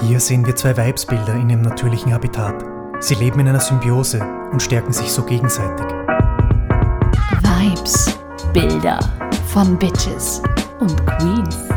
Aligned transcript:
Hier 0.00 0.18
sehen 0.18 0.44
wir 0.46 0.56
zwei 0.56 0.76
Weibsbilder 0.76 1.34
in 1.34 1.50
ihrem 1.50 1.62
natürlichen 1.62 2.12
Habitat. 2.12 2.64
Sie 3.00 3.14
leben 3.14 3.40
in 3.40 3.48
einer 3.48 3.60
Symbiose 3.60 4.20
und 4.50 4.60
stärken 4.62 4.92
sich 4.92 5.10
so 5.10 5.24
gegenseitig. 5.24 5.86
Vibes, 7.42 8.18
Bilder 8.52 8.98
von 9.46 9.78
Bitches 9.78 10.42
und 10.80 11.06
Queens. 11.06 11.68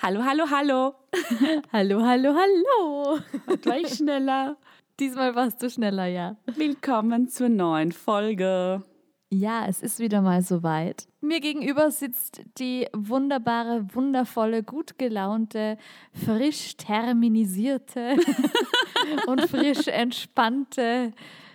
Hallo, 0.00 0.20
hallo, 0.24 0.44
hallo. 0.50 0.94
Hallo, 1.72 2.02
hallo, 2.02 2.34
hallo. 2.34 3.20
Gleich 3.62 3.94
schneller. 3.94 4.56
Diesmal 4.98 5.34
warst 5.36 5.62
du 5.62 5.70
schneller, 5.70 6.06
ja. 6.06 6.36
Willkommen 6.46 7.28
zur 7.28 7.48
neuen 7.48 7.92
Folge. 7.92 8.82
Ja, 9.34 9.64
es 9.66 9.80
ist 9.80 9.98
wieder 9.98 10.20
mal 10.20 10.42
soweit. 10.42 11.08
Mir 11.22 11.40
gegenüber 11.40 11.90
sitzt 11.90 12.42
die 12.58 12.86
wunderbare, 12.92 13.86
wundervolle, 13.94 14.62
gut 14.62 14.98
gelaunte, 14.98 15.78
frisch 16.12 16.76
terminisierte 16.76 18.16
und 19.26 19.40
frisch 19.48 19.88
entspannte 19.88 21.12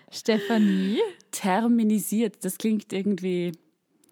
Stefanie. 0.10 0.98
Terminisiert, 1.30 2.44
das 2.44 2.58
klingt 2.58 2.92
irgendwie, 2.92 3.52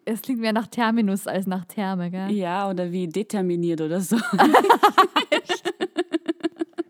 Es 0.06 0.22
klingt 0.22 0.42
mehr 0.42 0.54
nach 0.54 0.68
Terminus 0.68 1.26
als 1.26 1.48
nach 1.48 1.66
Therme, 1.66 2.12
gell? 2.12 2.32
ja, 2.34 2.70
oder 2.70 2.92
wie 2.92 3.08
determiniert 3.08 3.82
oder 3.82 4.00
so. 4.00 4.18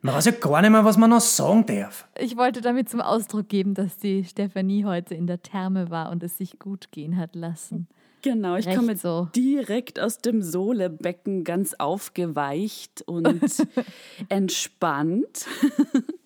Man 0.06 0.14
weiß 0.14 0.26
ja 0.26 0.32
gar 0.34 0.62
nicht 0.62 0.70
mehr, 0.70 0.86
was 0.86 0.98
man 0.98 1.10
noch 1.10 1.20
sagen 1.20 1.66
darf. 1.66 2.08
Ich 2.20 2.38
wollte 2.38 2.62
damit 2.62 2.90
zum 2.90 3.02
Ausdruck 3.02 3.50
geben, 3.50 3.74
dass 3.74 3.98
die 3.98 4.24
Stefanie 4.24 4.86
heute 4.86 5.16
in 5.16 5.26
der 5.26 5.42
Therme 5.42 5.90
war 5.90 6.12
und 6.12 6.22
es 6.22 6.38
sich 6.38 6.60
gut 6.60 6.92
gehen 6.92 7.18
hat 7.18 7.34
lassen. 7.36 7.88
Genau, 8.22 8.56
ich 8.56 8.68
Recht 8.68 8.78
komme 8.78 8.96
so. 8.98 9.30
direkt 9.36 10.00
aus 10.00 10.20
dem 10.20 10.44
Sohlebecken 10.44 11.44
ganz 11.44 11.74
aufgeweicht 11.74 13.02
und 13.08 13.42
entspannt. 14.30 15.48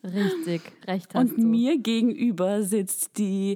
Richtig, 0.03 0.61
recht 0.85 1.13
hast 1.15 1.31
Und 1.31 1.37
du. 1.39 1.45
mir 1.47 1.77
gegenüber 1.77 2.63
sitzt 2.63 3.17
die 3.17 3.55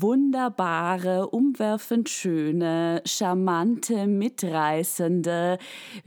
wunderbare, 0.00 1.28
umwerfend 1.28 2.08
schöne, 2.08 3.02
charmante, 3.04 4.06
mitreißende, 4.06 5.58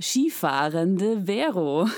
skifahrende 0.02 1.26
Vero. 1.26 1.88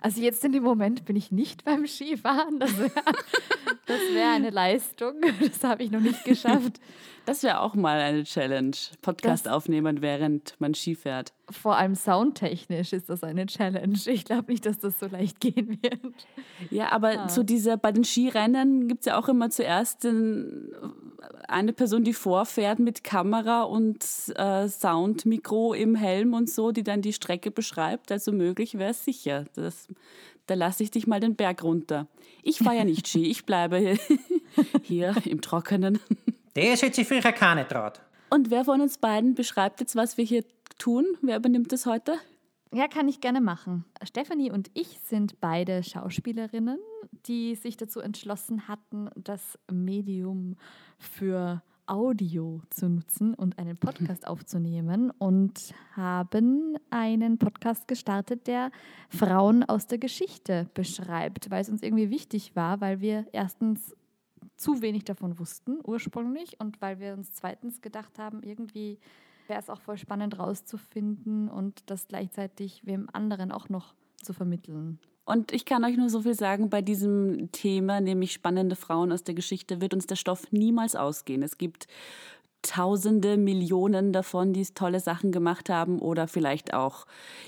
Also 0.00 0.20
jetzt 0.20 0.44
in 0.44 0.52
dem 0.52 0.62
Moment 0.62 1.04
bin 1.06 1.16
ich 1.16 1.30
nicht 1.30 1.64
beim 1.64 1.86
Skifahren. 1.86 2.58
Das 2.58 2.78
wäre 2.78 2.90
wär 4.14 4.32
eine 4.32 4.50
Leistung. 4.50 5.14
Das 5.40 5.64
habe 5.64 5.82
ich 5.82 5.90
noch 5.90 6.00
nicht 6.00 6.24
geschafft. 6.24 6.80
Das 7.26 7.42
wäre 7.42 7.60
auch 7.60 7.74
mal 7.74 7.98
eine 8.00 8.24
Challenge. 8.24 8.76
Podcast 9.00 9.46
Das- 9.46 9.52
aufnehmen, 9.52 10.02
während 10.02 10.54
man 10.60 10.74
Ski 10.74 10.94
fährt. 10.94 11.32
Vor 11.50 11.76
allem 11.76 11.94
soundtechnisch 11.94 12.92
ist 12.92 13.08
das 13.08 13.22
eine 13.24 13.46
Challenge. 13.46 13.98
Ich 14.06 14.24
glaube 14.24 14.50
nicht, 14.52 14.66
dass 14.66 14.78
das 14.78 14.98
so 14.98 15.06
leicht 15.06 15.40
gehen 15.40 15.78
wird. 15.82 16.00
Ja, 16.70 16.92
aber 16.92 17.28
zu 17.28 17.42
dieser, 17.42 17.76
bei 17.76 17.92
den 17.92 18.04
Skirennen 18.04 18.88
gibt 18.88 19.00
es 19.00 19.06
ja 19.06 19.18
auch 19.18 19.28
immer 19.28 19.48
zuerst 19.50 20.04
den, 20.04 20.70
eine 21.48 21.72
Person, 21.72 22.04
die 22.04 22.12
vorfährt 22.12 22.78
mit 22.78 23.04
Kamera 23.04 23.62
und 23.62 24.04
äh, 24.36 24.68
Soundmikro 24.68 25.72
im 25.74 25.94
Helm 25.94 26.34
und 26.34 26.50
so, 26.50 26.72
die 26.72 26.82
dann 26.82 27.00
die 27.02 27.12
Strecke 27.12 27.50
beschreibt. 27.50 28.12
Also 28.12 28.32
möglich 28.32 28.76
wäre 28.78 28.90
es 28.90 29.04
sicher. 29.04 29.44
Das, 29.54 29.88
da 30.46 30.54
lasse 30.54 30.82
ich 30.82 30.90
dich 30.90 31.06
mal 31.06 31.20
den 31.20 31.36
Berg 31.36 31.62
runter. 31.62 32.06
Ich 32.42 32.58
fahre 32.58 32.76
ja 32.76 32.84
nicht 32.84 33.08
Ski, 33.08 33.24
ich 33.30 33.44
bleibe 33.46 33.78
hier, 33.78 33.98
hier 34.82 35.14
im 35.24 35.40
Trockenen. 35.40 35.98
Das 36.54 36.82
hätte 36.82 36.96
sich 36.96 37.08
früher 37.08 37.20
keine 37.32 37.66
traut. 37.66 38.00
Und 38.30 38.50
wer 38.50 38.64
von 38.64 38.80
uns 38.80 38.98
beiden 38.98 39.34
beschreibt 39.34 39.80
jetzt, 39.80 39.96
was 39.96 40.16
wir 40.16 40.24
hier 40.24 40.44
tun? 40.78 41.04
Wer 41.20 41.36
übernimmt 41.36 41.72
das 41.72 41.86
heute? 41.86 42.14
Ja, 42.72 42.88
kann 42.88 43.08
ich 43.08 43.20
gerne 43.20 43.40
machen. 43.40 43.84
Stefanie 44.02 44.50
und 44.50 44.70
ich 44.74 44.98
sind 45.04 45.40
beide 45.40 45.82
Schauspielerinnen, 45.82 46.78
die 47.26 47.54
sich 47.54 47.76
dazu 47.76 48.00
entschlossen 48.00 48.66
hatten, 48.66 49.10
das 49.16 49.58
Medium 49.70 50.56
für 50.98 51.62
Audio 51.86 52.62
zu 52.70 52.88
nutzen 52.88 53.34
und 53.34 53.58
einen 53.58 53.76
Podcast 53.76 54.26
aufzunehmen 54.26 55.12
und 55.18 55.74
haben 55.94 56.76
einen 56.90 57.38
Podcast 57.38 57.86
gestartet, 57.88 58.46
der 58.46 58.70
Frauen 59.08 59.62
aus 59.64 59.86
der 59.86 59.98
Geschichte 59.98 60.68
beschreibt, 60.74 61.50
weil 61.50 61.60
es 61.60 61.68
uns 61.68 61.82
irgendwie 61.82 62.10
wichtig 62.10 62.56
war, 62.56 62.80
weil 62.80 63.00
wir 63.00 63.26
erstens 63.32 63.94
zu 64.56 64.82
wenig 64.82 65.04
davon 65.04 65.38
wussten 65.38 65.78
ursprünglich 65.84 66.60
und 66.60 66.80
weil 66.80 67.00
wir 67.00 67.14
uns 67.14 67.32
zweitens 67.32 67.80
gedacht 67.80 68.18
haben, 68.18 68.42
irgendwie 68.42 68.98
wäre 69.46 69.60
es 69.60 69.68
auch 69.68 69.80
voll 69.80 69.98
spannend 69.98 70.38
rauszufinden 70.38 71.48
und 71.48 71.82
das 71.86 72.08
gleichzeitig 72.08 72.82
wem 72.84 73.08
anderen 73.12 73.52
auch 73.52 73.68
noch 73.68 73.94
zu 74.22 74.32
vermitteln. 74.32 74.98
Und 75.26 75.52
ich 75.52 75.64
kann 75.64 75.84
euch 75.84 75.96
nur 75.96 76.10
so 76.10 76.22
viel 76.22 76.34
sagen, 76.34 76.68
bei 76.68 76.82
diesem 76.82 77.50
Thema, 77.50 78.00
nämlich 78.00 78.32
spannende 78.32 78.76
Frauen 78.76 79.10
aus 79.10 79.24
der 79.24 79.34
Geschichte, 79.34 79.80
wird 79.80 79.94
uns 79.94 80.06
der 80.06 80.16
Stoff 80.16 80.52
niemals 80.52 80.96
ausgehen. 80.96 81.42
Es 81.42 81.56
gibt 81.56 81.86
Tausende, 82.64 83.36
Millionen 83.36 84.14
davon, 84.14 84.54
die 84.54 84.64
tolle 84.64 84.98
Sachen 84.98 85.32
gemacht 85.32 85.68
haben 85.68 85.98
oder 85.98 86.26
vielleicht 86.26 86.72
auch 86.72 87.04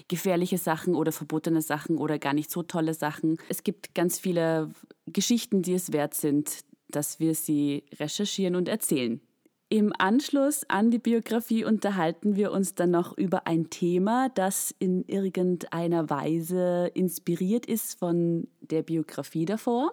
gefährliche 0.08 0.58
Sachen 0.58 0.94
oder 0.94 1.10
verbotene 1.10 1.62
Sachen 1.62 1.96
oder 1.96 2.18
gar 2.18 2.34
nicht 2.34 2.50
so 2.50 2.62
tolle 2.62 2.92
Sachen. 2.92 3.38
Es 3.48 3.62
gibt 3.62 3.94
ganz 3.94 4.18
viele 4.18 4.70
Geschichten, 5.06 5.62
die 5.62 5.72
es 5.72 5.94
wert 5.94 6.12
sind, 6.12 6.64
dass 6.88 7.20
wir 7.20 7.34
sie 7.34 7.84
recherchieren 7.98 8.56
und 8.56 8.68
erzählen. 8.68 9.20
Im 9.68 9.92
Anschluss 9.98 10.62
an 10.68 10.92
die 10.92 11.00
Biografie 11.00 11.64
unterhalten 11.64 12.36
wir 12.36 12.52
uns 12.52 12.76
dann 12.76 12.92
noch 12.92 13.18
über 13.18 13.48
ein 13.48 13.68
Thema, 13.68 14.28
das 14.28 14.72
in 14.78 15.02
irgendeiner 15.08 16.08
Weise 16.08 16.90
inspiriert 16.94 17.66
ist 17.66 17.98
von 17.98 18.46
der 18.60 18.82
Biografie 18.82 19.44
davor. 19.44 19.92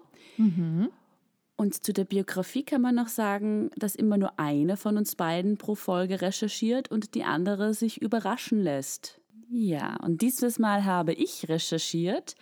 Und 1.56 1.84
zu 1.84 1.92
der 1.92 2.06
Biografie 2.06 2.64
kann 2.64 2.82
man 2.82 2.94
noch 2.96 3.08
sagen, 3.08 3.72
dass 3.76 3.96
immer 3.96 4.18
nur 4.18 4.40
eine 4.40 4.78
von 4.78 4.96
uns 4.96 5.16
beiden 5.16 5.58
pro 5.58 5.74
Folge 5.74 6.22
recherchiert 6.22 6.92
und 6.92 7.16
die 7.16 7.24
andere 7.24 7.74
sich 7.74 8.00
überraschen 8.00 8.60
lässt. 8.60 9.20
Ja, 9.50 9.98
und 10.04 10.22
dieses 10.22 10.60
Mal 10.60 10.86
habe 10.86 11.14
ich 11.14 11.50
recherchiert 11.50 12.36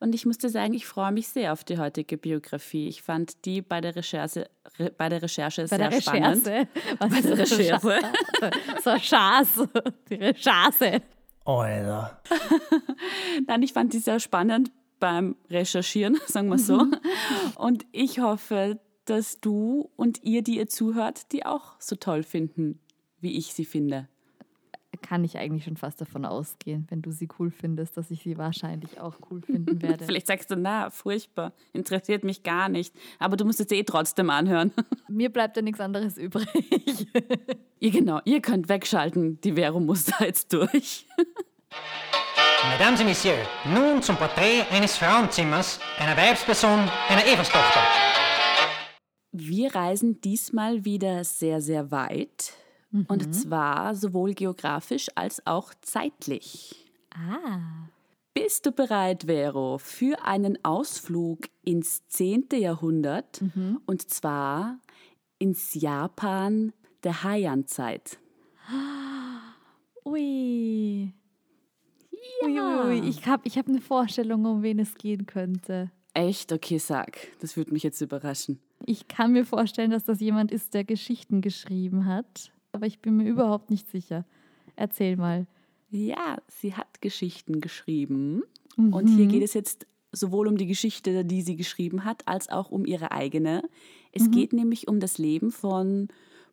und 0.00 0.14
ich 0.14 0.26
musste 0.26 0.48
sagen, 0.48 0.74
ich 0.74 0.86
freue 0.86 1.10
mich 1.12 1.28
sehr 1.28 1.52
auf 1.52 1.64
die 1.64 1.78
heutige 1.78 2.16
Biografie. 2.16 2.88
Ich 2.88 3.02
fand 3.02 3.44
die 3.44 3.62
bei 3.62 3.80
der 3.80 3.96
Recherche, 3.96 4.48
re, 4.78 4.92
bei 4.96 5.08
der 5.08 5.22
Recherche 5.22 5.62
Bei 5.62 5.76
sehr 5.76 5.90
der 5.90 6.00
spannend. 6.00 6.46
Recherche. 6.46 6.68
Was 6.98 7.10
Bei 7.10 7.20
der 7.20 7.38
Recherche. 7.38 8.00
So 8.84 8.96
Chance. 8.96 9.68
Die 10.08 10.14
Recherche. 10.14 11.02
Alter. 11.44 12.22
Nein, 13.46 13.62
ich 13.62 13.72
fand 13.72 13.92
die 13.92 13.98
sehr 13.98 14.20
spannend 14.20 14.70
beim 15.00 15.36
Recherchieren, 15.50 16.18
sagen 16.26 16.48
wir 16.48 16.58
so. 16.58 16.86
Und 17.56 17.86
ich 17.92 18.20
hoffe, 18.20 18.80
dass 19.04 19.40
du 19.40 19.90
und 19.96 20.22
ihr, 20.22 20.42
die 20.42 20.58
ihr 20.58 20.68
zuhört, 20.68 21.32
die 21.32 21.46
auch 21.46 21.74
so 21.80 21.96
toll 21.96 22.22
finden, 22.22 22.80
wie 23.20 23.36
ich 23.36 23.54
sie 23.54 23.64
finde. 23.64 24.08
Kann 25.02 25.24
ich 25.24 25.38
eigentlich 25.38 25.64
schon 25.64 25.76
fast 25.76 26.00
davon 26.00 26.24
ausgehen, 26.24 26.86
wenn 26.90 27.02
du 27.02 27.10
sie 27.10 27.28
cool 27.38 27.50
findest, 27.50 27.96
dass 27.96 28.10
ich 28.10 28.22
sie 28.22 28.36
wahrscheinlich 28.38 29.00
auch 29.00 29.14
cool 29.30 29.42
finden 29.42 29.80
werde. 29.82 30.04
Vielleicht 30.04 30.26
sagst 30.26 30.50
du, 30.50 30.56
na, 30.56 30.90
furchtbar, 30.90 31.52
interessiert 31.72 32.24
mich 32.24 32.42
gar 32.42 32.68
nicht. 32.68 32.94
Aber 33.18 33.36
du 33.36 33.44
musst 33.44 33.60
es 33.60 33.70
eh 33.70 33.84
trotzdem 33.84 34.30
anhören. 34.30 34.72
Mir 35.08 35.30
bleibt 35.30 35.56
ja 35.56 35.62
nichts 35.62 35.80
anderes 35.80 36.18
übrig. 36.18 36.48
ihr, 37.80 37.90
genau, 37.90 38.20
ihr 38.24 38.40
könnt 38.40 38.68
wegschalten. 38.68 39.40
Die 39.42 39.52
Vero 39.52 39.80
muss 39.80 40.06
da 40.06 40.24
jetzt 40.24 40.52
durch. 40.52 41.06
Mesdames 42.70 43.00
et 43.00 43.06
Messieurs, 43.06 43.46
nun 43.72 44.02
zum 44.02 44.16
Porträt 44.16 44.62
eines 44.70 44.96
Frauenzimmers, 44.96 45.78
einer 45.98 46.16
Weibsperson, 46.16 46.88
einer 47.08 47.26
Everstochter. 47.26 47.80
Wir 49.32 49.74
reisen 49.74 50.20
diesmal 50.20 50.84
wieder 50.84 51.22
sehr, 51.22 51.60
sehr 51.60 51.90
weit. 51.90 52.52
Und 52.92 53.34
zwar 53.34 53.94
sowohl 53.94 54.34
geografisch 54.34 55.08
als 55.14 55.46
auch 55.46 55.72
zeitlich. 55.82 56.90
ah. 57.14 57.88
Bist 58.34 58.66
du 58.66 58.72
bereit, 58.72 59.24
Vero, 59.24 59.78
für 59.78 60.24
einen 60.24 60.64
Ausflug 60.64 61.48
ins 61.64 62.06
10. 62.06 62.46
Jahrhundert 62.52 63.42
und 63.84 64.08
zwar 64.08 64.78
ins 65.40 65.74
Japan 65.74 66.72
der 67.02 67.24
Heian-Zeit? 67.24 68.18
Ui. 70.04 71.12
Ui, 72.44 72.60
ui, 72.60 72.60
ui. 72.60 73.08
Ich 73.08 73.26
habe 73.26 73.42
ich 73.44 73.58
hab 73.58 73.68
eine 73.68 73.80
Vorstellung, 73.80 74.44
um 74.46 74.62
wen 74.62 74.78
es 74.78 74.94
gehen 74.94 75.26
könnte. 75.26 75.90
Echt? 76.14 76.52
Okay, 76.52 76.78
sag. 76.78 77.18
Das 77.40 77.56
würde 77.56 77.72
mich 77.72 77.82
jetzt 77.82 78.00
überraschen. 78.00 78.60
Ich 78.86 79.08
kann 79.08 79.32
mir 79.32 79.44
vorstellen, 79.44 79.90
dass 79.90 80.04
das 80.04 80.20
jemand 80.20 80.52
ist, 80.52 80.74
der 80.74 80.84
Geschichten 80.84 81.40
geschrieben 81.40 82.06
hat, 82.06 82.52
aber 82.78 82.86
ich 82.86 83.00
bin 83.00 83.16
mir 83.16 83.28
überhaupt 83.28 83.70
nicht 83.70 83.90
sicher. 83.90 84.24
Erzähl 84.76 85.16
mal. 85.16 85.48
Ja, 85.90 86.38
sie 86.46 86.74
hat 86.74 87.00
Geschichten 87.00 87.60
geschrieben. 87.60 88.44
Und 88.76 89.08
hier 89.08 89.26
geht 89.26 89.42
es 89.42 89.52
jetzt 89.54 89.88
sowohl 90.12 90.46
um 90.46 90.56
die 90.56 90.68
Geschichte, 90.68 91.24
die 91.24 91.42
sie 91.42 91.56
geschrieben 91.56 92.04
hat, 92.04 92.28
als 92.28 92.48
auch 92.48 92.70
um 92.70 92.86
ihre 92.86 93.10
eigene. 93.10 93.68
Es 94.12 94.30
geht 94.30 94.52
nämlich 94.52 94.86
um 94.86 95.00
das 95.00 95.18
Leben 95.18 95.50
von 95.50 96.06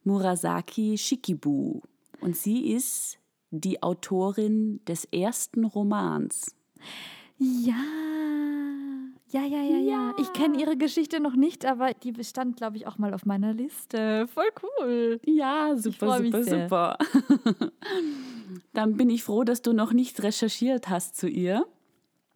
Murasaki 0.04 0.98
Shikibu. 0.98 1.82
Und 2.22 2.36
sie 2.36 2.72
ist 2.72 3.20
die 3.52 3.84
Autorin 3.84 4.80
des 4.88 5.06
ersten 5.06 5.64
Romans. 5.64 6.56
Ja. 7.38 7.76
Ja, 9.36 9.44
ja, 9.44 9.62
ja, 9.62 9.78
ja. 9.78 10.14
Ich 10.18 10.32
kenne 10.32 10.58
ihre 10.62 10.78
Geschichte 10.78 11.20
noch 11.20 11.36
nicht, 11.36 11.66
aber 11.66 11.94
die 11.94 12.14
bestand, 12.14 12.56
glaube 12.56 12.78
ich, 12.78 12.88
auch 12.88 12.98
mal 12.98 13.14
auf 13.14 13.26
meiner 13.26 13.54
Liste. 13.54 14.30
Voll 14.30 14.48
cool. 14.64 15.20
Ja, 15.26 15.76
super, 15.76 16.24
super, 16.24 16.42
sehr. 16.42 16.64
super. 16.64 16.98
Dann 18.74 18.96
bin 18.96 19.10
ich 19.10 19.24
froh, 19.24 19.44
dass 19.44 19.62
du 19.62 19.74
noch 19.74 19.92
nicht 19.92 20.24
recherchiert 20.24 20.88
hast 20.88 21.18
zu 21.18 21.28
ihr. 21.28 21.66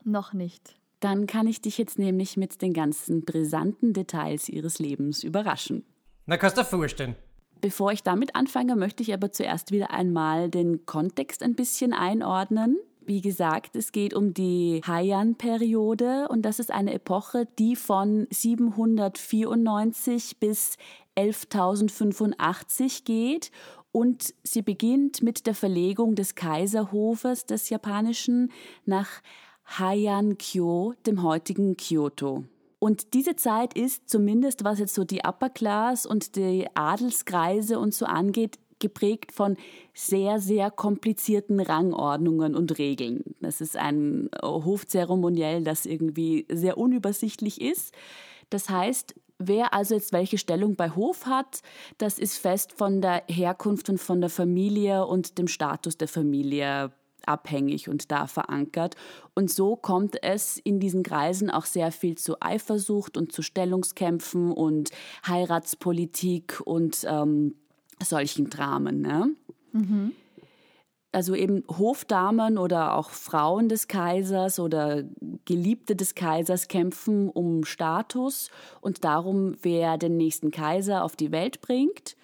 Noch 0.04 0.34
nicht. 0.34 0.75
Dann 1.00 1.25
kann 1.25 1.48
ich 1.48 1.62
dich 1.62 1.78
jetzt 1.78 2.00
nämlich 2.00 2.36
mit 2.36 2.62
den 2.62 2.74
ganzen 2.74 3.24
brisanten 3.24 3.94
Details 3.94 4.50
ihres 4.50 4.80
Lebens 4.80 5.24
überraschen. 5.24 5.86
Na, 6.25 6.36
kannst 6.36 6.57
du 6.57 6.63
dir 6.63 6.68
vorstellen. 6.68 7.16
Bevor 7.62 7.94
ich 7.94 8.04
damit 8.04 8.36
anfange, 8.36 8.75
möchte 8.75 9.04
ich 9.04 9.13
aber 9.13 9.31
zuerst 9.31 9.72
wieder 9.72 9.92
einmal 9.92 10.50
den 10.50 10.86
Kontext 10.86 11.44
ein 11.44 11.56
bisschen 11.56 11.94
einordnen. 11.94 12.78
Wie 13.10 13.22
gesagt, 13.22 13.76
es 13.76 13.92
geht 13.92 14.14
um 14.14 14.34
die 14.36 14.84
Heian-Periode 14.86 16.28
und 16.30 16.44
das 16.44 16.60
ist 16.60 16.70
eine 16.70 16.94
Epoche, 16.94 17.48
die 17.58 17.76
von 17.76 18.28
794 18.30 20.38
bis 20.40 20.78
11.085 21.18 23.06
geht 23.06 23.50
und 23.92 24.36
sie 24.44 24.62
beginnt 24.62 25.24
mit 25.24 25.48
der 25.48 25.56
Verlegung 25.56 26.14
des 26.14 26.36
Kaiserhofes 26.36 27.48
des 27.48 27.72
Japanischen 27.72 28.52
nach 28.86 29.10
Heian-kyo, 29.80 30.94
dem 31.08 31.24
heutigen 31.24 31.78
Kyoto. 31.78 32.44
Und 32.78 33.16
diese 33.16 33.36
Zeit 33.36 33.74
ist 33.74 34.08
zumindest, 34.08 34.64
was 34.64 34.78
jetzt 34.78 34.94
so 34.94 35.04
die 35.04 35.22
Upper 35.26 35.50
Class 35.50 36.06
und 36.06 36.36
die 36.36 36.68
Adelskreise 36.76 37.80
und 37.80 37.96
so 37.96 38.06
angeht, 38.06 38.60
geprägt 38.80 39.31
von 39.31 39.58
sehr, 39.94 40.40
sehr 40.40 40.72
komplizierten 40.72 41.60
Rangordnungen 41.60 42.56
und 42.56 42.78
Regeln. 42.78 43.24
Das 43.42 43.62
ist 43.62 43.78
ein 43.78 44.30
Hofzeremoniell, 44.42 45.64
das 45.64 45.86
irgendwie 45.86 46.46
sehr 46.50 46.78
unübersichtlich 46.78 47.62
ist. 47.62 47.94
Das 48.50 48.70
heißt, 48.70 49.16
wer 49.38 49.74
also 49.74 49.96
jetzt 49.96 50.14
welche 50.14 50.38
Stellung 50.38 50.76
bei 50.76 50.90
Hof 50.92 51.26
hat, 51.26 51.62
das 51.98 52.20
ist 52.20 52.38
fest 52.38 52.74
von 52.74 53.02
der 53.02 53.24
Herkunft 53.28 53.90
und 53.90 54.00
von 54.00 54.22
der 54.22 54.30
Familie 54.30 55.06
und 55.06 55.38
dem 55.38 55.48
Status 55.48 55.98
der 55.98 56.08
Familie 56.08 56.92
abhängig 57.25 57.90
und 57.90 58.12
da 58.12 58.28
verankert. 58.28 58.96
Und 59.36 59.52
so 59.52 59.75
kommt 59.75 60.22
es 60.24 60.58
in 60.58 60.80
diesen 60.80 61.04
Kreisen 61.04 61.50
auch 61.50 61.66
sehr 61.66 61.92
viel 61.92 62.18
zu 62.18 62.42
Eifersucht 62.42 63.18
und 63.18 63.32
zu 63.32 63.42
Stellungskämpfen 63.42 64.52
und 64.52 64.90
Heiratspolitik 65.25 66.62
und 66.66 67.06
ähm, 67.08 67.56
solchen 68.04 68.50
Dramen. 68.50 69.01
Ne? 69.01 69.31
Also 71.12 71.34
eben 71.34 71.63
Hofdamen 71.68 72.60
oder 72.60 72.96
auch 72.96 73.10
Frauen 73.10 73.68
des 73.68 73.88
Kaisers 73.88 74.60
oder 74.60 75.04
Geliebte 75.46 75.96
des 75.96 76.13
Kaisers 76.13 76.68
kämpfen 76.68 77.30
um 77.30 77.66
Status 77.66 78.51
und 78.80 79.04
darum, 79.04 79.56
wer 79.63 79.98
den 79.98 80.18
nächsten 80.18 80.51
Kaiser 80.51 81.04
auf 81.04 81.16
die 81.16 81.31
Welt 81.31 81.62
bringt. 81.62 82.16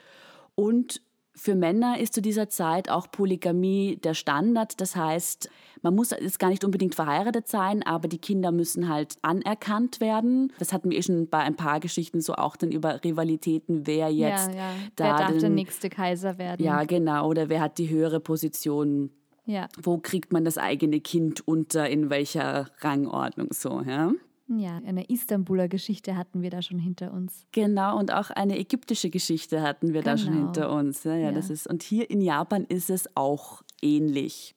Und 0.53 1.01
für 1.35 1.55
Männer 1.55 1.99
ist 1.99 2.13
zu 2.13 2.21
dieser 2.21 2.49
Zeit 2.49 2.89
auch 2.89 3.11
Polygamie 3.11 3.97
der 3.97 4.13
Standard. 4.13 4.79
Das 4.79 4.95
heißt, 4.95 5.49
man 5.81 5.93
muss 5.93 6.11
jetzt 6.11 6.39
gar 6.39 6.49
nicht 6.49 6.63
unbedingt 6.63 6.95
verheiratet 6.95 7.47
sein, 7.47 7.83
aber 7.83 8.07
die 8.07 8.17
Kinder 8.17 8.51
müssen 8.51 8.87
halt 8.87 9.15
anerkannt 9.21 9.99
werden. 9.99 10.53
Das 10.59 10.71
hatten 10.71 10.89
wir 10.89 10.97
eh 10.97 11.03
schon 11.03 11.27
bei 11.27 11.39
ein 11.39 11.55
paar 11.55 11.79
Geschichten 11.79 12.21
so 12.21 12.35
auch 12.35 12.55
dann 12.55 12.71
über 12.71 13.03
Rivalitäten, 13.03 13.85
wer 13.85 14.09
jetzt 14.09 14.47
ja, 14.47 14.55
ja. 14.55 14.73
da 14.95 15.03
Wer 15.03 15.17
darf 15.17 15.31
den, 15.31 15.39
der 15.39 15.49
nächste 15.49 15.89
Kaiser 15.89 16.37
werden? 16.37 16.65
Ja, 16.65 16.83
genau. 16.85 17.27
Oder 17.27 17.49
wer 17.49 17.59
hat 17.59 17.77
die 17.77 17.89
höhere 17.89 18.19
Position? 18.19 19.11
Ja. 19.45 19.67
Wo 19.81 19.97
kriegt 19.97 20.33
man 20.33 20.45
das 20.45 20.57
eigene 20.57 21.01
Kind 21.01 21.47
unter? 21.47 21.87
In 21.89 22.09
welcher 22.09 22.71
Rangordnung 22.79 23.49
so? 23.51 23.81
Ja? 23.81 24.13
Ja, 24.47 24.79
eine 24.85 25.05
Istanbuler 25.09 25.67
Geschichte 25.67 26.15
hatten 26.15 26.43
wir 26.43 26.51
da 26.51 26.61
schon 26.61 26.77
hinter 26.77 27.11
uns. 27.13 27.45
Genau, 27.51 27.97
und 27.97 28.13
auch 28.13 28.29
eine 28.29 28.59
ägyptische 28.59 29.09
Geschichte 29.09 29.61
hatten 29.63 29.93
wir 29.93 30.03
da 30.03 30.17
schon 30.17 30.33
Genau. 30.33 30.45
hinter 30.45 30.71
uns. 30.71 31.03
Ja, 31.03 31.15
ja, 31.15 31.19
Ja. 31.27 31.31
Das 31.31 31.49
ist, 31.49 31.67
und 31.67 31.81
hier 31.81 32.09
in 32.11 32.21
Japan 32.21 32.65
ist 32.65 32.89
es 32.91 33.09
auch 33.15 33.63
ähnlich. 33.81 34.53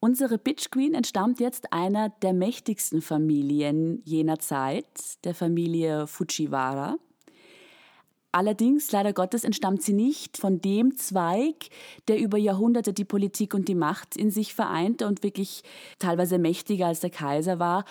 Unsere 0.00 0.38
Bitch 0.38 0.70
Queen 0.70 0.94
entstammt 0.94 1.40
jetzt 1.40 1.72
einer 1.72 2.08
der 2.08 2.32
mächtigsten 2.32 3.00
Familien 3.00 4.00
jener 4.04 4.38
Zeit, 4.38 5.24
der 5.24 5.34
Familie 5.34 6.06
Fujiwara. 6.06 6.96
Allerdings, 8.30 8.92
leider 8.92 9.12
Gottes, 9.12 9.42
entstammt 9.42 9.82
sie 9.82 9.94
nicht 9.94 10.36
von 10.36 10.60
dem 10.60 10.96
Zweig, 10.96 11.70
der 12.08 12.18
über 12.20 12.36
Jahrhunderte 12.36 12.92
die 12.92 13.06
Politik 13.06 13.54
und 13.54 13.68
die 13.68 13.74
Macht 13.74 14.16
in 14.16 14.30
sich 14.30 14.54
vereinte 14.54 15.06
und 15.06 15.22
wirklich 15.22 15.62
teilweise 15.98 16.38
mächtiger 16.38 16.86
als 16.88 17.00
der 17.00 17.10
Kaiser 17.10 17.58
war, 17.58 17.84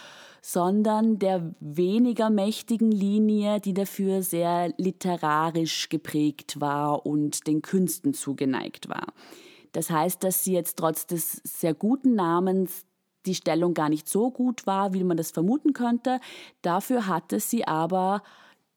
sondern 0.47 1.19
der 1.19 1.53
weniger 1.59 2.29
mächtigen 2.29 2.89
Linie, 2.89 3.59
die 3.59 3.73
dafür 3.73 4.23
sehr 4.23 4.73
literarisch 4.77 5.89
geprägt 5.89 6.61
war 6.61 7.05
und 7.05 7.47
den 7.47 7.61
Künsten 7.61 8.13
zugeneigt 8.13 8.87
war. 8.87 9.07
Das 9.73 9.89
heißt, 9.89 10.23
dass 10.23 10.45
sie 10.45 10.53
jetzt 10.53 10.77
trotz 10.77 11.05
des 11.05 11.41
sehr 11.43 11.73
guten 11.73 12.15
Namens 12.15 12.85
die 13.25 13.35
Stellung 13.35 13.73
gar 13.73 13.89
nicht 13.89 14.07
so 14.07 14.31
gut 14.31 14.65
war, 14.65 14.93
wie 14.93 15.03
man 15.03 15.17
das 15.17 15.31
vermuten 15.31 15.73
könnte. 15.73 16.21
Dafür 16.61 17.07
hatte 17.07 17.41
sie 17.41 17.67
aber 17.67 18.23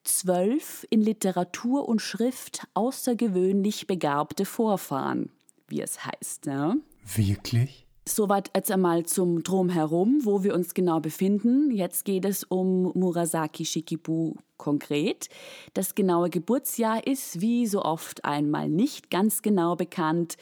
zwölf 0.02 0.84
in 0.90 1.00
Literatur 1.00 1.88
und 1.88 2.02
Schrift 2.02 2.66
außergewöhnlich 2.74 3.86
begabte 3.86 4.44
Vorfahren, 4.44 5.30
wie 5.68 5.82
es 5.82 6.04
heißt. 6.04 6.46
Ja? 6.46 6.74
Wirklich? 7.14 7.86
Soweit 8.12 8.50
jetzt 8.56 8.72
einmal 8.72 9.06
zum 9.06 9.44
Drumherum, 9.44 10.24
wo 10.24 10.42
wir 10.42 10.52
uns 10.54 10.74
genau 10.74 10.98
befinden. 10.98 11.70
Jetzt 11.70 12.04
geht 12.04 12.24
es 12.24 12.42
um 12.42 12.90
Murasaki 12.94 13.64
Shikibu 13.64 14.34
konkret. 14.56 15.28
Das 15.74 15.94
genaue 15.94 16.28
Geburtsjahr 16.28 17.06
ist 17.06 17.40
wie 17.40 17.68
so 17.68 17.82
oft 17.82 18.24
einmal 18.24 18.68
nicht 18.68 19.12
ganz 19.12 19.42
genau 19.42 19.76
bekannt. 19.76 20.38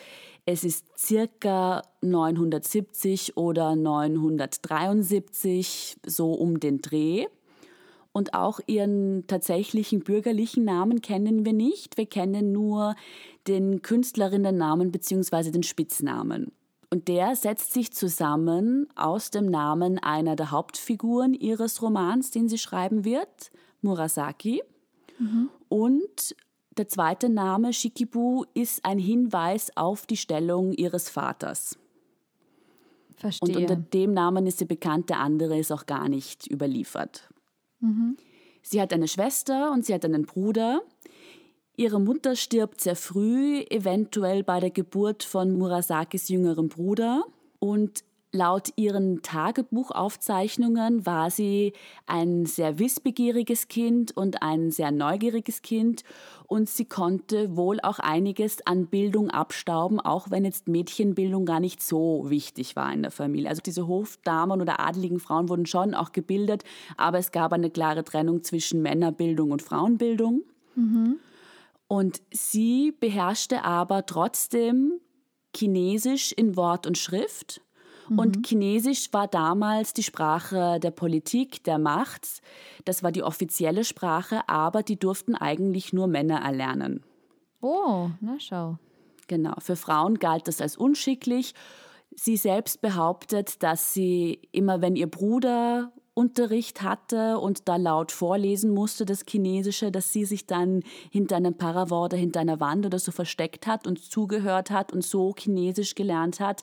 Es 0.47 0.65
ist 0.65 0.87
circa 0.99 1.83
970 2.01 3.37
oder 3.37 3.77
973, 3.77 5.99
so 6.07 6.33
um 6.33 6.61
den 6.61 6.81
Dreh. 6.81 7.27
Und 8.13 8.33
auch 8.33 8.61
ihren 8.67 9.27
tatsächlichen 9.27 10.01
bürgerlichen 10.01 10.65
Namen 10.65 11.03
kennen 11.03 11.45
wir 11.45 11.53
nicht. 11.53 11.99
Wir 11.99 12.07
kennen 12.07 12.51
nur 12.51 12.95
den 13.47 13.83
Künstlerinnennamen 13.83 14.91
bzw. 14.91 15.51
den 15.51 15.65
Spitznamen. 15.65 16.51
Und 16.91 17.09
der 17.09 17.37
setzt 17.37 17.73
sich 17.75 17.93
zusammen 17.93 18.89
aus 18.95 19.31
dem 19.31 19.47
Namen 19.47 19.99
einer 19.99 20.37
der 20.37 20.51
Hauptfiguren 20.51 21.35
ihres 21.35 21.83
Romans, 21.83 22.31
den 22.31 22.49
sie 22.49 22.59
schreiben 22.59 23.05
wird, 23.05 23.51
Murasaki. 23.83 24.63
Und 25.69 26.35
der 26.79 26.89
zweite 26.89 27.29
Name, 27.29 27.73
Shikibu, 27.73 28.45
ist 28.55 28.85
ein 28.85 28.99
Hinweis 28.99 29.77
auf 29.77 30.07
die 30.07 30.17
Stellung 30.17 30.73
ihres 30.73 31.11
Vaters. 31.11 31.77
Verstehe. 33.17 33.57
Und 33.57 33.63
unter 33.63 33.77
dem 33.77 34.15
Namen 34.15 34.47
ist 34.47 34.59
sie 34.59 34.65
bekannt, 34.65 35.11
der 35.11 35.19
andere 35.19 35.59
ist 35.59 35.73
auch 35.73 35.87
gar 35.87 36.09
nicht 36.09 36.47
überliefert. 36.51 37.29
Sie 38.63 38.81
hat 38.81 38.93
eine 38.93 39.09
Schwester 39.09 39.73
und 39.73 39.85
sie 39.85 39.93
hat 39.93 40.05
einen 40.05 40.25
Bruder. 40.25 40.83
Ihre 41.79 42.01
Mutter 42.01 42.35
stirbt 42.35 42.81
sehr 42.81 42.97
früh, 42.97 43.61
eventuell 43.71 44.43
bei 44.43 44.59
der 44.59 44.71
Geburt 44.73 45.23
von 45.23 45.57
Murasakis 45.57 46.29
jüngerem 46.29 46.69
Bruder. 46.69 47.23
Und 47.61 48.03
laut 48.33 48.73
ihren 48.75 49.23
Tagebuchaufzeichnungen 49.23 51.07
war 51.07 51.31
sie 51.31 51.75
ein 52.05 52.47
sehr 52.47 52.81
wissbegieriges 52.81 53.69
Kind 53.69 54.11
und 54.17 54.43
ein 54.43 54.73
sehr 54.73 54.91
neugieriges 54.91 55.63
Kind. 55.63 56.03
Und 56.49 56.69
sie 56.69 56.85
konnte 56.85 57.57
wohl 57.57 57.79
auch 57.81 58.01
einiges 58.01 58.67
an 58.67 58.89
Bildung 58.89 59.31
abstauben, 59.31 60.01
auch 60.01 60.33
wenn 60.33 60.45
jetzt 60.45 60.67
Mädchenbildung 60.67 61.47
gar 61.47 61.61
nicht 61.61 61.81
so 61.81 62.25
wichtig 62.27 62.75
war 62.75 62.93
in 62.93 63.03
der 63.03 63.13
Familie. 63.13 63.51
Also 63.51 63.63
diese 63.65 63.87
Hofdamen 63.87 64.61
oder 64.61 64.81
adeligen 64.81 65.21
Frauen 65.21 65.49
wurden 65.49 65.65
schon 65.65 65.95
auch 65.95 66.11
gebildet, 66.11 66.65
aber 66.97 67.19
es 67.19 67.31
gab 67.31 67.53
eine 67.53 67.71
klare 67.71 68.03
Trennung 68.03 68.43
zwischen 68.43 68.83
Männerbildung 68.83 69.53
und 69.53 69.63
Frauenbildung. 69.63 70.43
Und 71.89 72.21
sie 72.31 72.93
beherrschte 72.93 73.65
aber 73.65 74.07
trotzdem 74.07 75.01
Chinesisch 75.57 76.33
in 76.33 76.57
Wort 76.57 76.87
und 76.87 76.99
Schrift. 76.99 77.63
Und 78.17 78.47
Chinesisch 78.47 79.13
war 79.13 79.29
damals 79.29 79.93
die 79.93 80.03
Sprache 80.03 80.81
der 80.81 80.91
Politik, 80.91 81.63
der 81.65 81.79
Macht. 81.79 82.41
Das 82.85 83.03
war 83.03 83.13
die 83.13 83.23
offizielle 83.23 83.85
Sprache, 83.85 84.49
aber 84.49 84.83
die 84.83 84.99
durften 84.99 85.35
eigentlich 85.35 85.93
nur 85.93 86.07
Männer 86.07 86.41
erlernen. 86.41 87.03
oh, 87.61 88.11
na 88.21 88.37
schau. 88.39 88.79
Genau, 89.27 89.55
für 89.59 89.77
Frauen 89.77 90.19
galt 90.19 90.49
das 90.49 90.63
als 90.63 90.77
unschicklich. 90.77 91.55
Sie 92.17 92.39
selbst 92.39 92.81
behauptet, 92.81 93.63
dass 93.63 93.93
sie 93.93 94.41
immer, 94.53 94.81
wenn 94.81 94.97
ihr 94.97 95.07
Bruder 95.07 95.93
Unterricht 96.19 96.83
hatte 96.83 97.39
und 97.39 97.69
da 97.69 97.77
laut 97.77 98.11
vorlesen 98.11 98.75
musste, 98.75 99.07
das 99.07 99.25
Chinesische, 99.25 99.93
dass 99.93 100.13
sie 100.13 100.25
sich 100.25 100.47
dann 100.47 100.83
hinter 101.11 101.37
einem 101.37 101.55
Paravent 101.55 101.93
oder 101.93 102.17
hinter 102.17 102.41
einer 102.41 102.59
Wand 102.59 102.85
oder 102.85 102.99
so 102.99 103.13
versteckt 103.13 103.69
hat 103.69 103.87
und 103.87 104.03
zugehört 104.03 104.73
hat 104.73 104.93
und 104.93 105.05
so 105.05 105.33
Chinesisch 105.39 105.95
gelernt 105.95 106.41
hat. 106.41 106.63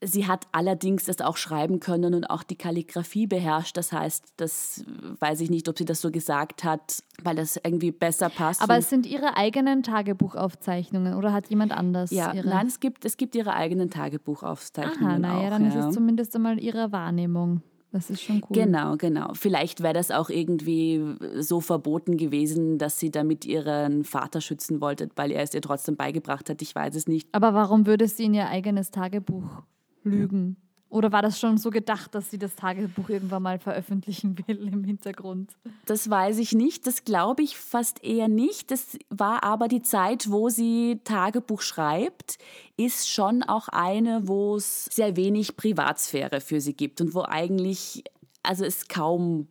Sie 0.00 0.28
hat 0.28 0.46
allerdings 0.52 1.06
das 1.06 1.20
auch 1.20 1.36
schreiben 1.36 1.80
können 1.80 2.14
und 2.14 2.30
auch 2.30 2.44
die 2.44 2.54
Kalligraphie 2.54 3.26
beherrscht. 3.26 3.76
Das 3.76 3.90
heißt, 3.90 4.34
das 4.36 4.84
weiß 5.18 5.40
ich 5.40 5.50
nicht, 5.50 5.68
ob 5.68 5.76
sie 5.76 5.84
das 5.84 6.00
so 6.00 6.12
gesagt 6.12 6.62
hat, 6.62 7.02
weil 7.24 7.34
das 7.34 7.56
irgendwie 7.56 7.90
besser 7.90 8.30
passt. 8.30 8.62
Aber 8.62 8.78
es 8.78 8.88
sind 8.88 9.06
ihre 9.06 9.36
eigenen 9.36 9.82
Tagebuchaufzeichnungen 9.82 11.16
oder 11.16 11.32
hat 11.32 11.48
jemand 11.48 11.72
anders 11.72 12.12
ja, 12.12 12.32
ihre? 12.32 12.48
nein, 12.48 12.68
es 12.68 12.78
gibt, 12.78 13.04
es 13.04 13.16
gibt 13.16 13.34
ihre 13.34 13.54
eigenen 13.54 13.90
Tagebuchaufzeichnungen. 13.90 15.24
Aha, 15.24 15.34
naja, 15.34 15.50
dann 15.50 15.64
ja. 15.64 15.80
ist 15.80 15.86
es 15.88 15.94
zumindest 15.94 16.36
einmal 16.36 16.60
ihre 16.60 16.92
Wahrnehmung. 16.92 17.62
Das 17.92 18.08
ist 18.08 18.22
schon 18.22 18.36
cool. 18.36 18.56
Genau, 18.56 18.96
genau. 18.96 19.32
Vielleicht 19.34 19.82
wäre 19.82 19.94
das 19.94 20.12
auch 20.12 20.30
irgendwie 20.30 21.02
so 21.38 21.60
verboten 21.60 22.16
gewesen, 22.16 22.78
dass 22.78 23.00
sie 23.00 23.10
damit 23.10 23.44
ihren 23.44 24.04
Vater 24.04 24.40
schützen 24.40 24.80
wollte, 24.80 25.08
weil 25.16 25.32
er 25.32 25.42
es 25.42 25.54
ihr 25.54 25.62
trotzdem 25.62 25.96
beigebracht 25.96 26.48
hat. 26.48 26.62
Ich 26.62 26.74
weiß 26.74 26.94
es 26.94 27.08
nicht. 27.08 27.28
Aber 27.32 27.52
warum 27.52 27.86
würde 27.86 28.06
sie 28.06 28.24
in 28.24 28.34
ihr 28.34 28.48
eigenes 28.48 28.92
Tagebuch 28.92 29.62
lügen? 30.04 30.56
Oder 30.90 31.12
war 31.12 31.22
das 31.22 31.38
schon 31.38 31.56
so 31.56 31.70
gedacht, 31.70 32.16
dass 32.16 32.30
sie 32.30 32.38
das 32.38 32.56
Tagebuch 32.56 33.08
irgendwann 33.08 33.44
mal 33.44 33.60
veröffentlichen 33.60 34.36
will 34.46 34.68
im 34.68 34.82
Hintergrund? 34.82 35.52
Das 35.86 36.10
weiß 36.10 36.38
ich 36.38 36.52
nicht. 36.52 36.84
Das 36.86 37.04
glaube 37.04 37.42
ich 37.44 37.56
fast 37.56 38.02
eher 38.02 38.26
nicht. 38.26 38.72
Das 38.72 38.98
war 39.08 39.44
aber 39.44 39.68
die 39.68 39.82
Zeit, 39.82 40.30
wo 40.32 40.48
sie 40.48 41.00
Tagebuch 41.04 41.62
schreibt, 41.62 42.38
ist 42.76 43.08
schon 43.08 43.44
auch 43.44 43.68
eine, 43.68 44.26
wo 44.26 44.56
es 44.56 44.86
sehr 44.86 45.14
wenig 45.14 45.56
Privatsphäre 45.56 46.40
für 46.40 46.60
sie 46.60 46.74
gibt 46.74 47.00
und 47.00 47.14
wo 47.14 47.22
eigentlich, 47.22 48.02
also 48.42 48.64
es 48.64 48.88
kaum 48.88 49.46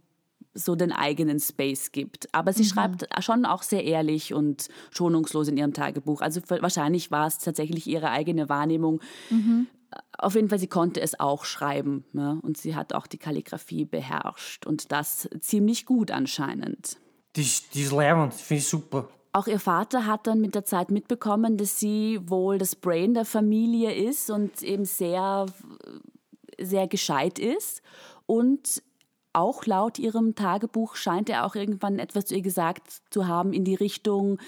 so 0.53 0.75
den 0.75 0.91
eigenen 0.91 1.39
Space 1.39 1.93
gibt. 1.93 2.27
Aber 2.33 2.51
sie 2.51 2.65
schreibt 2.65 3.07
schon 3.23 3.45
auch 3.45 3.63
sehr 3.63 3.85
ehrlich 3.85 4.33
und 4.33 4.67
schonungslos 4.91 5.47
in 5.47 5.55
ihrem 5.55 5.73
Tagebuch. 5.73 6.19
Also 6.19 6.41
wahrscheinlich 6.49 7.11
war 7.11 7.27
es 7.27 7.37
tatsächlich 7.37 7.87
ihre 7.87 8.09
eigene 8.09 8.49
Wahrnehmung. 8.49 8.99
Auf 10.17 10.35
jeden 10.35 10.49
Fall, 10.49 10.59
sie 10.59 10.67
konnte 10.67 11.01
es 11.01 11.19
auch 11.19 11.45
schreiben. 11.45 12.05
Ne? 12.13 12.39
Und 12.41 12.57
sie 12.57 12.75
hat 12.75 12.93
auch 12.93 13.07
die 13.07 13.17
Kalligrafie 13.17 13.85
beherrscht. 13.85 14.65
Und 14.65 14.91
das 14.91 15.29
ziemlich 15.39 15.85
gut 15.85 16.11
anscheinend. 16.11 16.97
Die 17.35 17.47
die 17.73 17.83
ist 17.83 17.91
leibend, 17.91 18.33
finde 18.33 18.59
ich 18.61 18.67
super. 18.67 19.09
Auch 19.31 19.47
ihr 19.47 19.59
Vater 19.59 20.05
hat 20.05 20.25
dann 20.25 20.41
mit 20.41 20.55
der 20.55 20.65
Zeit 20.65 20.89
mitbekommen, 20.89 21.57
dass 21.57 21.79
sie 21.79 22.19
wohl 22.23 22.57
das 22.57 22.75
Brain 22.75 23.13
der 23.13 23.25
Familie 23.25 23.93
ist 23.93 24.31
und 24.31 24.63
eben 24.63 24.85
sehr, 24.85 25.45
sehr 26.59 26.87
gescheit 26.87 27.37
ist. 27.37 27.83
Und 28.25 28.81
auch 29.33 29.65
laut 29.65 29.99
ihrem 29.99 30.35
Tagebuch 30.35 30.95
scheint 30.95 31.29
er 31.29 31.45
auch 31.45 31.55
irgendwann 31.55 31.99
etwas 31.99 32.25
zu 32.25 32.35
ihr 32.35 32.41
gesagt 32.41 33.01
zu 33.09 33.27
haben 33.27 33.53
in 33.53 33.63
die 33.63 33.75
Richtung, 33.75 34.39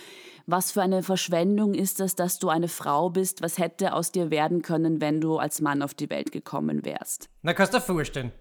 was 0.48 0.72
für 0.72 0.82
eine 0.82 1.04
Verschwendung 1.04 1.74
ist 1.74 2.00
das, 2.00 2.16
dass 2.16 2.40
du 2.40 2.50
eine 2.50 2.68
Frau 2.68 3.10
bist, 3.10 3.42
was 3.42 3.58
hätte 3.58 3.94
aus 3.94 4.12
dir 4.12 4.32
werden 4.32 4.62
können, 4.62 5.02
wenn 5.02 5.22
du 5.22 5.38
als 5.38 5.62
Mann 5.62 5.82
auf 5.82 5.94
die 5.94 6.10
Welt 6.10 6.32
gekommen 6.32 6.86
wärst. 6.86 7.30
Na, 7.42 7.54
kannst 7.54 7.74
du 7.74 7.78
dir 7.78 7.84
vorstellen. 7.84 8.32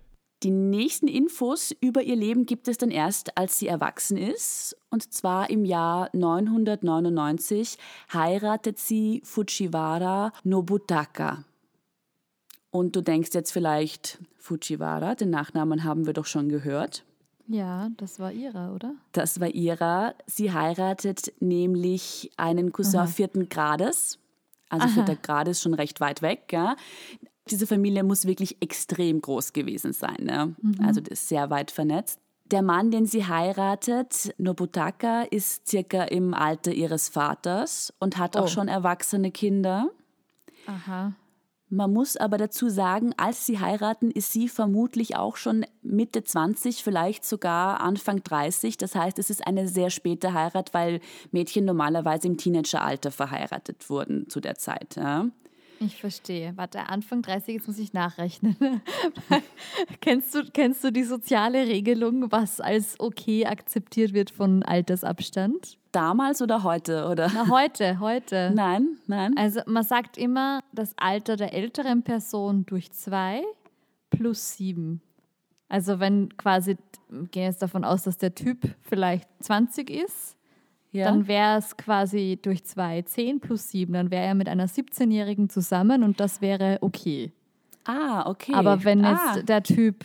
Die 0.42 0.50
nächsten 0.50 1.06
Infos 1.06 1.70
über 1.82 2.02
ihr 2.02 2.16
Leben 2.16 2.46
gibt 2.46 2.66
es 2.66 2.78
dann 2.78 2.90
erst, 2.90 3.36
als 3.36 3.58
sie 3.58 3.66
erwachsen 3.66 4.16
ist. 4.16 4.74
Und 4.88 5.12
zwar 5.12 5.50
im 5.50 5.66
Jahr 5.66 6.08
999 6.14 7.76
heiratet 8.14 8.78
sie 8.78 9.20
Fujiwara 9.22 10.32
Nobutaka. 10.42 11.44
Und 12.70 12.94
du 12.96 13.00
denkst 13.02 13.30
jetzt 13.32 13.52
vielleicht, 13.52 14.18
Fujiwara, 14.38 15.14
den 15.14 15.30
Nachnamen 15.30 15.84
haben 15.84 16.06
wir 16.06 16.12
doch 16.12 16.26
schon 16.26 16.48
gehört. 16.48 17.04
Ja, 17.48 17.88
das 17.96 18.20
war 18.20 18.30
ihrer, 18.30 18.72
oder? 18.74 18.94
Das 19.12 19.40
war 19.40 19.48
ihrer. 19.48 20.14
Sie 20.26 20.52
heiratet 20.52 21.32
nämlich 21.40 22.30
einen 22.36 22.70
Cousin 22.72 23.08
vierten 23.08 23.48
Grades. 23.48 24.18
Also 24.68 24.86
vierter 24.86 25.16
Grad 25.16 25.48
ist 25.48 25.62
schon 25.62 25.74
recht 25.74 26.00
weit 26.00 26.22
weg. 26.22 26.42
Ja. 26.52 26.76
Diese 27.50 27.66
Familie 27.66 28.04
muss 28.04 28.24
wirklich 28.24 28.62
extrem 28.62 29.20
groß 29.20 29.52
gewesen 29.52 29.92
sein. 29.92 30.18
Ne? 30.20 30.54
Also 30.84 31.00
das 31.00 31.14
ist 31.18 31.28
sehr 31.28 31.50
weit 31.50 31.72
vernetzt. 31.72 32.20
Der 32.52 32.62
Mann, 32.62 32.92
den 32.92 33.06
sie 33.06 33.26
heiratet, 33.26 34.32
Nobutaka, 34.38 35.22
ist 35.22 35.66
circa 35.68 36.04
im 36.04 36.34
Alter 36.34 36.72
ihres 36.72 37.08
Vaters 37.08 37.92
und 37.98 38.16
hat 38.16 38.36
auch 38.36 38.44
Oh. 38.44 38.48
schon 38.48 38.68
erwachsene 38.68 39.32
Kinder. 39.32 39.88
Aha. 40.66 41.14
Man 41.72 41.92
muss 41.92 42.16
aber 42.16 42.36
dazu 42.36 42.68
sagen, 42.68 43.14
als 43.16 43.46
sie 43.46 43.60
heiraten, 43.60 44.10
ist 44.10 44.32
sie 44.32 44.48
vermutlich 44.48 45.14
auch 45.14 45.36
schon 45.36 45.64
Mitte 45.82 46.24
20, 46.24 46.82
vielleicht 46.82 47.24
sogar 47.24 47.80
Anfang 47.80 48.24
30. 48.24 48.76
Das 48.76 48.96
heißt, 48.96 49.20
es 49.20 49.30
ist 49.30 49.46
eine 49.46 49.68
sehr 49.68 49.90
späte 49.90 50.34
Heirat, 50.34 50.74
weil 50.74 51.00
Mädchen 51.30 51.64
normalerweise 51.64 52.26
im 52.26 52.36
Teenageralter 52.36 53.12
verheiratet 53.12 53.88
wurden 53.88 54.28
zu 54.28 54.40
der 54.40 54.56
Zeit. 54.56 54.96
Ja. 54.96 55.26
Ich 55.82 55.96
verstehe. 55.96 56.52
Warte, 56.56 56.90
Anfang 56.90 57.22
30, 57.22 57.54
jetzt 57.54 57.66
muss 57.66 57.78
ich 57.78 57.94
nachrechnen. 57.94 58.54
kennst, 60.02 60.34
du, 60.34 60.44
kennst 60.44 60.84
du 60.84 60.92
die 60.92 61.04
soziale 61.04 61.66
Regelung, 61.66 62.30
was 62.30 62.60
als 62.60 63.00
okay 63.00 63.46
akzeptiert 63.46 64.12
wird 64.12 64.30
von 64.30 64.62
Altersabstand? 64.62 65.78
Damals 65.90 66.42
oder 66.42 66.64
heute? 66.64 67.08
Oder? 67.08 67.30
Na, 67.32 67.48
heute, 67.48 67.98
heute. 67.98 68.52
Nein, 68.54 68.98
nein. 69.06 69.34
Also 69.38 69.60
man 69.64 69.82
sagt 69.82 70.18
immer 70.18 70.60
das 70.72 70.92
Alter 70.98 71.36
der 71.36 71.54
älteren 71.54 72.02
Person 72.02 72.66
durch 72.66 72.92
zwei 72.92 73.42
plus 74.10 74.58
sieben. 74.58 75.00
Also 75.70 75.98
wenn 75.98 76.36
quasi, 76.36 76.76
gehen 77.30 77.44
jetzt 77.44 77.62
davon 77.62 77.84
aus, 77.84 78.02
dass 78.02 78.18
der 78.18 78.34
Typ 78.34 78.74
vielleicht 78.82 79.26
20 79.42 79.88
ist, 79.88 80.36
ja. 80.92 81.04
dann 81.06 81.28
wäre 81.28 81.58
es 81.58 81.76
quasi 81.76 82.38
durch 82.40 82.64
zwei 82.64 83.02
10 83.02 83.40
plus 83.40 83.70
sieben. 83.70 83.92
Dann 83.92 84.10
wäre 84.10 84.24
er 84.24 84.34
mit 84.34 84.48
einer 84.48 84.66
17-Jährigen 84.66 85.48
zusammen 85.48 86.02
und 86.02 86.20
das 86.20 86.40
wäre 86.40 86.78
okay. 86.80 87.32
ah, 87.84 88.28
okay. 88.28 88.54
Aber 88.54 88.84
wenn 88.84 89.04
ah. 89.04 89.34
jetzt 89.34 89.48
der 89.48 89.62
Typ 89.62 90.04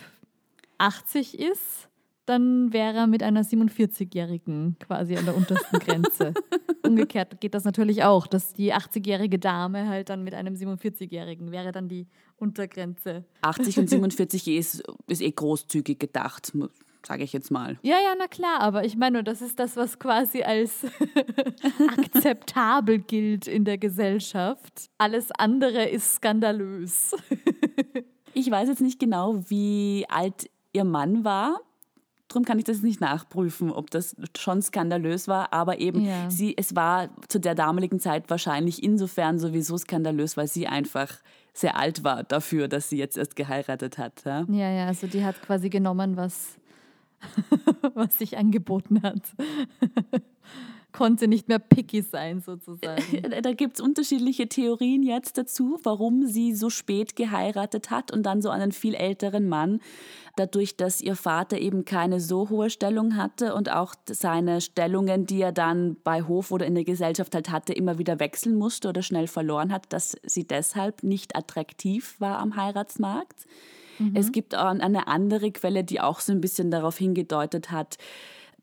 80 0.78 1.38
ist, 1.38 1.88
dann 2.26 2.72
wäre 2.72 2.98
er 2.98 3.06
mit 3.06 3.22
einer 3.22 3.42
47-Jährigen 3.42 4.76
quasi 4.80 5.16
an 5.16 5.24
der 5.24 5.36
untersten 5.36 5.78
Grenze. 5.78 6.34
Umgekehrt 6.82 7.40
geht 7.40 7.54
das 7.54 7.64
natürlich 7.64 8.02
auch, 8.02 8.26
dass 8.26 8.52
die 8.52 8.74
80-jährige 8.74 9.38
Dame 9.38 9.88
halt 9.88 10.08
dann 10.08 10.24
mit 10.24 10.34
einem 10.34 10.54
47-Jährigen 10.54 11.52
wäre 11.52 11.70
dann 11.70 11.88
die 11.88 12.08
Untergrenze. 12.36 13.24
80 13.42 13.78
und 13.78 13.90
47 13.90 14.48
ist, 14.48 14.82
ist 15.06 15.22
eh 15.22 15.30
großzügig 15.30 15.98
gedacht, 15.98 16.52
sage 17.06 17.22
ich 17.24 17.32
jetzt 17.32 17.50
mal. 17.50 17.78
Ja, 17.82 17.96
ja, 18.02 18.14
na 18.18 18.26
klar, 18.26 18.60
aber 18.60 18.84
ich 18.84 18.96
meine, 18.96 19.22
das 19.22 19.40
ist 19.40 19.58
das, 19.60 19.76
was 19.76 19.98
quasi 19.98 20.42
als 20.42 20.84
akzeptabel 21.98 22.98
gilt 22.98 23.46
in 23.46 23.64
der 23.64 23.78
Gesellschaft. 23.78 24.90
Alles 24.98 25.30
andere 25.32 25.84
ist 25.88 26.16
skandalös. 26.16 27.14
Ich 28.38 28.50
weiß 28.50 28.68
jetzt 28.68 28.82
nicht 28.82 29.00
genau, 29.00 29.42
wie 29.48 30.04
alt 30.10 30.50
ihr 30.74 30.84
Mann 30.84 31.24
war. 31.24 31.58
Darum 32.28 32.44
kann 32.44 32.58
ich 32.58 32.66
das 32.66 32.82
nicht 32.82 33.00
nachprüfen, 33.00 33.70
ob 33.72 33.90
das 33.90 34.14
schon 34.36 34.60
skandalös 34.60 35.26
war. 35.26 35.54
Aber 35.54 35.78
eben, 35.78 36.04
Ja. 36.04 36.28
sie, 36.28 36.54
es 36.54 36.76
war 36.76 37.08
zu 37.28 37.40
der 37.40 37.54
damaligen 37.54 37.98
Zeit 37.98 38.28
wahrscheinlich 38.28 38.82
insofern 38.82 39.38
sowieso 39.38 39.78
skandalös, 39.78 40.36
weil 40.36 40.48
sie 40.48 40.66
einfach 40.66 41.14
sehr 41.54 41.78
alt 41.78 42.04
war 42.04 42.24
dafür, 42.24 42.68
dass 42.68 42.90
sie 42.90 42.98
jetzt 42.98 43.16
erst 43.16 43.36
geheiratet 43.36 43.96
hat. 43.96 44.22
Ja? 44.26 44.44
Ja, 44.50 44.70
ja, 44.70 44.86
also 44.86 45.06
die 45.06 45.24
hat 45.24 45.40
quasi 45.40 45.70
genommen, 45.70 46.18
was, 46.18 46.58
was 47.94 48.18
sich 48.18 48.36
angeboten 48.38 49.02
hat. 49.02 49.22
Konnte 50.92 51.28
nicht 51.28 51.48
mehr 51.48 51.58
picky 51.58 52.00
sein, 52.00 52.40
sozusagen. 52.40 53.02
Da 53.42 53.52
gibt 53.52 53.76
es 53.76 53.82
unterschiedliche 53.82 54.48
Theorien 54.48 55.02
jetzt 55.02 55.36
dazu, 55.36 55.78
warum 55.82 56.26
sie 56.26 56.54
so 56.54 56.70
spät 56.70 57.16
geheiratet 57.16 57.90
hat 57.90 58.10
und 58.10 58.22
dann 58.22 58.40
so 58.40 58.48
einen 58.48 58.72
viel 58.72 58.94
älteren 58.94 59.46
Mann. 59.46 59.80
Dadurch, 60.36 60.78
dass 60.78 61.02
ihr 61.02 61.14
Vater 61.14 61.58
eben 61.58 61.84
keine 61.84 62.18
so 62.18 62.48
hohe 62.48 62.70
Stellung 62.70 63.16
hatte 63.16 63.54
und 63.54 63.70
auch 63.70 63.94
seine 64.08 64.62
Stellungen, 64.62 65.26
die 65.26 65.42
er 65.42 65.52
dann 65.52 65.98
bei 66.02 66.22
Hof 66.22 66.50
oder 66.50 66.64
in 66.64 66.74
der 66.74 66.84
Gesellschaft 66.84 67.34
halt 67.34 67.50
hatte, 67.50 67.74
immer 67.74 67.98
wieder 67.98 68.18
wechseln 68.18 68.56
musste 68.56 68.88
oder 68.88 69.02
schnell 69.02 69.26
verloren 69.26 69.72
hat, 69.72 69.92
dass 69.92 70.16
sie 70.22 70.46
deshalb 70.46 71.02
nicht 71.02 71.36
attraktiv 71.36 72.18
war 72.20 72.38
am 72.38 72.56
Heiratsmarkt. 72.56 73.46
Es 74.14 74.32
gibt 74.32 74.54
auch 74.54 74.66
eine 74.66 75.06
andere 75.06 75.50
Quelle, 75.52 75.84
die 75.84 76.00
auch 76.00 76.20
so 76.20 76.32
ein 76.32 76.40
bisschen 76.40 76.70
darauf 76.70 76.98
hingedeutet 76.98 77.70
hat, 77.70 77.98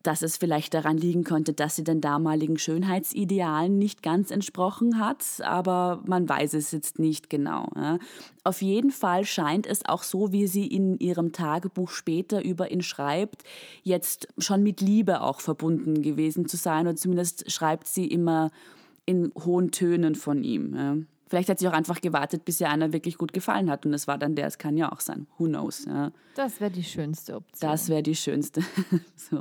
dass 0.04 0.20
es 0.20 0.36
vielleicht 0.36 0.74
daran 0.74 0.98
liegen 0.98 1.24
könnte, 1.24 1.54
dass 1.54 1.76
sie 1.76 1.82
den 1.82 2.02
damaligen 2.02 2.58
Schönheitsidealen 2.58 3.78
nicht 3.78 4.02
ganz 4.02 4.30
entsprochen 4.30 4.98
hat, 5.00 5.24
aber 5.42 6.02
man 6.04 6.28
weiß 6.28 6.52
es 6.52 6.72
jetzt 6.72 6.98
nicht 6.98 7.30
genau. 7.30 7.70
Auf 8.44 8.60
jeden 8.60 8.90
Fall 8.90 9.24
scheint 9.24 9.66
es 9.66 9.86
auch 9.86 10.02
so, 10.02 10.30
wie 10.30 10.46
sie 10.46 10.66
in 10.66 10.98
ihrem 10.98 11.32
Tagebuch 11.32 11.90
später 11.90 12.44
über 12.44 12.70
ihn 12.70 12.82
schreibt, 12.82 13.44
jetzt 13.82 14.28
schon 14.36 14.62
mit 14.62 14.82
Liebe 14.82 15.22
auch 15.22 15.40
verbunden 15.40 16.02
gewesen 16.02 16.46
zu 16.48 16.58
sein, 16.58 16.86
oder 16.86 16.96
zumindest 16.96 17.50
schreibt 17.50 17.86
sie 17.86 18.06
immer 18.06 18.50
in 19.06 19.32
hohen 19.42 19.70
Tönen 19.70 20.16
von 20.16 20.44
ihm. 20.44 21.06
Vielleicht 21.34 21.48
hat 21.48 21.58
sie 21.58 21.66
auch 21.66 21.72
einfach 21.72 22.00
gewartet, 22.00 22.44
bis 22.44 22.60
ihr 22.60 22.70
einer 22.70 22.92
wirklich 22.92 23.18
gut 23.18 23.32
gefallen 23.32 23.68
hat 23.68 23.84
und 23.84 23.92
es 23.92 24.06
war 24.06 24.18
dann 24.18 24.36
der. 24.36 24.46
Es 24.46 24.56
kann 24.56 24.76
ja 24.76 24.92
auch 24.92 25.00
sein. 25.00 25.26
Who 25.36 25.46
knows? 25.46 25.84
Ja. 25.84 26.12
Das 26.36 26.60
wäre 26.60 26.70
die 26.70 26.84
schönste 26.84 27.34
Option. 27.34 27.70
Das 27.72 27.88
wäre 27.88 28.04
die 28.04 28.14
schönste. 28.14 28.62
so. 29.16 29.40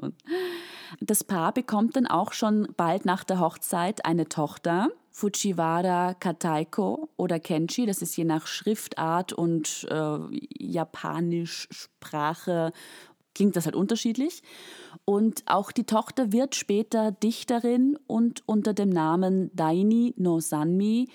Das 1.02 1.24
Paar 1.24 1.54
bekommt 1.54 1.96
dann 1.96 2.08
auch 2.08 2.34
schon 2.34 2.68
bald 2.78 3.06
nach 3.06 3.24
der 3.24 3.40
Hochzeit 3.40 4.08
eine 4.08 4.28
Tochter. 4.28 4.90
Fujiwara 5.12 6.16
Kataiko 6.16 7.10
oder 7.16 7.40
Kenshi, 7.40 7.86
das 7.86 8.02
ist 8.02 8.18
je 8.18 8.24
nach 8.24 8.48
Schriftart 8.48 9.32
und 9.32 9.88
äh, 9.92 10.18
japanisch 10.58 11.68
Sprache 11.70 12.74
klingt 13.36 13.56
das 13.56 13.66
halt 13.66 13.76
unterschiedlich. 13.76 14.42
Und 15.06 15.44
auch 15.46 15.72
die 15.72 15.84
Tochter 15.84 16.32
wird 16.32 16.56
später 16.56 17.12
Dichterin 17.12 18.00
und 18.08 18.42
unter 18.48 18.74
dem 18.74 18.90
Namen 18.90 19.52
Daini 19.54 20.14
no 20.18 20.40
Sanmi 20.40 21.10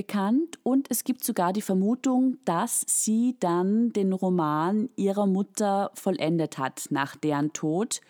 bekannt. 0.00 0.58
Und 0.62 0.86
es 0.90 1.04
gibt 1.04 1.24
sogar 1.24 1.52
die 1.52 1.60
Vermutung, 1.60 2.38
dass 2.46 2.84
sie 2.86 3.36
dann 3.38 3.92
den 3.92 4.14
Roman 4.14 4.88
ihrer 4.96 5.26
Mutter 5.26 5.90
vollendet 5.92 6.56
hat 6.56 6.86
nach 6.88 7.16
deren 7.16 7.52
Tod. 7.52 8.00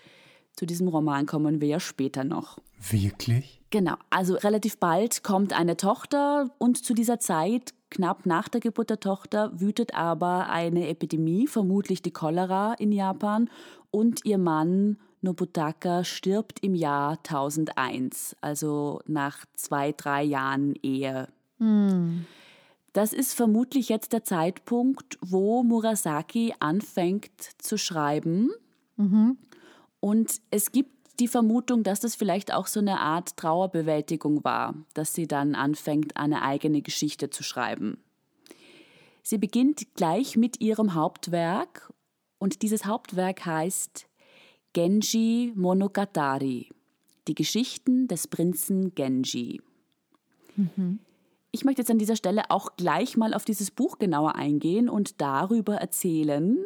Zu 0.55 0.67
diesem 0.67 0.87
Roman 0.87 1.27
kommen 1.27 1.61
wir 1.61 1.67
ja 1.67 1.81
später 1.81 2.23
noch. 2.23 2.59
Wirklich? 2.79 3.61
Genau, 3.71 3.95
also 4.09 4.35
relativ 4.35 4.79
bald 4.79 5.25
kommt 5.25 5.53
eine 5.53 5.77
Tochter 5.77 6.51
und 6.59 6.85
zu 6.85 6.95
dieser 6.95 7.19
Zeit, 7.19 7.75
knapp 7.91 8.25
nach 8.25 8.49
der 8.49 8.61
Geburt 8.61 8.91
der 8.91 9.01
Tochter, 9.01 9.51
wütet 9.61 9.95
aber 9.95 10.49
eine 10.49 10.89
Epidemie, 10.89 11.49
vermutlich 11.49 12.03
die 12.03 12.13
Cholera 12.13 12.75
in 12.75 12.93
Japan 12.93 13.51
und 13.91 14.25
ihr 14.25 14.39
Mann 14.39 14.97
Nobutaka 15.23 16.05
stirbt 16.05 16.61
im 16.63 16.75
Jahr 16.75 17.19
1001, 17.19 18.37
also 18.41 19.01
nach 19.07 19.45
zwei, 19.55 19.93
drei 19.93 20.23
Jahren 20.23 20.75
Ehe. 20.83 21.29
Hm. 21.61 22.27
Das 22.93 23.13
ist 23.13 23.35
vermutlich 23.35 23.89
jetzt 23.89 24.13
der 24.13 24.25
Zeitpunkt, 24.25 25.17
wo 25.21 25.63
Murasaki 25.63 26.55
anfängt 26.59 27.31
zu 27.59 27.79
schreiben. 27.79 28.51
Mhm. 28.97 29.39
Und 30.01 30.41
es 30.51 30.73
gibt 30.73 30.91
die 31.21 31.29
Vermutung, 31.29 31.85
dass 31.85 32.01
das 32.01 32.17
vielleicht 32.17 32.53
auch 32.53 32.67
so 32.67 32.81
eine 32.81 32.99
Art 32.99 33.37
Trauerbewältigung 33.37 34.43
war, 34.43 34.75
dass 34.95 35.15
sie 35.15 35.29
dann 35.29 35.55
anfängt, 35.55 36.17
eine 36.17 36.43
eigene 36.43 36.83
Geschichte 36.83 37.31
zu 37.31 37.45
schreiben. 37.45 37.99
Sie 39.23 39.39
beginnt 39.39 39.95
gleich 39.95 40.37
mit 40.37 40.61
ihrem 40.61 40.95
Hauptwerk 40.95 41.93
und 42.39 42.63
dieses 42.63 42.87
Hauptwerk 42.87 43.45
heißt 43.45 44.07
Genji 44.73 45.53
Monogatari, 45.55 46.71
die 47.29 47.35
Geschichten 47.35 48.09
des 48.09 48.27
Prinzen 48.27 48.95
Genji. 48.95 49.61
Ich 51.53 51.65
möchte 51.65 51.83
jetzt 51.83 51.91
an 51.91 51.99
dieser 51.99 52.17
Stelle 52.17 52.51
auch 52.51 52.77
gleich 52.77 53.17
mal 53.17 53.35
auf 53.35 53.45
dieses 53.45 53.71
Buch 53.71 53.99
genauer 53.99 54.35
eingehen 54.37 54.89
und 54.89 55.21
darüber 55.21 55.77
erzählen, 55.77 56.59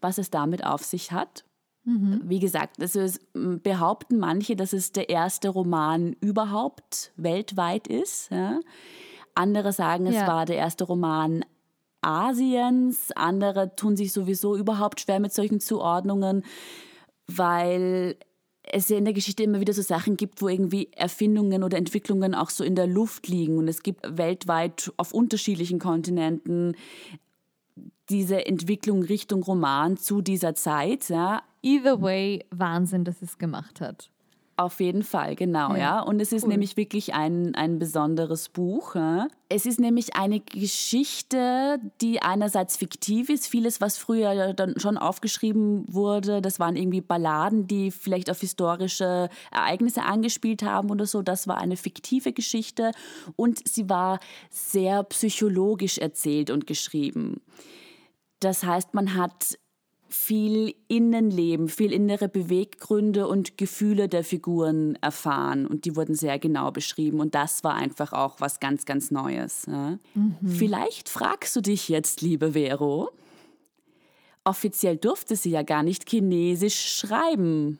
was 0.00 0.18
es 0.18 0.30
damit 0.30 0.64
auf 0.64 0.84
sich 0.84 1.12
hat. 1.12 1.44
Wie 1.86 2.38
gesagt, 2.38 2.76
das 2.78 2.96
ist, 2.96 3.20
behaupten 3.34 4.16
manche, 4.18 4.56
dass 4.56 4.72
es 4.72 4.92
der 4.92 5.10
erste 5.10 5.50
Roman 5.50 6.14
überhaupt 6.20 7.12
weltweit 7.16 7.88
ist. 7.88 8.30
Ja. 8.30 8.58
Andere 9.34 9.70
sagen, 9.72 10.06
es 10.06 10.14
Ja. 10.14 10.26
war 10.26 10.46
der 10.46 10.56
erste 10.56 10.84
Roman 10.84 11.44
Asiens. 12.00 13.12
Andere 13.12 13.76
tun 13.76 13.96
sich 13.96 14.12
sowieso 14.12 14.56
überhaupt 14.56 15.00
schwer 15.00 15.20
mit 15.20 15.34
solchen 15.34 15.60
Zuordnungen, 15.60 16.44
weil 17.26 18.16
es 18.66 18.88
ja 18.88 18.96
in 18.96 19.04
der 19.04 19.14
Geschichte 19.14 19.42
immer 19.42 19.60
wieder 19.60 19.72
so 19.72 19.82
Sachen 19.82 20.16
gibt, 20.16 20.40
wo 20.42 20.48
irgendwie 20.48 20.88
Erfindungen 20.92 21.62
oder 21.62 21.76
Entwicklungen 21.76 22.34
auch 22.34 22.50
so 22.50 22.64
in 22.64 22.74
der 22.74 22.86
Luft 22.86 23.28
liegen. 23.28 23.58
Und 23.58 23.68
es 23.68 23.82
gibt 23.82 24.00
weltweit 24.16 24.92
auf 24.96 25.12
unterschiedlichen 25.12 25.78
Kontinenten 25.78 26.76
diese 28.10 28.46
Entwicklung 28.46 29.02
Richtung 29.02 29.42
Roman 29.42 29.96
zu 29.96 30.20
dieser 30.20 30.54
Zeit. 30.54 31.08
Ja. 31.08 31.42
Either 31.62 32.02
way, 32.02 32.44
Wahnsinn, 32.50 33.04
dass 33.04 33.22
es 33.22 33.38
gemacht 33.38 33.80
hat. 33.80 34.10
Auf 34.56 34.78
jeden 34.78 35.02
Fall, 35.02 35.34
genau, 35.34 35.70
ja. 35.70 35.78
Ja, 35.78 36.00
Und 36.00 36.20
es 36.20 36.30
ist 36.30 36.44
cool. 36.44 36.50
nämlich 36.50 36.76
wirklich 36.76 37.12
ein, 37.12 37.56
ein 37.56 37.80
besonderes 37.80 38.48
Buch. 38.48 38.94
Ja. 38.94 39.26
Es 39.48 39.66
ist 39.66 39.80
nämlich 39.80 40.14
eine 40.14 40.38
Geschichte, 40.38 41.80
die 42.00 42.22
einerseits 42.22 42.76
fiktiv 42.76 43.30
ist. 43.30 43.48
Vieles, 43.48 43.80
was 43.80 43.98
früher 43.98 44.54
dann 44.54 44.78
schon 44.78 44.96
aufgeschrieben 44.96 45.84
wurde, 45.92 46.40
das 46.40 46.60
waren 46.60 46.76
irgendwie 46.76 47.00
Balladen, 47.00 47.66
die 47.66 47.90
vielleicht 47.90 48.30
auf 48.30 48.38
historische 48.40 49.28
Ereignisse 49.50 50.02
angespielt 50.02 50.62
haben 50.62 50.88
oder 50.90 51.06
so. 51.06 51.22
Das 51.22 51.48
war 51.48 51.58
eine 51.58 51.76
fiktive 51.76 52.32
Geschichte. 52.32 52.92
Und 53.34 53.66
sie 53.68 53.88
war 53.90 54.20
sehr 54.50 55.02
psychologisch 55.02 55.98
erzählt 55.98 56.50
und 56.50 56.68
geschrieben. 56.68 57.40
Das 58.38 58.62
heißt, 58.62 58.94
man 58.94 59.14
hat 59.14 59.58
viel 60.08 60.74
Innenleben, 60.88 61.68
viel 61.68 61.92
innere 61.92 62.28
Beweggründe 62.28 63.26
und 63.26 63.58
Gefühle 63.58 64.08
der 64.08 64.24
Figuren 64.24 64.96
erfahren 65.00 65.66
und 65.66 65.84
die 65.84 65.96
wurden 65.96 66.14
sehr 66.14 66.38
genau 66.38 66.70
beschrieben 66.70 67.20
und 67.20 67.34
das 67.34 67.64
war 67.64 67.74
einfach 67.74 68.12
auch 68.12 68.40
was 68.40 68.60
ganz, 68.60 68.84
ganz 68.84 69.10
Neues. 69.10 69.66
Ja. 69.66 69.98
Vielleicht 70.46 71.08
fragst 71.08 71.56
du 71.56 71.60
dich 71.60 71.88
jetzt, 71.88 72.20
liebe 72.20 72.52
Vero, 72.52 73.10
offiziell 74.44 74.96
durfte 74.96 75.36
sie 75.36 75.50
ja 75.50 75.62
gar 75.62 75.82
nicht 75.82 76.08
Chinesisch 76.08 76.98
schreiben. 76.98 77.78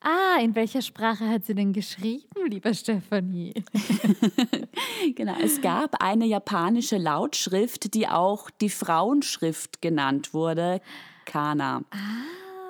Ah, 0.00 0.40
in 0.40 0.54
welcher 0.54 0.80
Sprache 0.80 1.28
hat 1.28 1.44
sie 1.44 1.54
denn 1.54 1.72
geschrieben, 1.72 2.28
lieber 2.48 2.72
Stefanie? 2.74 3.54
Genau, 5.14 5.36
es 5.40 5.60
gab 5.60 6.02
eine 6.02 6.26
japanische 6.26 6.98
Lautschrift, 6.98 7.94
die 7.94 8.08
auch 8.08 8.50
die 8.50 8.68
Frauenschrift 8.68 9.80
genannt 9.80 10.34
wurde, 10.34 10.80
Kana. 11.28 11.82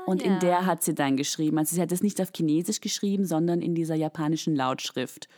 Und 0.06 0.22
in 0.22 0.34
ja. 0.34 0.38
der 0.38 0.66
hat 0.66 0.82
sie 0.82 0.94
dann 0.94 1.16
geschrieben. 1.16 1.58
Also 1.58 1.76
sie 1.76 1.82
hat 1.82 1.92
es 1.92 2.02
nicht 2.02 2.20
auf 2.20 2.30
Chinesisch 2.34 2.80
geschrieben, 2.80 3.24
sondern 3.24 3.62
in 3.62 3.74
dieser 3.74 3.94
japanischen 3.94 4.56
Lautschrift. 4.56 5.28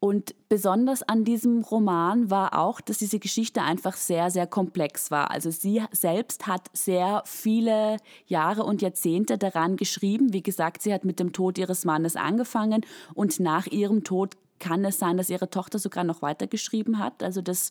Und 0.00 0.34
besonders 0.48 1.04
an 1.04 1.24
diesem 1.24 1.62
Roman 1.62 2.28
war 2.28 2.58
auch, 2.58 2.80
dass 2.80 2.98
diese 2.98 3.20
Geschichte 3.20 3.62
einfach 3.62 3.94
sehr, 3.94 4.32
sehr 4.32 4.48
komplex 4.48 5.12
war. 5.12 5.30
Also 5.30 5.52
sie 5.52 5.80
selbst 5.92 6.48
hat 6.48 6.68
sehr 6.72 7.22
viele 7.24 7.98
Jahre 8.26 8.64
und 8.64 8.82
Jahrzehnte 8.82 9.38
daran 9.38 9.76
geschrieben. 9.76 10.32
Wie 10.32 10.42
gesagt, 10.42 10.82
sie 10.82 10.92
hat 10.92 11.04
mit 11.04 11.20
dem 11.20 11.32
Tod 11.32 11.56
ihres 11.56 11.84
Mannes 11.84 12.16
angefangen 12.16 12.84
und 13.14 13.38
nach 13.38 13.68
ihrem 13.68 14.02
Tod 14.02 14.36
kann 14.58 14.84
es 14.84 14.98
sein, 14.98 15.16
dass 15.16 15.30
ihre 15.30 15.50
Tochter 15.50 15.78
sogar 15.78 16.02
noch 16.02 16.20
weitergeschrieben 16.20 16.98
hat. 16.98 17.22
Also 17.22 17.40
das 17.40 17.70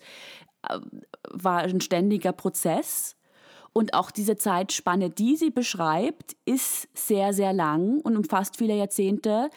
äh, 0.70 0.80
war 1.30 1.60
ein 1.64 1.82
ständiger 1.82 2.32
Prozess. 2.32 3.18
Und 3.74 3.94
auch 3.94 4.12
diese 4.12 4.36
Zeitspanne, 4.36 5.10
die 5.10 5.38
sie 5.38 5.50
beschreibt, 5.50 6.36
ist 6.46 6.90
sehr, 6.94 7.34
sehr 7.34 7.54
lang 7.54 8.00
und 8.02 8.18
umfasst 8.18 8.58
viele 8.58 8.76
Jahrzehnte. 8.76 9.50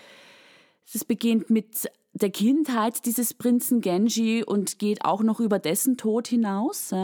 Es 0.92 1.04
beginnt 1.04 1.50
mit 1.50 1.90
der 2.12 2.30
Kindheit 2.30 3.06
dieses 3.06 3.34
Prinzen 3.34 3.80
Genji 3.80 4.44
und 4.44 4.78
geht 4.78 5.04
auch 5.04 5.22
noch 5.22 5.40
über 5.40 5.58
dessen 5.58 5.96
Tod 5.96 6.28
hinaus. 6.28 6.94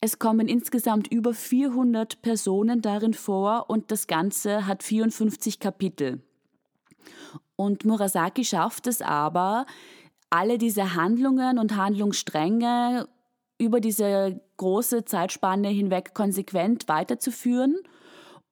Es 0.00 0.18
kommen 0.18 0.46
insgesamt 0.46 1.08
über 1.08 1.34
400 1.34 2.22
Personen 2.22 2.82
darin 2.82 3.14
vor 3.14 3.66
und 3.68 3.90
das 3.90 4.06
Ganze 4.06 4.66
hat 4.66 4.84
54 4.84 5.58
Kapitel. 5.58 6.20
Und 7.56 7.84
Murasaki 7.84 8.44
schafft 8.44 8.86
es 8.86 9.02
aber, 9.02 9.66
alle 10.30 10.56
diese 10.56 10.94
Handlungen 10.94 11.58
und 11.58 11.76
Handlungsstränge 11.76 13.08
über 13.62 13.80
diese 13.80 14.40
große 14.56 15.04
Zeitspanne 15.04 15.68
hinweg 15.68 16.14
konsequent 16.14 16.88
weiterzuführen. 16.88 17.76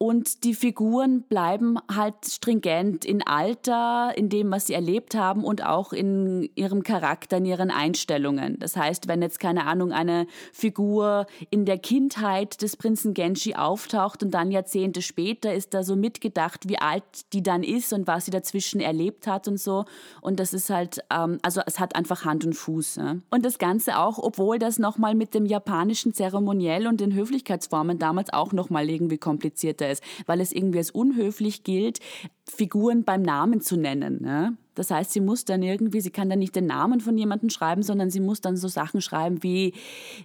Und 0.01 0.45
die 0.45 0.55
Figuren 0.55 1.21
bleiben 1.21 1.77
halt 1.87 2.15
stringent 2.25 3.05
in 3.05 3.21
Alter, 3.21 4.11
in 4.15 4.29
dem, 4.29 4.49
was 4.49 4.65
sie 4.65 4.73
erlebt 4.73 5.13
haben 5.13 5.43
und 5.43 5.63
auch 5.63 5.93
in 5.93 6.49
ihrem 6.55 6.81
Charakter, 6.81 7.37
in 7.37 7.45
ihren 7.45 7.69
Einstellungen. 7.69 8.57
Das 8.57 8.75
heißt, 8.75 9.07
wenn 9.07 9.21
jetzt 9.21 9.39
keine 9.39 9.67
Ahnung, 9.67 9.91
eine 9.91 10.25
Figur 10.53 11.27
in 11.51 11.65
der 11.65 11.77
Kindheit 11.77 12.63
des 12.63 12.77
Prinzen 12.77 13.13
Genji 13.13 13.53
auftaucht 13.53 14.23
und 14.23 14.31
dann 14.31 14.49
Jahrzehnte 14.49 15.03
später 15.03 15.53
ist 15.53 15.75
da 15.75 15.83
so 15.83 15.95
mitgedacht, 15.95 16.67
wie 16.67 16.79
alt 16.79 17.03
die 17.31 17.43
dann 17.43 17.61
ist 17.61 17.93
und 17.93 18.07
was 18.07 18.25
sie 18.25 18.31
dazwischen 18.31 18.81
erlebt 18.81 19.27
hat 19.27 19.47
und 19.47 19.59
so. 19.59 19.85
Und 20.19 20.39
das 20.39 20.55
ist 20.55 20.71
halt, 20.71 21.01
ähm, 21.11 21.37
also 21.43 21.61
es 21.67 21.79
hat 21.79 21.95
einfach 21.95 22.25
Hand 22.25 22.43
und 22.43 22.53
Fuß. 22.53 22.95
Ja. 22.95 23.17
Und 23.29 23.45
das 23.45 23.59
Ganze 23.59 23.99
auch, 23.99 24.17
obwohl 24.17 24.57
das 24.57 24.79
nochmal 24.79 25.13
mit 25.13 25.35
dem 25.35 25.45
japanischen 25.45 26.11
Zeremoniell 26.11 26.87
und 26.87 26.99
den 26.99 27.13
Höflichkeitsformen 27.13 27.99
damals 27.99 28.33
auch 28.33 28.51
nochmal 28.51 28.89
irgendwie 28.89 29.19
komplizierter 29.19 29.90
ist, 29.91 30.03
weil 30.25 30.41
es 30.41 30.51
irgendwie 30.51 30.79
als 30.79 30.91
unhöflich 30.91 31.63
gilt, 31.63 31.99
Figuren 32.45 33.03
beim 33.03 33.21
Namen 33.21 33.61
zu 33.61 33.77
nennen. 33.77 34.21
Ne? 34.21 34.57
Das 34.75 34.89
heißt, 34.89 35.11
sie 35.11 35.19
muss 35.19 35.45
dann 35.45 35.61
irgendwie, 35.63 36.01
sie 36.01 36.11
kann 36.11 36.29
dann 36.29 36.39
nicht 36.39 36.55
den 36.55 36.65
Namen 36.65 37.01
von 37.01 37.17
jemandem 37.17 37.49
schreiben, 37.49 37.83
sondern 37.83 38.09
sie 38.09 38.19
muss 38.19 38.41
dann 38.41 38.57
so 38.57 38.67
Sachen 38.67 39.01
schreiben 39.01 39.43
wie 39.43 39.73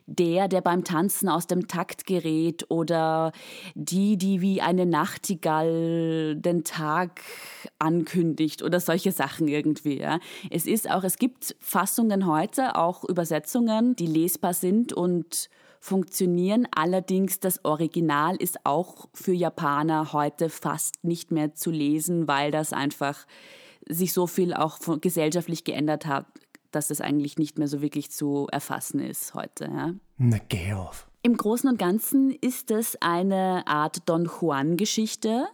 der, 0.07 0.49
der 0.49 0.61
beim 0.61 0.85
Tanzen 0.85 1.29
aus 1.29 1.47
dem 1.47 1.67
Takt 1.69 2.07
gerät 2.07 2.65
oder 2.69 3.33
die, 3.75 4.17
die 4.17 4.41
wie 4.41 4.63
eine 4.63 4.87
Nachtigall 4.87 6.37
den 6.37 6.65
Tag 6.65 7.23
ankündigt 7.79 8.63
oder 8.63 8.81
solche 8.81 9.13
Sachen 9.13 9.49
irgendwie. 9.49 9.99
Ja. 10.01 10.21
Es 10.51 10.67
ist 10.67 10.91
auch, 10.91 11.05
es 11.05 11.19
gibt 11.19 11.57
Fassungen 11.61 12.27
heute, 12.27 12.77
auch 12.77 13.05
Übersetzungen, 13.05 13.97
die 13.97 14.07
lesbar 14.07 14.55
sind 14.55 14.93
und 14.93 15.49
funktionieren. 15.87 16.67
Allerdings 16.75 17.41
das 17.41 17.65
Original 17.65 18.37
ist 18.37 18.59
auch 18.65 19.09
für 19.15 19.33
Japaner 19.33 20.13
heute 20.13 20.51
fast 20.51 21.03
nicht 21.05 21.31
mehr 21.31 21.55
zu 21.55 21.71
lesen, 21.71 22.27
weil 22.27 22.51
das 22.51 22.73
einfach 22.73 23.27
sich 23.89 24.13
so 24.13 24.27
viel 24.27 24.53
auch 24.53 24.79
gesellschaftlich 25.01 25.63
geändert 25.63 26.07
hat, 26.07 26.27
dass 26.73 26.89
das 26.89 27.01
eigentlich 27.01 27.39
nicht 27.39 27.59
mehr 27.59 27.69
so 27.69 27.81
wirklich 27.83 28.11
zu 28.11 28.49
erfassen 28.51 28.99
ist 28.99 29.35
heute. 29.35 29.67
Ja. 29.67 29.95
Na, 30.19 30.39
geh 30.49 30.73
auf. 30.73 31.07
Im 31.23 31.37
Großen 31.37 31.71
und 31.71 31.79
Ganzen 31.79 32.31
ist 32.31 32.71
es 32.71 33.01
eine 33.01 33.67
Art 33.67 34.09
Don 34.09 34.25
Juan-Geschichte. 34.27 35.47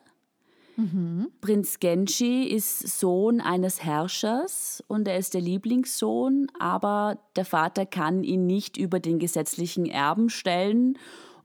Mhm. 0.76 1.28
Prinz 1.40 1.80
Genji 1.80 2.44
ist 2.44 2.98
Sohn 2.98 3.40
eines 3.40 3.82
Herrschers 3.84 4.82
und 4.88 5.06
er 5.06 5.18
ist 5.18 5.34
der 5.34 5.40
Lieblingssohn, 5.40 6.48
aber 6.58 7.18
der 7.36 7.44
Vater 7.44 7.86
kann 7.86 8.22
ihn 8.22 8.46
nicht 8.46 8.76
über 8.76 9.00
den 9.00 9.18
gesetzlichen 9.18 9.86
Erben 9.86 10.30
stellen 10.30 10.98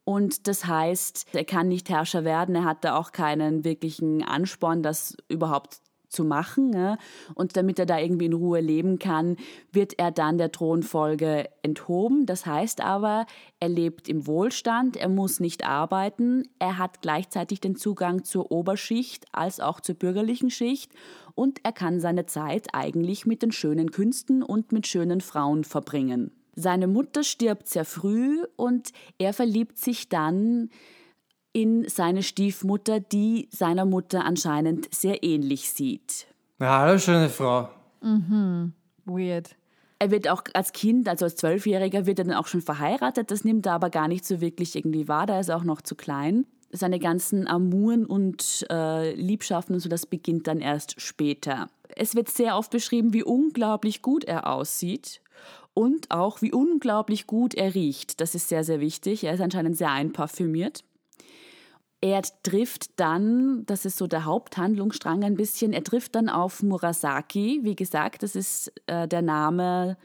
und 0.07 0.47
das 0.47 0.65
heißt, 0.65 1.25
er 1.33 1.43
kann 1.43 1.67
nicht 1.67 1.89
Herrscher 1.89 2.23
werden, 2.23 2.55
er 2.55 2.63
hatte 2.63 2.95
auch 2.95 3.11
keinen 3.11 3.65
wirklichen 3.65 4.23
Ansporn, 4.23 4.81
das 4.81 5.17
überhaupt 5.27 5.81
zu 6.09 6.23
machen. 6.23 6.73
Ja? 6.73 6.97
Und 7.35 7.57
damit 7.57 7.79
er 7.79 7.85
da 7.85 7.99
irgendwie 7.99 8.25
in 8.25 8.33
Ruhe 8.33 8.61
leben 8.61 8.99
kann, 8.99 9.37
wird 9.71 9.97
er 9.99 10.11
dann 10.11 10.37
der 10.37 10.51
Thronfolge 10.51 11.49
enthoben. 11.61 12.25
Das 12.25 12.45
heißt 12.45 12.81
aber, 12.81 13.25
er 13.59 13.69
lebt 13.69 14.07
im 14.07 14.27
Wohlstand, 14.27 14.97
er 14.97 15.09
muss 15.09 15.39
nicht 15.39 15.65
arbeiten, 15.65 16.43
er 16.59 16.77
hat 16.77 17.01
gleichzeitig 17.01 17.59
den 17.59 17.75
Zugang 17.75 18.23
zur 18.23 18.51
Oberschicht 18.51 19.25
als 19.31 19.59
auch 19.59 19.79
zur 19.79 19.95
bürgerlichen 19.95 20.49
Schicht 20.49 20.91
und 21.35 21.59
er 21.63 21.71
kann 21.71 21.99
seine 21.99 22.25
Zeit 22.25 22.67
eigentlich 22.73 23.25
mit 23.25 23.43
den 23.43 23.51
schönen 23.51 23.91
Künsten 23.91 24.41
und 24.41 24.71
mit 24.71 24.87
schönen 24.87 25.21
Frauen 25.21 25.63
verbringen. 25.63 26.31
Seine 26.55 26.87
Mutter 26.87 27.23
stirbt 27.23 27.67
sehr 27.67 27.85
früh 27.85 28.43
und 28.55 28.91
er 29.19 29.33
verliebt 29.33 29.77
sich 29.77 30.09
dann 30.09 30.71
in 31.57 31.89
seine 31.89 32.21
Stiefmutter, 32.21 32.99
die 32.99 33.49
seiner 33.51 33.83
Mutter 33.83 34.23
anscheinend 34.23 34.93
sehr 34.93 35.23
ähnlich 35.23 35.71
sieht. 35.71 36.27
Ja, 36.59 36.81
hallo, 36.81 36.99
schöne 36.99 37.29
Frau. 37.29 37.69
Mhm. 38.01 38.73
Weird. 39.05 39.55
Er 39.97 40.11
wird 40.11 40.27
auch 40.27 40.43
als 40.53 40.71
Kind, 40.71 41.09
also 41.09 41.25
als 41.25 41.35
Zwölfjähriger, 41.35 42.05
wird 42.05 42.19
er 42.19 42.25
dann 42.25 42.35
auch 42.35 42.45
schon 42.45 42.61
verheiratet. 42.61 43.31
Das 43.31 43.43
nimmt 43.43 43.65
er 43.65 43.73
aber 43.73 43.89
gar 43.89 44.07
nicht 44.07 44.23
so 44.23 44.39
wirklich 44.39 44.75
irgendwie 44.75 45.07
wahr. 45.07 45.25
Da 45.25 45.39
ist 45.39 45.49
er 45.49 45.57
auch 45.57 45.63
noch 45.63 45.81
zu 45.81 45.95
klein. 45.95 46.45
Seine 46.69 46.99
ganzen 46.99 47.47
Amuren 47.47 48.05
und 48.05 48.67
äh, 48.69 49.15
Liebschaften 49.15 49.73
und 49.73 49.81
so, 49.81 49.89
das 49.89 50.05
beginnt 50.05 50.45
dann 50.45 50.59
erst 50.59 51.01
später. 51.01 51.69
Es 51.95 52.13
wird 52.13 52.29
sehr 52.29 52.55
oft 52.55 52.69
beschrieben, 52.69 53.13
wie 53.13 53.23
unglaublich 53.23 54.03
gut 54.03 54.25
er 54.25 54.45
aussieht 54.45 55.21
und 55.73 56.11
auch 56.11 56.43
wie 56.43 56.51
unglaublich 56.51 57.25
gut 57.25 57.55
er 57.55 57.73
riecht. 57.73 58.21
Das 58.21 58.35
ist 58.35 58.47
sehr, 58.47 58.63
sehr 58.63 58.79
wichtig. 58.79 59.23
Er 59.23 59.33
ist 59.33 59.41
anscheinend 59.41 59.77
sehr 59.77 59.91
einparfümiert. 59.91 60.83
Er 61.99 62.21
trifft 62.43 62.99
dann, 62.99 63.65
das 63.65 63.85
ist 63.85 63.97
so 63.97 64.05
der 64.05 64.25
Haupthandlungsstrang 64.25 65.23
ein 65.23 65.35
bisschen, 65.35 65.73
er 65.73 65.83
trifft 65.83 66.15
dann 66.15 66.29
auf 66.29 66.61
Murasaki. 66.61 67.61
Wie 67.63 67.75
gesagt, 67.75 68.21
das 68.21 68.35
ist 68.35 68.71
äh, 68.85 69.07
der 69.07 69.23
Name 69.23 69.97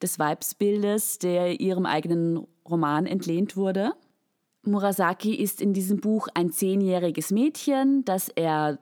des 0.00 0.18
Weibsbildes, 0.18 1.18
der 1.18 1.60
ihrem 1.60 1.86
eigenen 1.86 2.46
Roman 2.68 3.06
entlehnt 3.06 3.56
wurde. 3.56 3.92
Murasaki 4.64 5.34
ist 5.34 5.60
in 5.60 5.72
diesem 5.72 5.98
Buch 5.98 6.28
ein 6.34 6.52
zehnjähriges 6.52 7.32
Mädchen, 7.32 8.04
das 8.04 8.28
er 8.28 8.78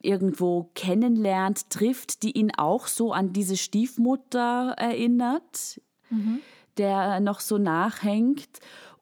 irgendwo 0.00 0.70
kennenlernt, 0.74 1.70
trifft, 1.70 2.22
die 2.22 2.32
ihn 2.32 2.52
auch 2.56 2.86
so 2.86 3.12
an 3.12 3.32
diese 3.32 3.56
Stiefmutter 3.56 4.74
erinnert, 4.76 5.80
mhm. 6.10 6.40
der 6.78 7.20
noch 7.20 7.40
so 7.40 7.58
nachhängt. 7.58 8.48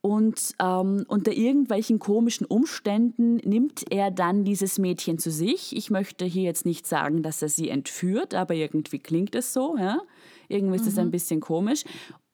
Und 0.03 0.55
ähm, 0.59 1.05
unter 1.09 1.33
irgendwelchen 1.33 1.99
komischen 1.99 2.47
Umständen 2.47 3.37
nimmt 3.37 3.85
er 3.91 4.11
dann 4.11 4.45
dieses 4.45 4.79
Mädchen 4.79 5.19
zu 5.19 5.31
sich. 5.31 5.77
Ich 5.77 5.91
möchte 5.91 6.25
hier 6.25 6.45
jetzt 6.45 6.65
nicht 6.65 6.87
sagen, 6.87 7.23
dass 7.23 7.43
er 7.43 7.51
sie 7.51 7.69
entführt, 7.69 8.35
aber 8.35 8.55
irgendwie 8.55 8.99
klingt 8.99 9.35
es 9.35 9.53
so. 9.53 9.77
Ja? 9.77 10.01
Irgendwie 10.49 10.77
ist 10.77 10.87
es 10.87 10.97
ein 10.97 11.09
mhm. 11.09 11.13
bisschen 11.13 11.41
komisch 11.41 11.85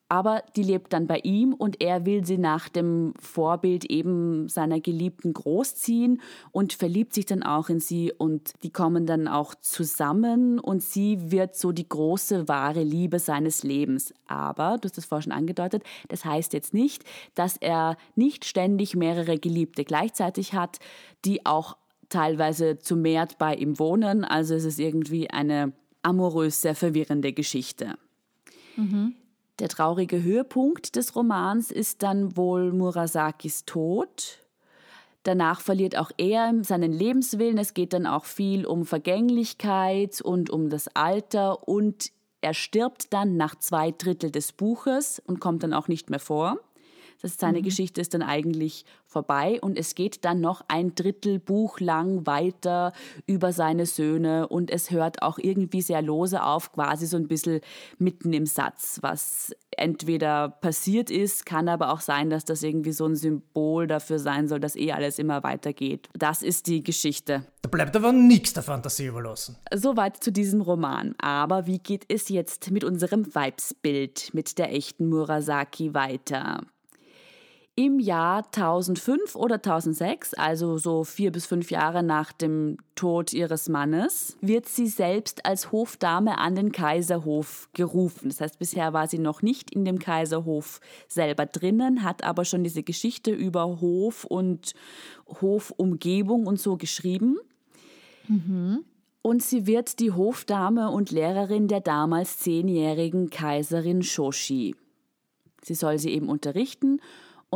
aber 0.09 0.43
die 0.55 0.63
lebt 0.63 0.93
dann 0.93 1.05
bei 1.07 1.19
ihm 1.19 1.53
und 1.53 1.81
er 1.81 2.05
will 2.05 2.25
sie 2.25 2.37
nach 2.37 2.69
dem 2.69 3.13
Vorbild 3.19 3.85
eben 3.85 4.47
seiner 4.47 4.79
Geliebten 4.79 5.33
großziehen 5.33 6.21
und 6.51 6.73
verliebt 6.73 7.13
sich 7.13 7.25
dann 7.25 7.43
auch 7.43 7.69
in 7.69 7.79
sie 7.79 8.13
und 8.13 8.53
die 8.63 8.71
kommen 8.71 9.05
dann 9.05 9.27
auch 9.27 9.53
zusammen 9.55 10.59
und 10.59 10.81
sie 10.81 11.31
wird 11.31 11.55
so 11.55 11.71
die 11.71 11.87
große 11.87 12.47
wahre 12.47 12.83
Liebe 12.83 13.19
seines 13.19 13.63
Lebens. 13.63 14.13
Aber, 14.27 14.77
du 14.77 14.85
hast 14.85 14.97
das 14.97 15.05
vorhin 15.05 15.23
schon 15.23 15.37
angedeutet, 15.37 15.83
das 16.07 16.23
heißt 16.23 16.53
jetzt 16.53 16.73
nicht, 16.73 17.03
dass 17.35 17.57
er 17.57 17.97
nicht 18.15 18.45
ständig 18.45 18.95
mehrere 18.95 19.37
Geliebte 19.37 19.83
gleichzeitig 19.83 20.53
hat, 20.53 20.79
die 21.25 21.45
auch 21.45 21.77
teilweise 22.09 22.79
zu 22.79 22.95
mehrt 22.95 23.37
bei 23.37 23.55
ihm 23.55 23.77
wohnen. 23.79 24.23
Also 24.23 24.55
es 24.55 24.63
ist 24.63 24.79
irgendwie 24.79 25.29
eine 25.29 25.73
amorös 26.01 26.61
sehr 26.61 26.75
verwirrende 26.75 27.33
Geschichte. 27.33 27.95
Mhm. 28.77 29.15
Der 29.59 29.69
traurige 29.69 30.21
Höhepunkt 30.21 30.95
des 30.95 31.15
Romans 31.15 31.71
ist 31.71 32.03
dann 32.03 32.37
wohl 32.37 32.71
Murasakis 32.71 33.65
Tod. 33.65 34.43
Danach 35.23 35.61
verliert 35.61 35.97
auch 35.97 36.11
er 36.17 36.53
seinen 36.61 36.93
Lebenswillen. 36.93 37.57
Es 37.57 37.73
geht 37.73 37.93
dann 37.93 38.05
auch 38.05 38.25
viel 38.25 38.65
um 38.65 38.85
Vergänglichkeit 38.85 40.21
und 40.21 40.51
um 40.51 40.69
das 40.69 40.87
Alter 40.95 41.67
und 41.67 42.11
er 42.41 42.53
stirbt 42.53 43.11
dann 43.13 43.35
nach 43.35 43.55
zwei 43.55 43.91
Drittel 43.91 44.31
des 44.31 44.51
Buches 44.53 45.21
und 45.25 45.39
kommt 45.39 45.63
dann 45.63 45.73
auch 45.73 45.87
nicht 45.87 46.11
mehr 46.11 46.19
vor. 46.19 46.59
Das 47.21 47.31
heißt, 47.31 47.39
seine 47.39 47.59
mhm. 47.59 47.63
Geschichte 47.63 48.01
ist 48.01 48.13
dann 48.13 48.21
eigentlich 48.21 48.85
vorbei 49.05 49.59
und 49.61 49.77
es 49.77 49.95
geht 49.95 50.25
dann 50.25 50.41
noch 50.41 50.61
ein 50.67 50.93
Drittel 50.95 51.39
Buch 51.39 51.79
lang 51.79 52.25
weiter 52.27 52.93
über 53.25 53.53
seine 53.53 53.85
Söhne 53.85 54.47
und 54.47 54.69
es 54.69 54.91
hört 54.91 55.21
auch 55.21 55.39
irgendwie 55.39 55.81
sehr 55.81 56.01
lose 56.01 56.43
auf, 56.43 56.71
quasi 56.71 57.07
so 57.07 57.17
ein 57.17 57.27
bisschen 57.27 57.61
mitten 57.97 58.33
im 58.33 58.45
Satz, 58.45 58.99
was 59.01 59.55
entweder 59.77 60.49
passiert 60.49 61.09
ist, 61.09 61.45
kann 61.45 61.69
aber 61.69 61.91
auch 61.91 62.01
sein, 62.01 62.29
dass 62.29 62.45
das 62.45 62.63
irgendwie 62.63 62.91
so 62.91 63.05
ein 63.05 63.15
Symbol 63.15 63.87
dafür 63.87 64.19
sein 64.19 64.47
soll, 64.47 64.59
dass 64.59 64.75
eh 64.75 64.91
alles 64.91 65.19
immer 65.19 65.43
weitergeht. 65.43 66.09
Das 66.13 66.41
ist 66.41 66.67
die 66.67 66.83
Geschichte. 66.83 67.45
Da 67.61 67.69
bleibt 67.69 67.95
aber 67.95 68.11
nichts 68.11 68.53
der 68.53 68.63
Fantasie 68.63 69.07
überlassen. 69.07 69.57
Soweit 69.73 70.23
zu 70.23 70.31
diesem 70.31 70.61
Roman. 70.61 71.15
Aber 71.19 71.67
wie 71.67 71.79
geht 71.79 72.05
es 72.07 72.29
jetzt 72.29 72.71
mit 72.71 72.83
unserem 72.83 73.33
Weibsbild, 73.33 74.33
mit 74.33 74.57
der 74.57 74.73
echten 74.73 75.09
Murasaki 75.09 75.93
weiter? 75.93 76.61
Im 77.77 77.99
Jahr 77.99 78.43
1005 78.43 79.35
oder 79.35 79.57
1006, 79.57 80.33
also 80.33 80.79
so 80.79 81.03
vier 81.03 81.31
bis 81.31 81.45
fünf 81.45 81.69
Jahre 81.69 82.01
nach 82.01 82.31
dem 82.31 82.77
Tod 82.95 83.33
ihres 83.33 83.69
Mannes, 83.69 84.35
wird 84.41 84.67
sie 84.67 84.87
selbst 84.87 85.45
als 85.45 85.71
Hofdame 85.71 86.39
an 86.39 86.55
den 86.55 86.71
Kaiserhof 86.71 87.69
gerufen. 87.73 88.29
Das 88.29 88.41
heißt, 88.41 88.57
bisher 88.57 88.93
war 88.93 89.07
sie 89.07 89.19
noch 89.19 89.43
nicht 89.43 89.69
in 89.69 89.85
dem 89.85 89.99
Kaiserhof 89.99 90.81
selber 91.07 91.45
drinnen, 91.45 92.03
hat 92.03 92.23
aber 92.23 92.45
schon 92.45 92.63
diese 92.63 92.81
Geschichte 92.81 93.29
über 93.29 93.79
Hof 93.79 94.25
und 94.25 94.73
Hofumgebung 95.39 96.47
und 96.47 96.59
so 96.59 96.77
geschrieben. 96.77 97.37
Mhm. 98.27 98.85
Und 99.21 99.43
sie 99.43 99.67
wird 99.67 99.99
die 99.99 100.11
Hofdame 100.11 100.89
und 100.89 101.11
Lehrerin 101.11 101.67
der 101.67 101.81
damals 101.81 102.39
zehnjährigen 102.39 103.29
Kaiserin 103.29 104.01
Shoshi. 104.01 104.75
Sie 105.61 105.75
soll 105.75 105.99
sie 105.99 106.09
eben 106.09 106.27
unterrichten 106.27 106.99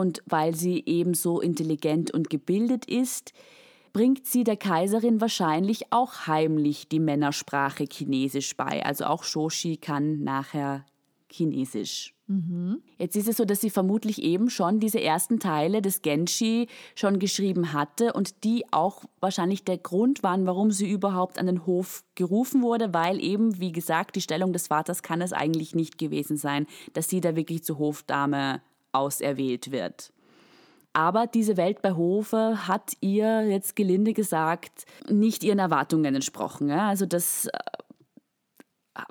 und 0.01 0.23
weil 0.25 0.55
sie 0.55 0.81
ebenso 0.87 1.39
intelligent 1.41 2.09
und 2.09 2.31
gebildet 2.31 2.85
ist, 2.85 3.33
bringt 3.93 4.25
sie 4.25 4.43
der 4.43 4.57
Kaiserin 4.57 5.21
wahrscheinlich 5.21 5.93
auch 5.93 6.25
heimlich 6.25 6.87
die 6.87 6.99
Männersprache 6.99 7.85
Chinesisch 7.85 8.57
bei. 8.57 8.83
Also 8.83 9.05
auch 9.05 9.23
Shoshi 9.23 9.77
kann 9.77 10.23
nachher 10.23 10.85
Chinesisch. 11.29 12.15
Mhm. 12.25 12.81
Jetzt 12.97 13.15
ist 13.15 13.27
es 13.27 13.37
so, 13.37 13.45
dass 13.45 13.61
sie 13.61 13.69
vermutlich 13.69 14.23
eben 14.23 14.49
schon 14.49 14.79
diese 14.79 14.99
ersten 14.99 15.39
Teile 15.39 15.83
des 15.83 16.01
Genshi 16.01 16.67
schon 16.95 17.19
geschrieben 17.19 17.73
hatte 17.73 18.13
und 18.13 18.43
die 18.43 18.65
auch 18.71 19.03
wahrscheinlich 19.19 19.63
der 19.65 19.77
Grund 19.77 20.23
waren, 20.23 20.47
warum 20.47 20.71
sie 20.71 20.89
überhaupt 20.89 21.37
an 21.37 21.45
den 21.45 21.67
Hof 21.67 22.03
gerufen 22.15 22.63
wurde, 22.63 22.91
weil 22.91 23.23
eben, 23.23 23.59
wie 23.59 23.71
gesagt, 23.71 24.15
die 24.15 24.21
Stellung 24.21 24.51
des 24.51 24.67
Vaters 24.67 25.03
kann 25.03 25.21
es 25.21 25.31
eigentlich 25.31 25.75
nicht 25.75 25.99
gewesen 25.99 26.37
sein, 26.37 26.65
dass 26.93 27.07
sie 27.07 27.21
da 27.21 27.35
wirklich 27.35 27.63
zur 27.63 27.77
Hofdame 27.77 28.61
auserwählt 28.91 29.71
wird. 29.71 30.11
Aber 30.93 31.25
diese 31.25 31.55
Welt 31.55 31.81
bei 31.81 31.93
Hofe 31.93 32.67
hat 32.67 32.93
ihr 32.99 33.47
jetzt 33.47 33.75
gelinde 33.75 34.13
gesagt 34.13 34.85
nicht 35.09 35.43
ihren 35.43 35.59
Erwartungen 35.59 36.15
entsprochen. 36.15 36.69
Also 36.69 37.05
das 37.05 37.45
äh, 37.45 37.59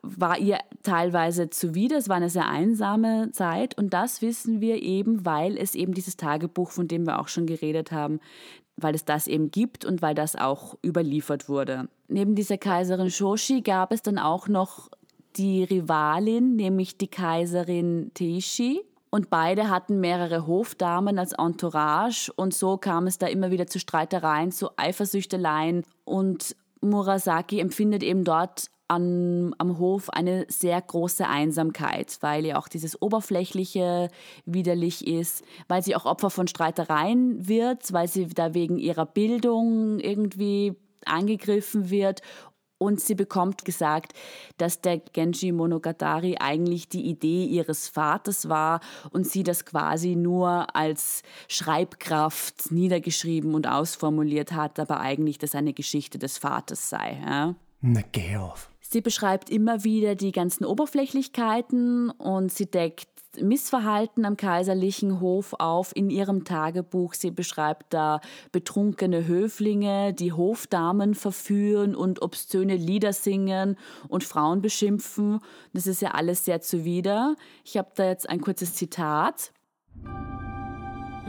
war 0.02 0.38
ihr 0.38 0.58
teilweise 0.82 1.48
zuwider. 1.48 1.96
Es 1.96 2.08
war 2.10 2.16
eine 2.16 2.28
sehr 2.28 2.48
einsame 2.48 3.30
Zeit 3.32 3.78
und 3.78 3.94
das 3.94 4.20
wissen 4.20 4.60
wir 4.60 4.82
eben, 4.82 5.24
weil 5.24 5.56
es 5.56 5.74
eben 5.74 5.94
dieses 5.94 6.18
Tagebuch, 6.18 6.70
von 6.70 6.86
dem 6.86 7.06
wir 7.06 7.18
auch 7.18 7.28
schon 7.28 7.46
geredet 7.46 7.92
haben, 7.92 8.20
weil 8.76 8.94
es 8.94 9.06
das 9.06 9.26
eben 9.26 9.50
gibt 9.50 9.86
und 9.86 10.02
weil 10.02 10.14
das 10.14 10.36
auch 10.36 10.76
überliefert 10.84 11.48
wurde. 11.48 11.88
Neben 12.08 12.34
dieser 12.34 12.58
Kaiserin 12.58 13.10
Shoshi 13.10 13.62
gab 13.62 13.92
es 13.92 14.02
dann 14.02 14.18
auch 14.18 14.48
noch 14.48 14.90
die 15.36 15.64
Rivalin, 15.64 16.56
nämlich 16.56 16.98
die 16.98 17.08
Kaiserin 17.08 18.10
Teishi. 18.14 18.82
Und 19.10 19.28
beide 19.28 19.68
hatten 19.68 19.98
mehrere 19.98 20.46
Hofdamen 20.46 21.18
als 21.18 21.32
Entourage. 21.32 22.32
Und 22.36 22.54
so 22.54 22.76
kam 22.76 23.06
es 23.06 23.18
da 23.18 23.26
immer 23.26 23.50
wieder 23.50 23.66
zu 23.66 23.80
Streitereien, 23.80 24.52
zu 24.52 24.70
Eifersüchteleien. 24.76 25.84
Und 26.04 26.54
Murasaki 26.80 27.58
empfindet 27.58 28.04
eben 28.04 28.24
dort 28.24 28.70
an, 28.86 29.54
am 29.58 29.78
Hof 29.78 30.10
eine 30.10 30.46
sehr 30.48 30.80
große 30.80 31.26
Einsamkeit, 31.26 32.18
weil 32.20 32.44
ihr 32.44 32.58
auch 32.58 32.68
dieses 32.68 33.00
Oberflächliche 33.00 34.08
widerlich 34.46 35.06
ist, 35.06 35.44
weil 35.68 35.82
sie 35.82 35.94
auch 35.94 36.06
Opfer 36.06 36.30
von 36.30 36.48
Streitereien 36.48 37.48
wird, 37.48 37.92
weil 37.92 38.08
sie 38.08 38.26
da 38.28 38.52
wegen 38.52 38.78
ihrer 38.78 39.06
Bildung 39.06 40.00
irgendwie 40.00 40.76
angegriffen 41.06 41.90
wird 41.90 42.20
und 42.80 42.98
sie 42.98 43.14
bekommt 43.14 43.66
gesagt, 43.66 44.14
dass 44.56 44.80
der 44.80 44.98
Genji 44.98 45.52
Monogatari 45.52 46.38
eigentlich 46.40 46.88
die 46.88 47.02
Idee 47.02 47.44
ihres 47.44 47.88
Vaters 47.88 48.48
war 48.48 48.80
und 49.10 49.26
sie 49.26 49.42
das 49.42 49.66
quasi 49.66 50.16
nur 50.16 50.74
als 50.74 51.22
Schreibkraft 51.46 52.72
niedergeschrieben 52.72 53.54
und 53.54 53.68
ausformuliert 53.68 54.52
hat, 54.52 54.80
aber 54.80 55.00
eigentlich 55.00 55.36
das 55.36 55.54
eine 55.54 55.74
Geschichte 55.74 56.18
des 56.18 56.38
Vaters 56.38 56.88
sei. 56.88 57.20
Ja? 57.22 57.54
Na, 57.82 58.00
geh 58.12 58.36
auf. 58.36 58.70
Sie 58.80 59.02
beschreibt 59.02 59.50
immer 59.50 59.84
wieder 59.84 60.14
die 60.14 60.32
ganzen 60.32 60.64
Oberflächlichkeiten 60.64 62.10
und 62.10 62.50
sie 62.50 62.66
deckt 62.66 63.08
Missverhalten 63.40 64.24
am 64.24 64.36
kaiserlichen 64.36 65.20
Hof 65.20 65.54
auf 65.58 65.94
in 65.94 66.10
ihrem 66.10 66.44
Tagebuch. 66.44 67.14
Sie 67.14 67.30
beschreibt 67.30 67.92
da 67.92 68.20
betrunkene 68.52 69.26
Höflinge, 69.26 70.12
die 70.12 70.32
Hofdamen 70.32 71.14
verführen 71.14 71.94
und 71.94 72.22
obszöne 72.22 72.76
Lieder 72.76 73.12
singen 73.12 73.76
und 74.08 74.24
Frauen 74.24 74.62
beschimpfen. 74.62 75.40
Das 75.72 75.86
ist 75.86 76.02
ja 76.02 76.12
alles 76.12 76.44
sehr 76.44 76.60
zuwider. 76.60 77.36
Ich 77.64 77.76
habe 77.76 77.90
da 77.94 78.08
jetzt 78.08 78.28
ein 78.28 78.40
kurzes 78.40 78.74
Zitat. 78.74 79.52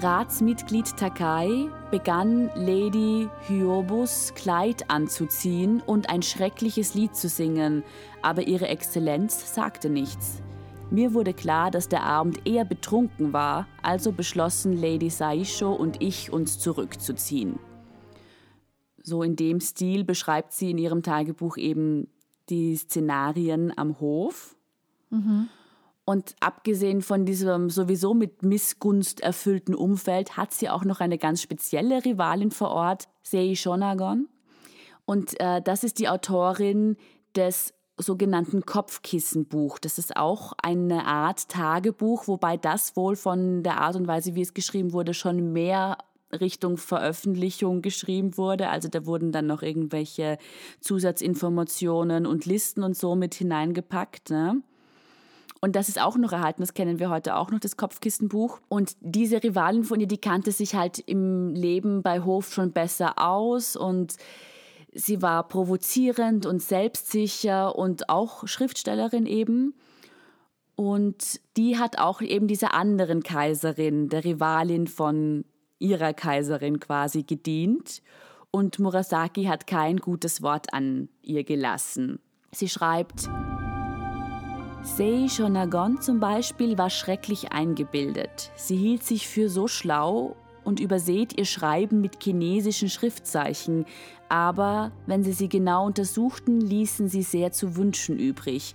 Ratsmitglied 0.01 0.97
Takai 0.97 1.69
begann 1.91 2.49
Lady 2.55 3.29
Hyobus 3.47 4.33
Kleid 4.33 4.89
anzuziehen 4.89 5.79
und 5.85 6.09
ein 6.09 6.23
schreckliches 6.23 6.95
Lied 6.95 7.15
zu 7.15 7.29
singen, 7.29 7.83
aber 8.23 8.47
ihre 8.47 8.67
Exzellenz 8.67 9.53
sagte 9.53 9.91
nichts. 9.91 10.41
Mir 10.91 11.13
wurde 11.13 11.33
klar, 11.33 11.71
dass 11.71 11.87
der 11.87 12.03
Abend 12.03 12.45
eher 12.45 12.65
betrunken 12.65 13.31
war, 13.31 13.65
also 13.81 14.11
beschlossen 14.11 14.73
Lady 14.73 15.09
Saisho 15.09 15.71
und 15.71 16.01
ich, 16.03 16.33
uns 16.33 16.59
zurückzuziehen. 16.59 17.59
So 19.01 19.23
in 19.23 19.37
dem 19.37 19.61
Stil 19.61 20.03
beschreibt 20.03 20.51
sie 20.51 20.71
in 20.71 20.77
ihrem 20.77 21.01
Tagebuch 21.01 21.55
eben 21.55 22.09
die 22.49 22.75
Szenarien 22.75 23.71
am 23.77 24.01
Hof. 24.01 24.57
Mhm. 25.09 25.47
Und 26.03 26.35
abgesehen 26.41 27.01
von 27.01 27.25
diesem 27.25 27.69
sowieso 27.69 28.13
mit 28.13 28.43
Missgunst 28.43 29.21
erfüllten 29.21 29.73
Umfeld 29.73 30.35
hat 30.35 30.51
sie 30.51 30.69
auch 30.69 30.83
noch 30.83 30.99
eine 30.99 31.17
ganz 31.17 31.41
spezielle 31.41 32.03
Rivalin 32.03 32.51
vor 32.51 32.71
Ort, 32.71 33.07
Sei 33.23 33.55
Shonagon. 33.55 34.27
Und 35.05 35.39
äh, 35.39 35.61
das 35.61 35.85
ist 35.85 35.99
die 35.99 36.09
Autorin 36.09 36.97
des 37.33 37.73
sogenannten 37.97 38.65
Kopfkissenbuch. 38.65 39.79
Das 39.79 39.97
ist 39.97 40.15
auch 40.15 40.53
eine 40.61 41.05
Art 41.05 41.49
Tagebuch, 41.49 42.27
wobei 42.27 42.57
das 42.57 42.95
wohl 42.95 43.15
von 43.15 43.63
der 43.63 43.79
Art 43.79 43.95
und 43.95 44.07
Weise, 44.07 44.35
wie 44.35 44.41
es 44.41 44.53
geschrieben 44.53 44.93
wurde, 44.93 45.13
schon 45.13 45.53
mehr 45.53 45.97
Richtung 46.33 46.77
Veröffentlichung 46.77 47.81
geschrieben 47.81 48.37
wurde. 48.37 48.69
Also 48.69 48.87
da 48.87 49.05
wurden 49.05 49.31
dann 49.31 49.47
noch 49.47 49.61
irgendwelche 49.61 50.37
Zusatzinformationen 50.79 52.25
und 52.25 52.45
Listen 52.45 52.83
und 52.83 52.95
so 52.95 53.15
mit 53.15 53.35
hineingepackt. 53.35 54.29
Ne? 54.29 54.61
Und 55.59 55.75
das 55.75 55.89
ist 55.89 56.01
auch 56.01 56.17
noch 56.17 56.31
erhalten, 56.31 56.61
das 56.61 56.73
kennen 56.73 56.99
wir 56.99 57.09
heute 57.09 57.35
auch 57.35 57.51
noch, 57.51 57.59
das 57.59 57.77
Kopfkissenbuch. 57.77 58.59
Und 58.67 58.95
diese 58.99 59.43
Rivalin 59.43 59.83
von 59.83 59.99
ihr, 59.99 60.07
die 60.07 60.17
kannte 60.17 60.51
sich 60.51 60.75
halt 60.75 60.99
im 60.99 61.53
Leben 61.53 62.01
bei 62.01 62.21
Hof 62.21 62.53
schon 62.53 62.71
besser 62.71 63.19
aus 63.19 63.75
und 63.75 64.15
sie 64.93 65.21
war 65.21 65.47
provozierend 65.47 66.45
und 66.45 66.61
selbstsicher 66.61 67.75
und 67.75 68.09
auch 68.09 68.47
Schriftstellerin 68.47 69.25
eben. 69.25 69.73
Und 70.75 71.39
die 71.57 71.77
hat 71.77 71.99
auch 71.99 72.21
eben 72.21 72.47
dieser 72.47 72.73
anderen 72.73 73.23
Kaiserin, 73.23 74.09
der 74.09 74.23
Rivalin 74.23 74.87
von 74.87 75.45
ihrer 75.79 76.13
Kaiserin 76.13 76.79
quasi 76.79 77.23
gedient. 77.23 78.01
Und 78.51 78.79
Murasaki 78.79 79.45
hat 79.45 79.67
kein 79.67 79.97
gutes 79.97 80.41
Wort 80.41 80.73
an 80.73 81.09
ihr 81.21 81.43
gelassen. 81.43 82.19
Sie 82.51 82.67
schreibt, 82.67 83.29
Sei 84.83 85.27
Shonagon 85.29 86.01
zum 86.01 86.19
Beispiel 86.19 86.77
war 86.77 86.89
schrecklich 86.89 87.51
eingebildet. 87.51 88.51
Sie 88.55 88.75
hielt 88.75 89.03
sich 89.03 89.27
für 89.27 89.47
so 89.47 89.67
schlau 89.67 90.35
und 90.71 90.79
übersät 90.79 91.37
ihr 91.37 91.43
Schreiben 91.43 91.99
mit 91.99 92.23
chinesischen 92.23 92.87
Schriftzeichen, 92.87 93.85
aber 94.29 94.93
wenn 95.05 95.21
sie 95.21 95.33
sie 95.33 95.49
genau 95.49 95.85
untersuchten, 95.85 96.61
ließen 96.61 97.09
sie 97.09 97.23
sehr 97.23 97.51
zu 97.51 97.75
wünschen 97.75 98.17
übrig. 98.17 98.73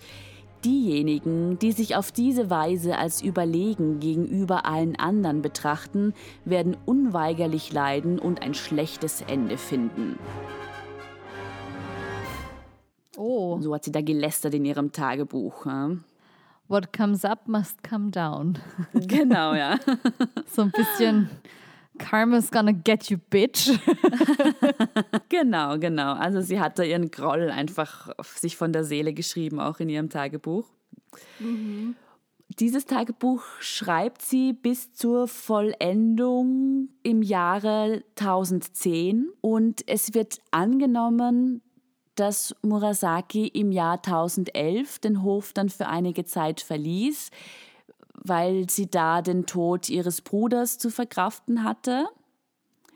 Diejenigen, 0.62 1.58
die 1.58 1.72
sich 1.72 1.96
auf 1.96 2.12
diese 2.12 2.50
Weise 2.50 2.98
als 2.98 3.22
überlegen 3.22 3.98
gegenüber 3.98 4.66
allen 4.66 4.96
anderen 4.96 5.40
betrachten, 5.40 6.12
werden 6.44 6.76
unweigerlich 6.84 7.72
leiden 7.72 8.18
und 8.18 8.42
ein 8.42 8.52
schlechtes 8.52 9.22
Ende 9.22 9.56
finden. 9.56 10.18
Oh. 13.16 13.58
So 13.62 13.74
hat 13.74 13.84
sie 13.84 13.92
da 13.92 14.02
gelästert 14.02 14.52
in 14.52 14.66
ihrem 14.66 14.92
Tagebuch. 14.92 15.64
Ja. 15.64 15.92
What 16.68 16.92
comes 16.92 17.24
up 17.24 17.46
must 17.46 17.82
come 17.88 18.10
down. 18.10 18.58
Genau, 18.92 19.54
ja. 19.54 19.78
so 20.46 20.62
ein 20.62 20.72
bisschen 20.72 21.30
Karma's 21.98 22.50
gonna 22.50 22.72
get 22.72 23.10
you, 23.10 23.18
bitch. 23.18 23.70
genau, 25.28 25.78
genau. 25.78 26.14
Also 26.14 26.40
sie 26.40 26.60
hat 26.60 26.78
da 26.78 26.82
ihren 26.82 27.10
Groll 27.10 27.50
einfach 27.50 28.10
sich 28.22 28.56
von 28.56 28.72
der 28.72 28.84
Seele 28.84 29.12
geschrieben, 29.12 29.60
auch 29.60 29.80
in 29.80 29.88
ihrem 29.88 30.10
Tagebuch. 30.10 30.66
Mhm. 31.38 31.96
Dieses 32.58 32.86
Tagebuch 32.86 33.42
schreibt 33.60 34.22
sie 34.22 34.52
bis 34.52 34.92
zur 34.92 35.26
Vollendung 35.26 36.88
im 37.02 37.22
Jahre 37.22 38.04
1010 38.18 39.28
und 39.40 39.82
es 39.88 40.14
wird 40.14 40.38
angenommen, 40.52 41.60
dass 42.14 42.54
Murasaki 42.62 43.48
im 43.48 43.72
Jahr 43.72 43.96
1011 43.96 45.00
den 45.00 45.22
Hof 45.22 45.52
dann 45.52 45.68
für 45.68 45.86
einige 45.86 46.24
Zeit 46.24 46.60
verließ, 46.60 47.30
weil 48.22 48.68
sie 48.70 48.90
da 48.90 49.22
den 49.22 49.46
Tod 49.46 49.88
ihres 49.88 50.20
Bruders 50.20 50.78
zu 50.78 50.90
verkraften 50.90 51.64
hatte. 51.64 52.06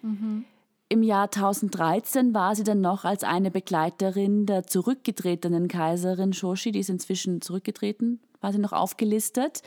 Mhm. 0.03 0.45
Im 0.89 1.05
Jahr 1.05 1.27
1013 1.27 2.35
war 2.35 2.57
sie 2.57 2.65
dann 2.65 2.81
noch 2.81 3.05
als 3.05 3.23
eine 3.23 3.53
Begleiterin 3.53 4.45
der 4.47 4.67
zurückgetretenen 4.67 5.69
Kaiserin 5.69 6.33
Shoshi, 6.33 6.73
die 6.73 6.81
ist 6.81 6.91
inzwischen 6.91 7.41
zurückgetreten, 7.41 8.19
war 8.41 8.53
sie 8.53 8.59
noch 8.59 8.73
aufgelistet. 8.73 9.63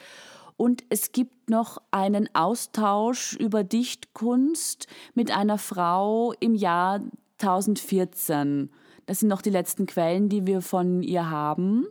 Und 0.57 0.83
es 0.89 1.13
gibt 1.13 1.49
noch 1.49 1.81
einen 1.91 2.29
Austausch 2.35 3.35
über 3.35 3.63
Dichtkunst 3.63 4.87
mit 5.13 5.35
einer 5.35 5.57
Frau 5.57 6.33
im 6.39 6.55
Jahr 6.55 6.99
1014. 7.41 8.69
Das 9.05 9.19
sind 9.19 9.29
noch 9.29 9.41
die 9.41 9.49
letzten 9.49 9.85
Quellen, 9.85 10.29
die 10.29 10.45
wir 10.45 10.61
von 10.61 11.03
ihr 11.03 11.29
haben. 11.29 11.87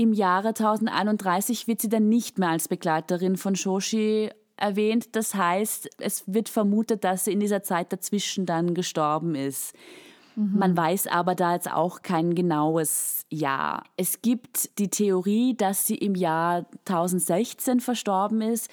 Im 0.00 0.14
Jahre 0.14 0.48
1031 0.48 1.68
wird 1.68 1.82
sie 1.82 1.90
dann 1.90 2.08
nicht 2.08 2.38
mehr 2.38 2.48
als 2.48 2.68
Begleiterin 2.68 3.36
von 3.36 3.54
Shoshi 3.54 4.30
erwähnt. 4.56 5.14
Das 5.14 5.34
heißt, 5.34 5.90
es 5.98 6.24
wird 6.26 6.48
vermutet, 6.48 7.04
dass 7.04 7.26
sie 7.26 7.34
in 7.34 7.40
dieser 7.40 7.62
Zeit 7.62 7.92
dazwischen 7.92 8.46
dann 8.46 8.72
gestorben 8.72 9.34
ist. 9.34 9.74
Mhm. 10.36 10.58
Man 10.58 10.74
weiß 10.74 11.08
aber 11.08 11.34
da 11.34 11.52
jetzt 11.52 11.70
auch 11.70 12.00
kein 12.00 12.34
genaues 12.34 13.26
Jahr. 13.28 13.84
Es 13.98 14.22
gibt 14.22 14.78
die 14.78 14.88
Theorie, 14.88 15.54
dass 15.54 15.86
sie 15.86 15.96
im 15.96 16.14
Jahr 16.14 16.64
1016 16.86 17.80
verstorben 17.80 18.40
ist 18.40 18.70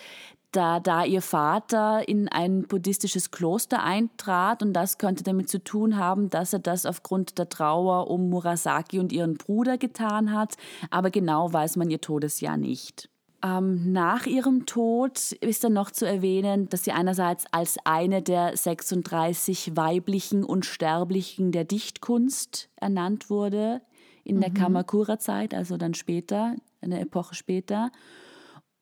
da, 0.52 0.80
da 0.80 1.04
ihr 1.04 1.22
Vater 1.22 2.08
in 2.08 2.28
ein 2.30 2.64
buddhistisches 2.64 3.32
Kloster 3.32 3.84
eintrat 3.84 4.64
und 4.64 4.74
das 4.74 4.98
könnte 4.98 5.24
damit 5.24 5.50
zu 5.50 5.64
tun 5.64 5.98
haben, 5.98 6.30
dass 6.30 6.54
er 6.54 6.60
das 6.60 6.86
aufgrund 6.86 7.38
der 7.38 7.50
Trauer 7.50 8.10
um 8.10 8.30
Murasaki 8.30 9.00
und 9.00 9.12
ihren 9.12 9.36
Bruder 9.36 9.78
getan 9.78 10.34
hat, 10.34 10.56
aber 10.90 11.12
genau 11.12 11.52
weiß 11.52 11.76
man 11.76 11.90
ihr 11.90 12.02
Todesjahr 12.02 12.58
nicht. 12.58 13.10
Ähm, 13.44 13.92
nach 13.92 14.26
ihrem 14.26 14.66
Tod 14.66 15.32
ist 15.34 15.64
dann 15.64 15.74
noch 15.74 15.92
zu 15.92 16.08
erwähnen, 16.08 16.70
dass 16.70 16.84
sie 16.84 16.92
einerseits 16.92 17.46
als 17.52 17.78
eine 17.84 18.24
der 18.24 18.58
36 18.58 19.76
weiblichen 19.76 20.44
Unsterblichen 20.44 21.52
der 21.52 21.64
Dichtkunst 21.64 22.70
ernannt 22.78 23.30
wurde 23.30 23.82
in 24.24 24.42
der 24.42 24.50
Kamakura-Zeit, 24.50 25.54
also 25.54 25.78
dann 25.78 25.94
später, 25.94 26.56
eine 26.82 27.00
Epoche 27.00 27.36
später. 27.36 27.92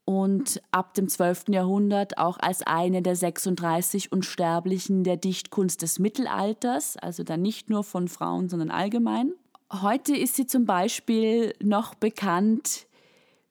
Und 0.05 0.61
ab 0.69 0.93
dem 0.93 1.09
12. 1.09 1.45
Jahrhundert 1.49 2.19
auch 2.19 2.37
als 2.39 2.61
eine 2.61 3.01
der 3.01 3.15
36 3.15 4.11
Unsterblichen 4.11 5.03
der 5.03 5.17
Dichtkunst 5.17 5.81
des 5.81 5.97
Mittelalters, 5.97 6.95
also 6.97 7.23
dann 7.23 7.41
nicht 7.41 7.71
nur 7.71 7.83
von 7.83 8.07
Frauen, 8.07 8.47
sondern 8.47 8.69
allgemein. 8.69 9.33
Heute 9.73 10.15
ist 10.15 10.35
sie 10.35 10.45
zum 10.45 10.65
Beispiel 10.65 11.55
noch 11.61 11.95
bekannt 11.95 12.85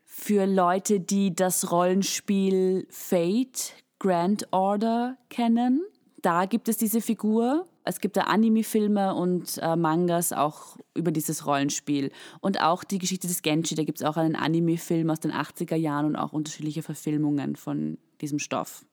für 0.04 0.46
Leute, 0.46 1.00
die 1.00 1.34
das 1.34 1.72
Rollenspiel 1.72 2.86
Fate 2.88 3.74
Grand 3.98 4.46
Order 4.52 5.16
kennen. 5.28 5.84
Da 6.22 6.44
gibt 6.46 6.68
es 6.68 6.76
diese 6.76 7.00
Figur. 7.00 7.66
Es 7.84 8.00
gibt 8.00 8.16
da 8.16 8.22
Anime-Filme 8.22 9.14
und 9.14 9.58
äh, 9.58 9.76
Mangas 9.76 10.32
auch 10.32 10.78
über 10.94 11.12
dieses 11.12 11.46
Rollenspiel. 11.46 12.10
Und 12.40 12.60
auch 12.60 12.82
die 12.82 12.98
Geschichte 12.98 13.28
des 13.28 13.42
Genji, 13.42 13.74
da 13.74 13.84
gibt 13.84 14.00
es 14.00 14.06
auch 14.06 14.16
einen 14.16 14.36
Anime-Film 14.36 15.10
aus 15.10 15.20
den 15.20 15.32
80er 15.32 15.76
Jahren 15.76 16.06
und 16.06 16.16
auch 16.16 16.32
unterschiedliche 16.32 16.82
Verfilmungen 16.82 17.56
von 17.56 17.98
diesem 18.20 18.38
Stoff. 18.38 18.86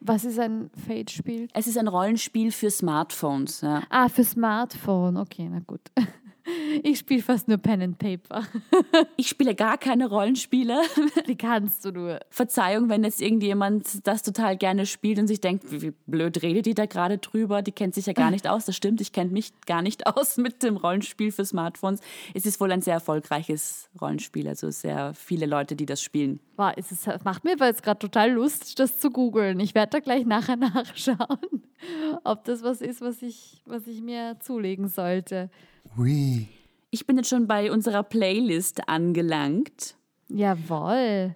Was 0.00 0.24
ist 0.24 0.38
ein 0.38 0.70
Fate-Spiel? 0.86 1.48
Es 1.52 1.66
ist 1.66 1.76
ein 1.76 1.88
Rollenspiel 1.88 2.52
für 2.52 2.70
Smartphones. 2.70 3.62
Ja. 3.62 3.82
Ah, 3.90 4.08
für 4.08 4.22
Smartphone. 4.22 5.16
Okay, 5.16 5.48
na 5.50 5.60
gut. 5.66 5.80
Ich 6.82 6.98
spiele 7.00 7.22
fast 7.22 7.48
nur 7.48 7.58
Pen 7.58 7.82
and 7.82 7.98
Paper. 7.98 8.42
Ich 9.16 9.28
spiele 9.28 9.54
gar 9.54 9.78
keine 9.78 10.08
Rollenspiele. 10.08 10.80
Wie 11.26 11.36
kannst 11.36 11.84
du 11.84 11.90
nur? 11.90 12.20
Verzeihung, 12.30 12.88
wenn 12.88 13.04
jetzt 13.04 13.20
irgendjemand 13.20 14.06
das 14.06 14.22
total 14.22 14.56
gerne 14.56 14.86
spielt 14.86 15.18
und 15.18 15.26
sich 15.26 15.40
denkt, 15.40 15.70
wie, 15.70 15.82
wie 15.82 15.92
blöd 16.06 16.42
redet 16.42 16.66
die 16.66 16.74
da 16.74 16.86
gerade 16.86 17.18
drüber, 17.18 17.62
die 17.62 17.72
kennt 17.72 17.94
sich 17.94 18.06
ja 18.06 18.12
gar 18.12 18.30
nicht 18.30 18.46
aus. 18.46 18.66
Das 18.66 18.76
stimmt, 18.76 19.00
ich 19.00 19.12
kenne 19.12 19.30
mich 19.30 19.52
gar 19.66 19.82
nicht 19.82 20.06
aus 20.16 20.36
mit 20.36 20.62
dem 20.62 20.76
Rollenspiel 20.76 21.32
für 21.32 21.44
Smartphones. 21.44 22.00
Es 22.34 22.46
ist 22.46 22.60
wohl 22.60 22.70
ein 22.70 22.82
sehr 22.82 22.94
erfolgreiches 22.94 23.88
Rollenspiel, 24.00 24.48
also 24.48 24.70
sehr 24.70 25.14
viele 25.14 25.46
Leute, 25.46 25.76
die 25.76 25.86
das 25.86 26.02
spielen. 26.02 26.40
Wow, 26.56 26.72
es 26.76 26.92
ist, 26.92 27.08
macht 27.24 27.44
mir 27.44 27.52
aber 27.52 27.66
jetzt 27.66 27.82
gerade 27.82 27.98
total 27.98 28.32
Lust, 28.32 28.78
das 28.78 28.98
zu 28.98 29.10
googeln. 29.10 29.60
Ich 29.60 29.74
werde 29.74 29.90
da 29.90 30.00
gleich 30.00 30.26
nachher 30.26 30.56
nachschauen, 30.56 31.62
ob 32.24 32.44
das 32.44 32.62
was 32.62 32.80
ist, 32.80 33.00
was 33.00 33.22
ich, 33.22 33.62
was 33.64 33.86
ich 33.86 34.02
mir 34.02 34.36
zulegen 34.40 34.88
sollte. 34.88 35.50
Ui. 35.96 36.48
Ich 36.90 37.06
bin 37.06 37.16
jetzt 37.16 37.28
schon 37.28 37.46
bei 37.46 37.70
unserer 37.70 38.02
Playlist 38.02 38.88
angelangt. 38.88 39.96
Jawohl. 40.28 41.34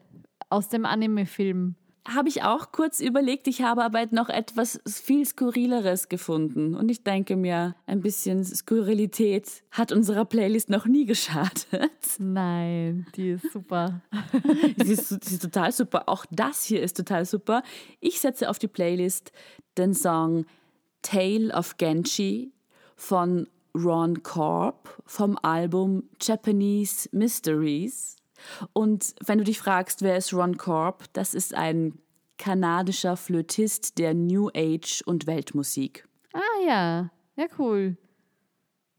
Aus 0.49 0.69
dem 0.69 0.85
Anime-Film. 0.85 1.77
Habe 2.09 2.29
ich 2.29 2.43
auch 2.43 2.73
kurz 2.73 3.01
überlegt, 3.01 3.47
ich 3.47 3.63
habe 3.63 3.85
aber 3.85 4.07
noch 4.11 4.29
etwas 4.29 4.81
viel 4.87 5.25
Skurrileres 5.25 6.09
gefunden. 6.09 6.75
Und 6.75 6.91
ich 6.91 7.05
denke 7.05 7.37
mir, 7.37 7.77
ein 7.87 8.01
bisschen 8.01 8.45
Skurrilität 8.45 9.63
hat 9.71 9.93
unserer 9.93 10.25
Playlist 10.25 10.69
noch 10.69 10.87
nie 10.87 11.05
geschadet. 11.05 11.69
Nein, 12.19 13.07
die 13.15 13.31
ist 13.31 13.53
super. 13.53 14.01
Sie 14.85 14.93
ist, 14.95 15.09
sie 15.09 15.35
ist 15.35 15.43
total 15.43 15.71
super. 15.71 16.09
Auch 16.09 16.27
das 16.31 16.65
hier 16.65 16.83
ist 16.83 16.97
total 16.97 17.25
super. 17.25 17.63
Ich 18.01 18.19
setze 18.19 18.51
auf 18.51 18.59
die 18.59 18.69
Playlist 18.69 19.31
den 19.79 19.95
Song 19.95 20.45
Tale 21.03 21.55
of 21.55 21.77
Genji 21.77 22.53
von 22.97 23.47
Ron 23.75 24.23
Korb 24.23 25.03
vom 25.07 25.39
Album 25.43 26.05
Japanese 26.21 27.09
Mysteries. 27.13 28.17
Und 28.73 29.15
wenn 29.25 29.39
du 29.39 29.45
dich 29.45 29.59
fragst, 29.59 30.03
wer 30.03 30.17
ist 30.17 30.33
Ron 30.35 30.57
Korb, 30.57 31.05
das 31.13 31.35
ist 31.35 31.55
ein 31.55 31.99
kanadischer 32.39 33.17
Flötist 33.17 33.99
der 33.99 34.15
New 34.15 34.49
Age 34.55 35.03
und 35.07 35.27
Weltmusik. 35.27 36.07
Ah 36.33 36.67
ja, 36.67 37.11
ja 37.37 37.47
cool. 37.59 37.97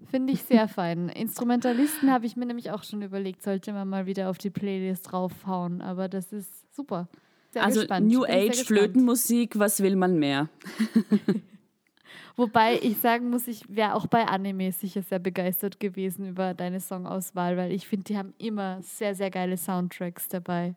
Finde 0.06 0.34
ich 0.34 0.44
sehr 0.44 0.68
fein. 0.70 1.10
Instrumentalisten 1.10 2.12
habe 2.12 2.26
ich 2.26 2.36
mir 2.36 2.46
nämlich 2.46 2.72
auch 2.72 2.84
schon 2.84 3.02
überlegt, 3.02 3.44
sollte 3.44 3.74
man 3.74 3.90
mal 3.90 4.06
wieder 4.06 4.30
auf 4.30 4.38
die 4.38 4.50
Playlist 4.50 5.12
draufhauen. 5.12 5.82
Aber 5.82 6.08
das 6.08 6.32
ist 6.32 6.74
super. 6.74 7.10
Sehr 7.52 7.64
Also 7.64 7.82
gespannt. 7.82 8.08
New 8.08 8.24
Age. 8.26 8.64
Flötenmusik, 8.64 9.60
was 9.60 9.82
will 9.82 9.96
man 9.96 10.18
mehr? 10.18 10.50
Wobei 12.36 12.80
ich 12.82 12.98
sagen 12.98 13.30
muss, 13.30 13.48
ich 13.48 13.64
wäre 13.70 13.94
auch 13.94 14.08
bei 14.08 14.26
Anime 14.26 14.72
sicher 14.72 15.04
sehr 15.04 15.20
begeistert 15.20 15.80
gewesen 15.80 16.28
über 16.28 16.54
deine 16.54 16.80
Songauswahl, 16.80 17.58
weil 17.58 17.72
ich 17.72 17.88
finde, 17.88 18.06
die 18.06 18.18
haben 18.18 18.34
immer 18.40 18.82
sehr, 18.82 19.14
sehr 19.14 19.30
geile 19.30 19.56
Soundtracks 19.58 20.30
dabei. 20.30 20.76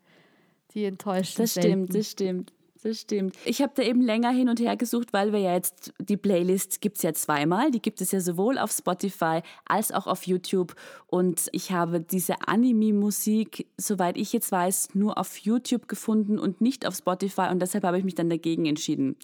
Die 0.74 0.84
enttäuschen 0.84 1.42
Das 1.42 1.54
selten. 1.54 1.86
stimmt, 1.86 1.94
das 1.94 2.10
stimmt. 2.10 2.52
Das 2.82 3.00
stimmt. 3.00 3.34
Ich 3.44 3.62
habe 3.62 3.72
da 3.74 3.82
eben 3.82 4.00
länger 4.02 4.30
hin 4.30 4.48
und 4.48 4.60
her 4.60 4.76
gesucht, 4.76 5.12
weil 5.12 5.32
wir 5.32 5.40
ja 5.40 5.54
jetzt, 5.54 5.92
die 5.98 6.18
Playlist 6.18 6.80
gibt 6.80 6.98
es 6.98 7.02
ja 7.02 7.12
zweimal. 7.14 7.70
Die 7.70 7.80
gibt 7.80 8.00
es 8.00 8.12
ja 8.12 8.20
sowohl 8.20 8.58
auf 8.58 8.70
Spotify 8.70 9.40
als 9.64 9.90
auch 9.90 10.06
auf 10.06 10.26
YouTube. 10.26 10.76
Und 11.06 11.48
ich 11.52 11.72
habe 11.72 12.00
diese 12.00 12.34
Anime-Musik, 12.46 13.66
soweit 13.76 14.16
ich 14.16 14.32
jetzt 14.32 14.52
weiß, 14.52 14.90
nur 14.94 15.18
auf 15.18 15.38
YouTube 15.38 15.88
gefunden 15.88 16.38
und 16.38 16.60
nicht 16.60 16.86
auf 16.86 16.94
Spotify. 16.94 17.48
Und 17.50 17.60
deshalb 17.60 17.82
habe 17.82 17.98
ich 17.98 18.04
mich 18.04 18.14
dann 18.14 18.30
dagegen 18.30 18.66
entschieden. 18.66 19.16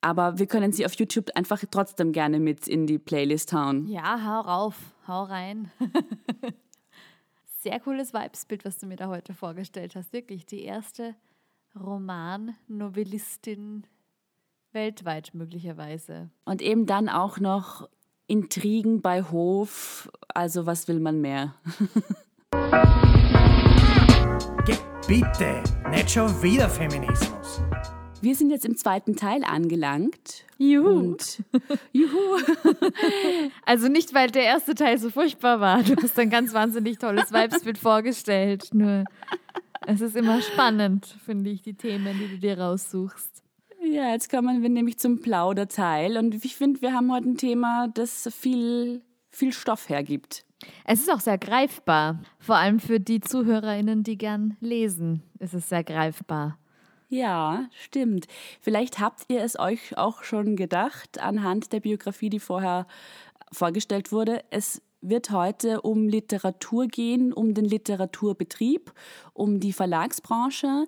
Aber 0.00 0.38
wir 0.38 0.46
können 0.46 0.72
sie 0.72 0.86
auf 0.86 0.94
YouTube 0.94 1.28
einfach 1.34 1.62
trotzdem 1.70 2.12
gerne 2.12 2.40
mit 2.40 2.66
in 2.66 2.86
die 2.86 2.98
Playlist 2.98 3.52
hauen. 3.52 3.86
Ja, 3.86 4.24
hau 4.24 4.40
rauf, 4.40 4.76
hau 5.06 5.24
rein. 5.24 5.70
Sehr 7.58 7.78
cooles 7.80 8.14
Vibesbild, 8.14 8.64
was 8.64 8.78
du 8.78 8.86
mir 8.86 8.96
da 8.96 9.08
heute 9.08 9.34
vorgestellt 9.34 9.94
hast. 9.94 10.14
Wirklich 10.14 10.46
die 10.46 10.62
erste 10.62 11.14
Roman-Novellistin 11.78 13.86
weltweit 14.72 15.32
möglicherweise. 15.34 16.30
Und 16.46 16.62
eben 16.62 16.86
dann 16.86 17.10
auch 17.10 17.38
noch 17.38 17.86
Intrigen 18.26 19.02
bei 19.02 19.22
Hof. 19.22 20.10
Also 20.28 20.64
was 20.64 20.88
will 20.88 21.00
man 21.00 21.20
mehr? 21.20 21.54
Bitte, 25.06 25.62
nicht 25.90 26.10
schon 26.10 26.30
wieder 26.40 26.68
Feminismus. 26.68 27.60
Wir 28.22 28.34
sind 28.34 28.50
jetzt 28.50 28.66
im 28.66 28.76
zweiten 28.76 29.16
Teil 29.16 29.44
angelangt. 29.44 30.44
Juhu. 30.58 30.88
Und 30.88 31.42
juhu. 31.92 32.10
Also 33.64 33.88
nicht, 33.88 34.12
weil 34.12 34.30
der 34.30 34.42
erste 34.42 34.74
Teil 34.74 34.98
so 34.98 35.08
furchtbar 35.10 35.60
war. 35.60 35.82
Du 35.82 35.96
hast 35.96 36.18
ein 36.18 36.28
ganz 36.28 36.52
wahnsinnig 36.52 36.98
tolles 36.98 37.32
Vibesbild 37.32 37.78
vorgestellt. 37.78 38.68
Nur 38.74 39.04
es 39.86 40.02
ist 40.02 40.16
immer 40.16 40.42
spannend, 40.42 41.06
finde 41.24 41.48
ich, 41.48 41.62
die 41.62 41.74
Themen, 41.74 42.18
die 42.18 42.28
du 42.28 42.38
dir 42.38 42.58
raussuchst. 42.58 43.42
Ja, 43.82 44.10
jetzt 44.10 44.30
kommen 44.30 44.60
wir 44.62 44.68
nämlich 44.68 44.98
zum 44.98 45.22
Plauderteil. 45.22 46.18
Und 46.18 46.44
ich 46.44 46.56
finde, 46.56 46.82
wir 46.82 46.92
haben 46.92 47.10
heute 47.10 47.30
ein 47.30 47.36
Thema, 47.38 47.88
das 47.88 48.28
viel, 48.34 49.02
viel 49.30 49.54
Stoff 49.54 49.88
hergibt. 49.88 50.44
Es 50.84 51.00
ist 51.00 51.10
auch 51.10 51.20
sehr 51.20 51.38
greifbar. 51.38 52.20
Vor 52.38 52.56
allem 52.56 52.80
für 52.80 53.00
die 53.00 53.20
ZuhörerInnen, 53.20 54.02
die 54.02 54.18
gern 54.18 54.58
lesen, 54.60 55.22
ist 55.38 55.54
es 55.54 55.70
sehr 55.70 55.84
greifbar. 55.84 56.59
Ja, 57.10 57.68
stimmt. 57.72 58.28
Vielleicht 58.60 59.00
habt 59.00 59.24
ihr 59.26 59.42
es 59.42 59.58
euch 59.58 59.98
auch 59.98 60.22
schon 60.22 60.54
gedacht 60.54 61.20
anhand 61.20 61.72
der 61.72 61.80
Biografie, 61.80 62.30
die 62.30 62.38
vorher 62.38 62.86
vorgestellt 63.50 64.12
wurde. 64.12 64.44
Es 64.50 64.80
wird 65.00 65.32
heute 65.32 65.80
um 65.80 66.06
Literatur 66.06 66.86
gehen, 66.86 67.32
um 67.32 67.52
den 67.52 67.64
Literaturbetrieb, 67.64 68.92
um 69.34 69.58
die 69.58 69.72
Verlagsbranche. 69.72 70.86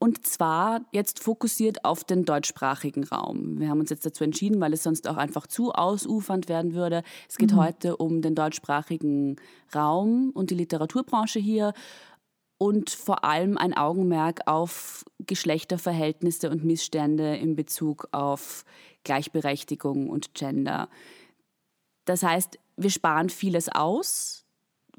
Und 0.00 0.26
zwar 0.26 0.80
jetzt 0.90 1.22
fokussiert 1.22 1.84
auf 1.84 2.02
den 2.02 2.24
deutschsprachigen 2.24 3.04
Raum. 3.04 3.60
Wir 3.60 3.68
haben 3.68 3.78
uns 3.78 3.90
jetzt 3.90 4.04
dazu 4.04 4.24
entschieden, 4.24 4.60
weil 4.60 4.72
es 4.72 4.82
sonst 4.82 5.06
auch 5.06 5.16
einfach 5.16 5.46
zu 5.46 5.70
ausufernd 5.70 6.48
werden 6.48 6.74
würde. 6.74 7.04
Es 7.28 7.36
geht 7.36 7.54
heute 7.54 7.96
um 7.98 8.20
den 8.20 8.34
deutschsprachigen 8.34 9.36
Raum 9.72 10.30
und 10.34 10.50
die 10.50 10.56
Literaturbranche 10.56 11.38
hier 11.38 11.72
und 12.62 12.90
vor 12.90 13.24
allem 13.24 13.58
ein 13.58 13.76
Augenmerk 13.76 14.46
auf 14.46 15.04
Geschlechterverhältnisse 15.18 16.48
und 16.48 16.62
Missstände 16.62 17.34
in 17.34 17.56
Bezug 17.56 18.06
auf 18.12 18.64
Gleichberechtigung 19.02 20.08
und 20.08 20.32
Gender. 20.34 20.88
Das 22.04 22.22
heißt, 22.22 22.60
wir 22.76 22.90
sparen 22.90 23.30
vieles 23.30 23.68
aus, 23.68 24.41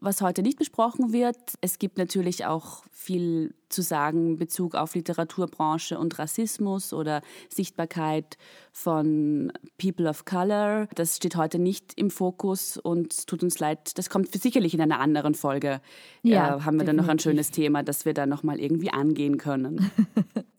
was 0.04 0.22
heute 0.22 0.42
nicht 0.42 0.58
besprochen 0.58 1.14
wird. 1.14 1.38
Es 1.62 1.80
gibt 1.80 1.98
natürlich 1.98 2.46
auch 2.46 2.84
viel 2.92 3.54
zu 3.70 3.82
sagen 3.82 4.32
in 4.32 4.38
Bezug 4.38 4.76
auf 4.76 4.96
Literaturbranche 4.96 5.98
und 5.98 6.20
Rassismus 6.20 6.94
oder 6.94 7.22
Sichtbarkeit 7.50 8.38
von 8.72 9.52
People 9.78 10.10
of 10.10 10.26
Color. 10.26 10.88
Das 10.96 11.16
steht 11.16 11.36
heute 11.36 11.58
nicht 11.58 11.94
im 11.96 12.10
Fokus 12.10 12.78
und 12.78 13.14
es 13.14 13.26
tut 13.26 13.44
uns 13.44 13.60
leid. 13.60 13.98
Das 13.98 14.10
kommt 14.10 14.32
sicherlich 14.32 14.74
in 14.74 14.82
einer 14.82 15.00
anderen 15.00 15.36
Folge. 15.36 15.82
Ja, 16.22 16.58
äh, 16.58 16.62
haben 16.62 16.78
wir 16.78 16.86
dann 16.86 16.98
noch 16.98 17.08
ein 17.08 17.18
definitiv. 17.18 17.24
schönes 17.24 17.52
Thema, 17.52 17.84
das 17.84 18.06
wir 18.06 18.14
dann 18.14 18.30
noch 18.30 18.44
mal 18.44 18.60
irgendwie 18.60 18.92
angehen 18.92 19.38
können. 19.38 19.92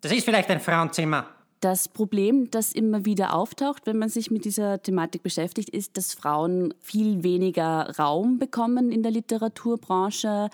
Das 0.01 0.13
ist 0.13 0.25
vielleicht 0.27 0.51
ein 0.51 0.61
Frauenzimmer. 0.61 1.29
Das 1.65 1.89
Problem, 1.89 2.51
das 2.51 2.73
immer 2.73 3.07
wieder 3.07 3.35
auftaucht, 3.35 3.87
wenn 3.87 3.97
man 3.97 4.11
sich 4.11 4.31
mit 4.31 4.45
dieser 4.45 4.83
Thematik 4.83 5.23
beschäftigt, 5.23 5.71
ist, 5.71 5.97
dass 5.97 6.13
Frauen 6.13 6.75
viel 6.83 7.23
weniger 7.23 7.97
Raum 7.99 8.39
bekommen 8.39 8.93
in 8.93 9.03
der 9.03 9.11
Literaturbranche 9.11 10.51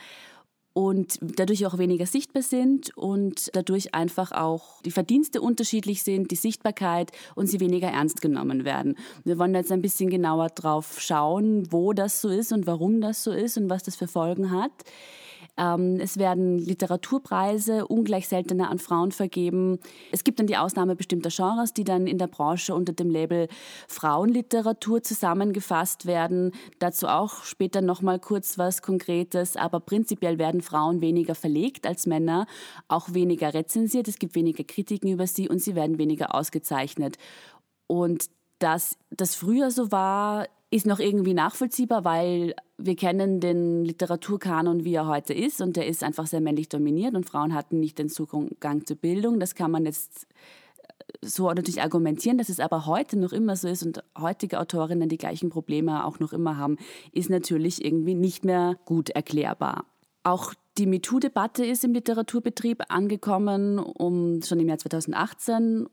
und 0.73 1.19
dadurch 1.21 1.67
auch 1.67 1.79
weniger 1.79 2.07
sichtbar 2.07 2.45
sind 2.45 2.97
und 2.97 3.51
dadurch 3.55 3.93
einfach 3.93 4.31
auch 4.31 4.83
die 4.83 4.93
Verdienste 4.93 5.41
unterschiedlich 5.41 6.05
sind, 6.05 6.31
die 6.31 6.37
Sichtbarkeit 6.37 7.11
und 7.35 7.49
sie 7.49 7.59
weniger 7.59 7.89
ernst 7.89 8.21
genommen 8.21 8.65
werden. 8.65 8.97
Wir 9.25 9.37
wollen 9.37 9.57
jetzt 9.57 9.73
ein 9.73 9.83
bisschen 9.83 10.11
genauer 10.11 10.51
drauf 10.51 11.01
schauen, 11.01 11.73
wo 11.73 11.93
das 11.93 12.21
so 12.21 12.29
ist 12.29 12.53
und 12.53 12.69
warum 12.69 13.01
das 13.01 13.25
so 13.25 13.33
ist 13.33 13.57
und 13.57 13.69
was 13.69 13.83
das 13.83 13.97
für 13.97 14.07
Folgen 14.07 14.53
hat. 14.53 14.71
Ähm, 15.57 15.99
es 16.01 16.19
werden 16.19 16.59
Literaturpreise 16.59 17.87
ungleich 17.87 18.29
seltener 18.29 18.71
an 18.71 18.79
Frauen 18.79 19.13
vergeben. 19.13 19.79
Es 20.13 20.25
gibt 20.25 20.39
dann 20.39 20.47
die 20.47 20.57
Ausnahme 20.57 20.97
bestimmter 20.97 21.31
Genres, 21.31 21.73
die 21.75 21.85
dann 21.85 22.07
in 22.07 22.19
der 22.19 22.27
Branche 22.27 22.75
unter 22.75 22.93
dem 22.93 23.11
Label 23.11 23.49
Frauenliteratur 23.89 25.03
zusammengefasst 25.03 26.07
werden. 26.07 26.53
Dazu 26.79 27.09
auch 27.09 27.45
später 27.45 27.81
noch 27.81 28.03
mal 28.03 28.19
kurz 28.19 28.59
was 28.59 28.83
Konkretes. 28.83 29.57
Aber 29.57 29.81
prinzipiell 29.81 30.39
werden 30.39 30.63
Frauen 30.63 31.01
weniger 31.01 31.35
verlegt 31.35 31.87
als 31.87 32.07
Männer, 32.07 32.47
auch 32.89 33.15
weniger 33.15 33.55
rezensiert. 33.55 34.09
Es 34.09 34.19
gibt 34.19 34.35
weniger 34.35 34.65
Kritiken 34.65 35.11
über 35.11 35.27
sie 35.27 35.49
und 35.49 35.61
sie 35.61 35.75
werden 35.75 35.99
weniger 35.99 36.35
ausgezeichnet. 36.35 37.17
Und 37.87 38.27
dass 38.61 38.97
das 39.11 39.35
früher 39.35 39.71
so 39.71 39.91
war, 39.91 40.47
ist 40.71 40.87
noch 40.87 41.01
irgendwie 41.01 41.35
nachvollziehbar, 41.35 42.05
weil 42.05 42.55
wir 42.79 42.95
kennen 42.95 43.41
den 43.41 43.85
Literaturkanon, 43.85 44.85
wie 44.85 44.95
er 44.95 45.07
heute 45.07 45.35
ist, 45.35 45.61
und 45.61 45.77
der 45.77 45.87
ist 45.87 46.05
einfach 46.05 46.27
sehr 46.27 46.41
männlich 46.41 46.68
dominiert 46.68 47.14
und 47.14 47.29
Frauen 47.29 47.55
hatten 47.55 47.81
nicht 47.81 47.99
den 47.99 48.09
Zugang 48.09 48.87
zur 48.87 48.97
Bildung. 48.97 49.41
Das 49.41 49.57
kann 49.57 49.73
man 49.73 49.85
jetzt 49.85 50.29
äh, 50.79 51.27
so 51.27 51.49
natürlich 51.49 51.83
argumentieren, 51.83 52.39
dass 52.39 52.49
es 52.49 52.61
aber 52.61 52.87
heute 52.87 53.18
noch 53.18 53.33
immer 53.33 53.57
so 53.57 53.66
ist 53.66 53.83
und 53.83 54.05
heutige 54.16 54.61
Autorinnen 54.61 55.09
die 55.09 55.18
gleichen 55.18 55.51
Probleme 55.51 56.05
auch 56.05 56.21
noch 56.21 56.33
immer 56.33 56.57
haben, 56.57 56.77
ist 57.12 57.31
natürlich 57.31 57.85
irgendwie 57.85 58.14
nicht 58.14 58.45
mehr 58.45 58.77
gut 58.85 59.11
erklärbar. 59.11 59.87
Auch 60.23 60.55
die 60.79 60.87
MeToo-Debatte 60.87 61.64
ist 61.64 61.83
im 61.83 61.95
Literaturbetrieb 61.95 62.85
angekommen, 62.89 63.79
um, 63.81 64.41
schon 64.43 64.61
im 64.61 64.68
Jahr 64.68 64.79
2018 64.79 65.89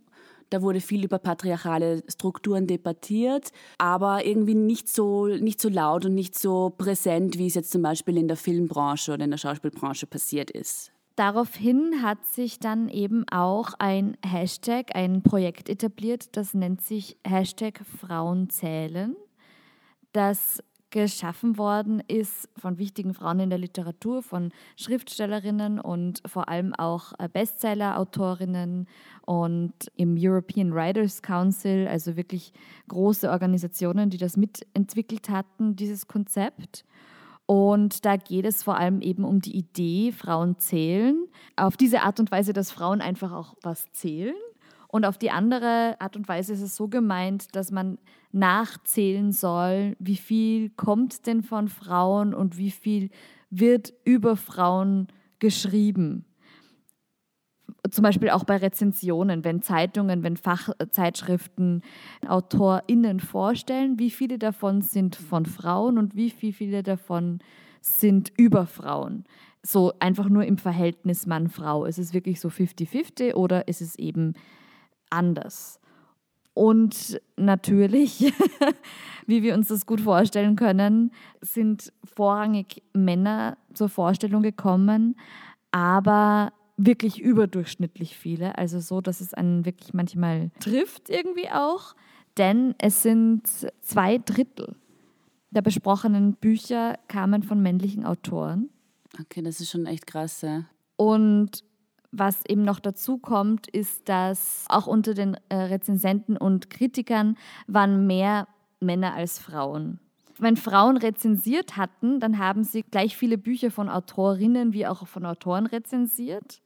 da 0.49 0.61
wurde 0.61 0.81
viel 0.81 1.03
über 1.03 1.19
patriarchale 1.19 2.03
Strukturen 2.07 2.67
debattiert, 2.67 3.51
aber 3.77 4.25
irgendwie 4.25 4.55
nicht 4.55 4.89
so, 4.89 5.27
nicht 5.27 5.61
so 5.61 5.69
laut 5.69 6.05
und 6.05 6.15
nicht 6.15 6.37
so 6.37 6.73
präsent, 6.77 7.37
wie 7.37 7.47
es 7.47 7.55
jetzt 7.55 7.71
zum 7.71 7.81
Beispiel 7.81 8.17
in 8.17 8.27
der 8.27 8.37
Filmbranche 8.37 9.13
oder 9.13 9.25
in 9.25 9.31
der 9.31 9.37
Schauspielbranche 9.37 10.07
passiert 10.07 10.51
ist. 10.51 10.91
Daraufhin 11.15 12.03
hat 12.03 12.25
sich 12.25 12.59
dann 12.59 12.89
eben 12.89 13.27
auch 13.29 13.73
ein 13.79 14.17
Hashtag, 14.23 14.95
ein 14.95 15.23
Projekt 15.23 15.67
etabliert, 15.67 16.37
das 16.37 16.53
nennt 16.53 16.81
sich 16.81 17.17
Hashtag 17.25 17.81
Frauenzählen. 17.99 19.15
Das 20.13 20.63
geschaffen 20.89 21.57
worden 21.57 22.01
ist 22.07 22.49
von 22.57 22.77
wichtigen 22.77 23.13
Frauen 23.13 23.39
in 23.39 23.49
der 23.49 23.59
Literatur, 23.59 24.23
von 24.23 24.51
Schriftstellerinnen 24.75 25.79
und 25.79 26.21
vor 26.25 26.49
allem 26.49 26.73
auch 26.73 27.13
äh, 27.19 27.27
Bestseller-Autorinnen 27.27 28.87
und 29.25 29.73
im 29.95 30.15
European 30.17 30.73
Writers 30.73 31.21
Council, 31.21 31.87
also 31.87 32.15
wirklich 32.15 32.53
große 32.87 33.29
Organisationen, 33.29 34.09
die 34.09 34.17
das 34.17 34.37
mitentwickelt 34.37 35.29
hatten, 35.29 35.75
dieses 35.75 36.07
Konzept. 36.07 36.85
Und 37.45 38.05
da 38.05 38.17
geht 38.17 38.45
es 38.45 38.63
vor 38.63 38.77
allem 38.77 39.01
eben 39.01 39.23
um 39.23 39.39
die 39.39 39.55
Idee, 39.55 40.11
Frauen 40.11 40.57
zählen, 40.59 41.27
auf 41.55 41.77
diese 41.77 42.01
Art 42.01 42.19
und 42.19 42.31
Weise, 42.31 42.53
dass 42.53 42.71
Frauen 42.71 43.01
einfach 43.01 43.31
auch 43.31 43.55
was 43.61 43.91
zählen 43.91 44.35
und 44.87 45.05
auf 45.05 45.17
die 45.17 45.31
andere 45.31 45.95
Art 45.99 46.15
und 46.15 46.27
Weise 46.27 46.53
ist 46.53 46.61
es 46.61 46.75
so 46.75 46.87
gemeint, 46.87 47.55
dass 47.55 47.71
man 47.71 47.97
nachzählen 48.31 49.31
soll, 49.31 49.95
wie 49.99 50.15
viel 50.15 50.69
kommt 50.71 51.27
denn 51.27 51.43
von 51.43 51.67
Frauen 51.67 52.33
und 52.33 52.57
wie 52.57 52.71
viel 52.71 53.09
wird 53.49 53.93
über 54.05 54.35
Frauen 54.35 55.07
geschrieben. 55.39 56.25
Zum 57.89 58.03
Beispiel 58.03 58.29
auch 58.29 58.43
bei 58.43 58.57
Rezensionen, 58.57 59.43
wenn 59.43 59.61
Zeitungen, 59.61 60.23
wenn 60.23 60.37
Fachzeitschriften 60.37 61.83
AutorInnen 62.27 63.19
vorstellen, 63.19 63.99
wie 63.99 64.09
viele 64.09 64.37
davon 64.37 64.81
sind 64.81 65.15
von 65.15 65.45
Frauen 65.45 65.97
und 65.97 66.15
wie 66.15 66.31
viele 66.31 66.83
davon 66.83 67.39
sind 67.81 68.31
über 68.37 68.65
Frauen. 68.65 69.25
So 69.63 69.93
einfach 69.99 70.29
nur 70.29 70.45
im 70.45 70.57
Verhältnis 70.57 71.25
Mann-Frau. 71.25 71.85
Ist 71.85 71.99
es 71.99 72.13
wirklich 72.13 72.39
so 72.39 72.49
50-50 72.49 73.35
oder 73.35 73.67
ist 73.67 73.81
es 73.81 73.97
eben 73.97 74.33
anders. 75.09 75.79
Und 76.53 77.21
natürlich, 77.35 78.33
wie 79.27 79.43
wir 79.43 79.53
uns 79.53 79.67
das 79.67 79.85
gut 79.85 80.01
vorstellen 80.01 80.55
können, 80.55 81.11
sind 81.41 81.93
vorrangig 82.03 82.81
Männer 82.93 83.57
zur 83.73 83.89
Vorstellung 83.89 84.41
gekommen, 84.41 85.15
aber 85.71 86.51
wirklich 86.77 87.21
überdurchschnittlich 87.21 88.17
viele. 88.17 88.57
Also 88.57 88.79
so, 88.79 89.01
dass 89.01 89.21
es 89.21 89.33
einen 89.33 89.65
wirklich 89.65 89.93
manchmal 89.93 90.49
trifft 90.59 91.09
irgendwie 91.09 91.49
auch. 91.49 91.95
Denn 92.37 92.75
es 92.79 93.01
sind 93.01 93.47
zwei 93.81 94.19
Drittel 94.19 94.75
der 95.51 95.61
besprochenen 95.61 96.33
Bücher 96.33 96.99
kamen 97.07 97.43
von 97.43 97.61
männlichen 97.61 98.05
Autoren. 98.05 98.69
Okay, 99.19 99.41
das 99.41 99.59
ist 99.59 99.71
schon 99.71 99.85
echt 99.85 100.05
krass. 100.05 100.41
Ja. 100.41 100.65
Und 100.97 101.63
was 102.17 102.45
eben 102.45 102.63
noch 102.63 102.79
dazu 102.79 103.17
kommt, 103.17 103.67
ist, 103.67 104.09
dass 104.09 104.65
auch 104.69 104.87
unter 104.87 105.13
den 105.13 105.37
äh, 105.49 105.55
Rezensenten 105.55 106.37
und 106.37 106.69
Kritikern 106.69 107.37
waren 107.67 108.07
mehr 108.07 108.47
Männer 108.79 109.13
als 109.13 109.39
Frauen. 109.39 109.99
Wenn 110.39 110.55
Frauen 110.55 110.97
rezensiert 110.97 111.77
hatten, 111.77 112.19
dann 112.19 112.37
haben 112.37 112.63
sie 112.63 112.83
gleich 112.83 113.17
viele 113.17 113.37
Bücher 113.37 113.71
von 113.71 113.89
Autorinnen 113.89 114.73
wie 114.73 114.85
auch 114.85 115.07
von 115.07 115.25
Autoren 115.25 115.65
rezensiert. 115.65 116.61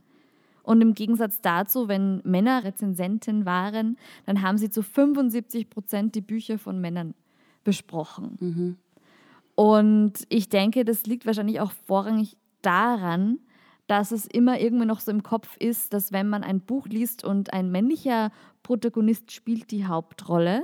Und 0.64 0.82
im 0.82 0.93
Gegensatz 0.93 1.41
dazu, 1.41 1.88
wenn 1.88 2.22
Männer 2.24 2.64
Rezensenten 2.64 3.45
waren, 3.45 3.97
dann 4.26 4.41
haben 4.41 4.58
sie 4.58 4.70
zu 4.70 4.84
75 4.84 5.70
Prozent 5.70 6.16
die 6.16 6.22
Bücher 6.22 6.60
von 6.60 6.80
Männern 6.80 7.14
besprochen. 7.64 8.38
Mhm. 8.39 8.78
Und 9.56 10.14
ich 10.30 10.49
denke, 10.49 10.86
das 10.86 11.06
liegt 11.06 11.26
wahrscheinlich 11.26 11.60
auch 11.60 11.72
vorrangig 11.72 12.38
daran, 12.62 13.39
dass 13.92 14.12
es 14.12 14.26
immer 14.26 14.58
irgendwie 14.58 14.86
noch 14.86 15.02
so 15.02 15.12
im 15.12 15.22
Kopf 15.22 15.58
ist, 15.58 15.94
dass 15.94 16.14
wenn 16.14 16.30
man 16.30 16.46
ein 16.46 16.62
Buch 16.62 16.88
liest 16.88 17.26
und 17.26 17.52
ein 17.52 17.72
männlicher 17.72 18.32
Protagonist 18.64 19.34
spielt 19.34 19.70
die 19.70 19.86
Hauptrolle, 19.86 20.64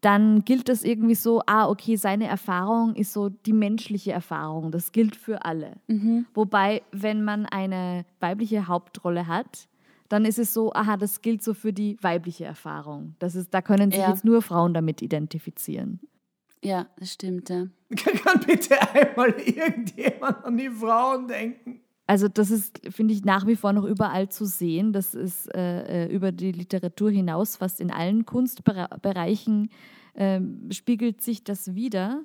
dann 0.00 0.44
gilt 0.44 0.68
das 0.68 0.82
irgendwie 0.82 1.14
so, 1.14 1.40
ah, 1.46 1.68
okay, 1.68 1.94
seine 1.94 2.26
Erfahrung 2.26 2.96
ist 2.96 3.12
so 3.12 3.28
die 3.28 3.52
menschliche 3.52 4.10
Erfahrung, 4.10 4.72
das 4.72 4.90
gilt 4.90 5.14
für 5.14 5.44
alle. 5.44 5.76
Mhm. 5.86 6.26
Wobei, 6.34 6.82
wenn 6.90 7.22
man 7.22 7.46
eine 7.46 8.04
weibliche 8.18 8.66
Hauptrolle 8.66 9.28
hat, 9.28 9.68
dann 10.08 10.24
ist 10.24 10.40
es 10.40 10.52
so, 10.52 10.72
aha, 10.72 10.96
das 10.96 11.20
gilt 11.20 11.44
so 11.44 11.54
für 11.54 11.72
die 11.72 11.96
weibliche 12.00 12.44
Erfahrung. 12.44 13.14
Das 13.20 13.36
ist, 13.36 13.54
da 13.54 13.62
können 13.62 13.92
sich 13.92 14.00
ja. 14.00 14.10
jetzt 14.10 14.24
nur 14.24 14.42
Frauen 14.42 14.74
damit 14.74 15.00
identifizieren. 15.00 16.00
Ja, 16.64 16.88
das 16.96 17.12
stimmt, 17.12 17.50
ja. 17.50 17.68
Kann 17.96 18.40
bitte 18.44 18.74
einmal 18.92 19.30
irgendjemand 19.38 20.44
an 20.44 20.56
die 20.56 20.70
Frauen 20.70 21.28
denken? 21.28 21.82
Also 22.08 22.26
das 22.26 22.50
ist, 22.50 22.80
finde 22.88 23.12
ich, 23.12 23.26
nach 23.26 23.46
wie 23.46 23.54
vor 23.54 23.74
noch 23.74 23.84
überall 23.84 24.30
zu 24.30 24.46
sehen. 24.46 24.94
Das 24.94 25.14
ist 25.14 25.54
äh, 25.54 26.06
äh, 26.06 26.10
über 26.10 26.32
die 26.32 26.52
Literatur 26.52 27.10
hinaus, 27.10 27.56
fast 27.56 27.82
in 27.82 27.90
allen 27.90 28.24
Kunstbereichen 28.24 29.68
äh, 30.14 30.40
spiegelt 30.70 31.20
sich 31.20 31.44
das 31.44 31.74
wieder. 31.74 32.22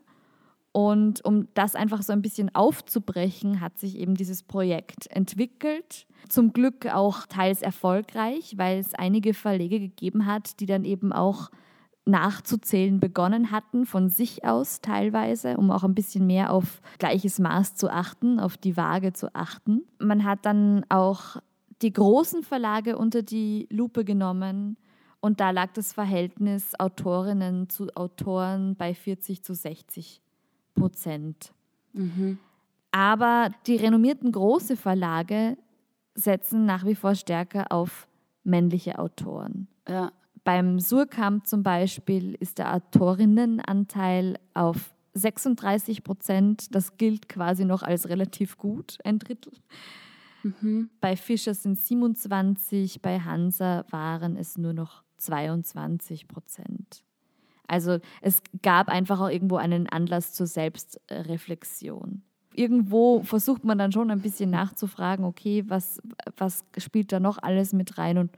Und 0.72 1.24
um 1.26 1.50
das 1.54 1.76
einfach 1.76 2.02
so 2.02 2.14
ein 2.14 2.22
bisschen 2.22 2.56
aufzubrechen, 2.56 3.60
hat 3.60 3.78
sich 3.78 3.98
eben 4.00 4.16
dieses 4.16 4.42
Projekt 4.42 5.08
entwickelt. 5.12 6.08
Zum 6.30 6.54
Glück 6.54 6.88
auch 6.88 7.26
teils 7.28 7.62
erfolgreich, 7.62 8.54
weil 8.56 8.80
es 8.80 8.96
einige 8.96 9.34
Verlege 9.34 9.82
gegeben 9.82 10.26
hat, 10.26 10.62
die 10.62 10.66
dann 10.66 10.86
eben 10.86 11.12
auch 11.12 11.50
nachzuzählen 12.06 12.99
begonnen 12.99 13.51
hatten, 13.51 13.86
von 13.86 14.10
sich 14.10 14.43
aus 14.43 14.82
teilweise, 14.82 15.58
um 15.58 15.72
auch 15.72 15.84
ein 15.84 15.95
bisschen 15.95 16.28
mehr 16.28 16.51
auf 16.51 16.82
gleiches 16.99 17.39
Maß 17.39 17.76
zu 17.76 17.89
achten, 17.89 18.39
auf 18.39 18.58
die 18.58 18.76
Waage 18.76 19.14
zu 19.14 19.34
achten. 19.34 19.84
Man 19.99 20.26
hat 20.26 20.45
dann 20.45 20.86
auch 20.89 21.38
die 21.82 21.93
großen 21.93 22.43
Verlage 22.43 22.97
unter 22.97 23.22
die 23.22 23.68
Lupe 23.70 24.04
genommen 24.04 24.78
und 25.22 25.39
da 25.39 25.51
lag 25.51 25.72
das 25.74 25.93
Verhältnis 25.93 26.78
Autorinnen 26.78 27.70
zu 27.70 27.88
Autoren 27.95 28.76
bei 28.76 28.93
40 28.93 29.43
zu 29.43 29.54
60 29.54 30.22
Prozent. 30.76 31.54
Mhm. 31.93 32.39
Aber 32.91 33.49
die 33.66 33.76
renommierten 33.76 34.32
großen 34.32 34.76
Verlage 34.76 35.58
setzen 36.16 36.66
nach 36.66 36.86
wie 36.86 36.95
vor 36.95 37.16
stärker 37.16 37.72
auf 37.72 38.08
männliche 38.43 38.99
Autoren. 38.99 39.68
Ja. 39.88 40.12
Beim 40.44 40.80
Surkamp 40.80 41.48
zum 41.48 41.64
Beispiel 41.64 42.36
ist 42.39 42.58
der 42.58 42.74
Autorinnenanteil 42.74 44.38
auf 44.54 44.94
36 45.14 46.04
Prozent. 46.04 46.76
Das 46.76 46.98
gilt 46.98 47.30
quasi 47.30 47.66
noch 47.66 47.84
als 47.84 48.10
relativ 48.10 48.58
gut, 48.58 48.98
ein 49.04 49.20
Drittel. 49.20 49.54
Mhm. 50.44 50.89
Bei 51.00 51.16
Fischer 51.16 51.54
sind 51.54 51.78
27, 51.78 53.02
bei 53.02 53.20
Hansa 53.20 53.86
waren 53.89 54.36
es 54.36 54.58
nur 54.58 54.74
noch 54.74 55.04
22 55.18 56.28
Prozent. 56.28 57.04
Also 57.68 58.00
es 58.22 58.41
gab 58.62 58.89
einfach 58.89 59.22
auch 59.22 59.30
irgendwo 59.30 59.56
einen 59.56 59.88
Anlass 59.88 60.34
zur 60.34 60.48
Selbstreflexion. 60.48 62.24
irgendwo 62.56 63.24
versucht 63.24 63.64
man 63.64 63.78
dann 63.78 63.91
schon 63.91 64.12
ein 64.12 64.22
bisschen 64.22 64.52
nachzufragen, 64.52 65.26
okay, 65.26 65.64
was, 65.68 66.02
was 66.38 66.66
spielt 66.78 67.12
da 67.12 67.20
noch 67.20 67.39
alles 67.41 67.74
mit 67.74 67.98
rein 67.98 68.18
und 68.18 68.32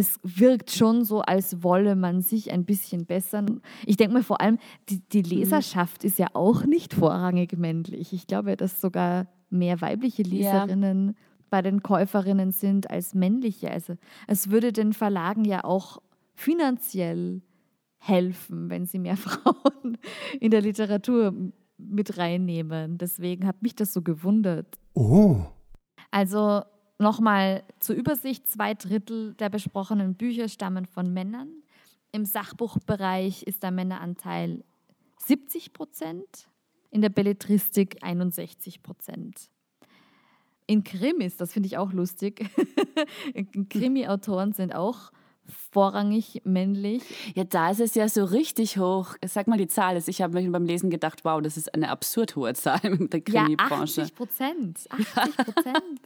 es 0.00 0.18
wirkt 0.22 0.70
schon 0.70 1.04
so, 1.04 1.20
als 1.20 1.62
wolle 1.62 1.94
man 1.94 2.22
sich 2.22 2.50
ein 2.50 2.64
bisschen 2.64 3.04
bessern. 3.04 3.60
Ich 3.84 3.98
denke 3.98 4.14
mir 4.14 4.22
vor 4.22 4.40
allem, 4.40 4.58
die, 4.88 5.00
die 5.00 5.20
Leserschaft 5.20 6.04
ist 6.04 6.18
ja 6.18 6.28
auch 6.32 6.64
nicht 6.64 6.94
vorrangig 6.94 7.58
männlich. 7.58 8.14
Ich 8.14 8.26
glaube, 8.26 8.56
dass 8.56 8.80
sogar 8.80 9.26
mehr 9.50 9.82
weibliche 9.82 10.22
Leserinnen 10.22 11.08
ja. 11.08 11.14
bei 11.50 11.60
den 11.60 11.82
Käuferinnen 11.82 12.50
sind 12.50 12.88
als 12.90 13.14
männliche. 13.14 13.70
Also 13.70 13.96
es 14.26 14.50
würde 14.50 14.72
den 14.72 14.94
Verlagen 14.94 15.44
ja 15.44 15.64
auch 15.64 15.98
finanziell 16.34 17.42
helfen, 17.98 18.70
wenn 18.70 18.86
sie 18.86 18.98
mehr 18.98 19.16
Frauen 19.18 19.98
in 20.40 20.50
der 20.50 20.62
Literatur 20.62 21.34
mit 21.76 22.16
reinnehmen. 22.16 22.96
Deswegen 22.96 23.46
hat 23.46 23.60
mich 23.60 23.74
das 23.74 23.92
so 23.92 24.00
gewundert. 24.00 24.78
Oh. 24.94 25.36
Also 26.10 26.62
nochmal 27.00 27.64
zur 27.80 27.96
Übersicht, 27.96 28.46
zwei 28.48 28.74
Drittel 28.74 29.34
der 29.34 29.48
besprochenen 29.48 30.14
Bücher 30.14 30.48
stammen 30.48 30.86
von 30.86 31.12
Männern. 31.12 31.48
Im 32.12 32.24
Sachbuchbereich 32.24 33.44
ist 33.44 33.62
der 33.62 33.70
Männeranteil 33.70 34.64
70 35.18 35.72
Prozent, 35.72 36.48
in 36.90 37.00
der 37.00 37.08
Belletristik 37.08 37.98
61 38.02 38.82
Prozent. 38.82 39.50
In 40.66 40.84
Krimis, 40.84 41.36
das 41.36 41.52
finde 41.52 41.66
ich 41.68 41.78
auch 41.78 41.92
lustig, 41.92 42.48
Krimi-Autoren 43.70 44.52
sind 44.52 44.74
auch 44.74 45.10
vorrangig 45.72 46.42
männlich. 46.44 47.02
Ja, 47.34 47.44
da 47.44 47.70
ist 47.70 47.80
es 47.80 47.94
ja 47.94 48.08
so 48.08 48.24
richtig 48.24 48.78
hoch. 48.78 49.16
Sag 49.24 49.48
mal 49.48 49.58
die 49.58 49.66
Zahl. 49.66 50.00
Ich 50.06 50.22
habe 50.22 50.40
mir 50.40 50.50
beim 50.50 50.64
Lesen 50.64 50.90
gedacht, 50.90 51.24
wow, 51.24 51.40
das 51.42 51.56
ist 51.56 51.74
eine 51.74 51.88
absurd 51.88 52.36
hohe 52.36 52.54
Zahl 52.54 52.80
in 52.84 53.10
der 53.10 53.20
Krimi-Branche. 53.20 54.02
Ja, 54.02 54.06
80 54.06 54.14
Prozent. 54.14 54.88
80 54.90 55.36
Prozent. 55.36 56.00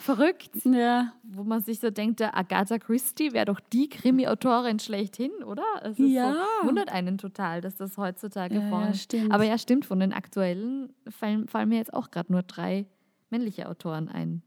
Verrückt. 0.00 0.50
Ja. 0.64 1.12
Wo 1.22 1.42
man 1.42 1.62
sich 1.62 1.80
so 1.80 1.90
denkt, 1.90 2.20
der 2.20 2.36
Agatha 2.36 2.78
Christie 2.78 3.32
wäre 3.32 3.46
doch 3.46 3.60
die 3.60 3.88
Krimi-Autorin 3.88 4.78
schlechthin, 4.78 5.30
oder? 5.44 5.64
ja. 5.96 6.34
So, 6.62 6.68
wundert 6.68 6.90
einen 6.90 7.18
total, 7.18 7.60
dass 7.60 7.76
das 7.76 7.96
heutzutage 7.96 8.56
ja, 8.56 8.68
vorne 8.68 8.94
stimmt. 8.94 9.32
Aber 9.32 9.44
ja, 9.44 9.56
stimmt, 9.58 9.86
von 9.86 10.00
den 10.00 10.12
aktuellen 10.12 10.92
fallen, 11.08 11.48
fallen 11.48 11.68
mir 11.68 11.78
jetzt 11.78 11.94
auch 11.94 12.10
gerade 12.10 12.32
nur 12.32 12.42
drei 12.42 12.86
männliche 13.30 13.68
Autoren 13.68 14.08
ein. 14.08 14.42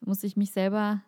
Da 0.00 0.08
muss 0.08 0.22
ich 0.22 0.36
mich 0.36 0.52
selber 0.52 1.02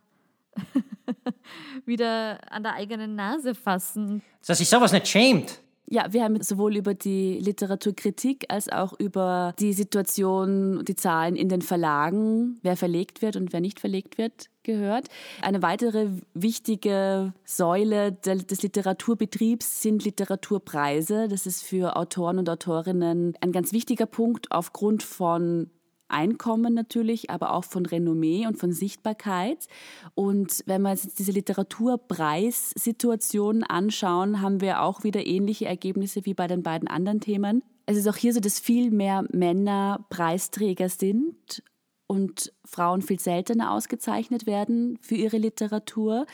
wieder 1.86 2.40
an 2.52 2.62
der 2.62 2.74
eigenen 2.74 3.14
Nase 3.14 3.54
fassen. 3.54 4.22
Dass 4.46 4.58
sich 4.58 4.68
sowas 4.68 4.92
nicht 4.92 5.08
schämt. 5.08 5.60
Ja, 5.92 6.06
wir 6.10 6.24
haben 6.24 6.42
sowohl 6.42 6.78
über 6.78 6.94
die 6.94 7.38
Literaturkritik 7.38 8.46
als 8.48 8.70
auch 8.70 8.94
über 8.98 9.52
die 9.58 9.74
Situation, 9.74 10.82
die 10.86 10.96
Zahlen 10.96 11.36
in 11.36 11.50
den 11.50 11.60
Verlagen, 11.60 12.58
wer 12.62 12.78
verlegt 12.78 13.20
wird 13.20 13.36
und 13.36 13.52
wer 13.52 13.60
nicht 13.60 13.78
verlegt 13.78 14.16
wird, 14.16 14.48
gehört. 14.62 15.08
Eine 15.42 15.60
weitere 15.60 16.08
wichtige 16.32 17.34
Säule 17.44 18.12
des 18.12 18.62
Literaturbetriebs 18.62 19.82
sind 19.82 20.02
Literaturpreise. 20.06 21.28
Das 21.28 21.44
ist 21.44 21.62
für 21.62 21.94
Autoren 21.94 22.38
und 22.38 22.48
Autorinnen 22.48 23.34
ein 23.42 23.52
ganz 23.52 23.74
wichtiger 23.74 24.06
Punkt 24.06 24.50
aufgrund 24.50 25.02
von 25.02 25.68
Einkommen 26.12 26.74
natürlich, 26.74 27.30
aber 27.30 27.54
auch 27.54 27.64
von 27.64 27.86
Renommee 27.86 28.46
und 28.46 28.58
von 28.58 28.72
Sichtbarkeit. 28.72 29.66
Und 30.14 30.62
wenn 30.66 30.82
wir 30.82 30.90
jetzt 30.90 31.18
diese 31.18 31.32
Literaturpreissituation 31.32 33.64
anschauen, 33.64 34.40
haben 34.40 34.60
wir 34.60 34.82
auch 34.82 35.02
wieder 35.04 35.26
ähnliche 35.26 35.66
Ergebnisse 35.66 36.26
wie 36.26 36.34
bei 36.34 36.46
den 36.46 36.62
beiden 36.62 36.88
anderen 36.88 37.20
Themen. 37.20 37.62
Es 37.86 37.96
ist 37.96 38.08
auch 38.08 38.16
hier 38.16 38.32
so, 38.32 38.40
dass 38.40 38.60
viel 38.60 38.90
mehr 38.90 39.24
Männer 39.32 40.04
Preisträger 40.08 40.88
sind 40.88 41.62
und 42.06 42.52
Frauen 42.64 43.02
viel 43.02 43.18
seltener 43.18 43.72
ausgezeichnet 43.72 44.46
werden 44.46 44.98
für 45.00 45.14
ihre 45.14 45.38
Literatur. 45.38 46.26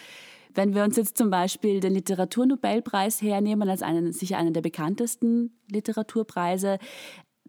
Wenn 0.55 0.75
wir 0.75 0.83
uns 0.83 0.97
jetzt 0.97 1.17
zum 1.17 1.31
Beispiel 1.31 1.81
den 1.81 1.95
Literaturnobelpreis 1.95 3.23
hernehmen, 3.23 3.69
als 3.69 3.83
einen, 3.83 4.13
sicher 4.13 4.39
einen 4.39 4.55
der 4.55 4.61
bekanntesten 4.61 5.57
Literaturpreise, 5.71 6.79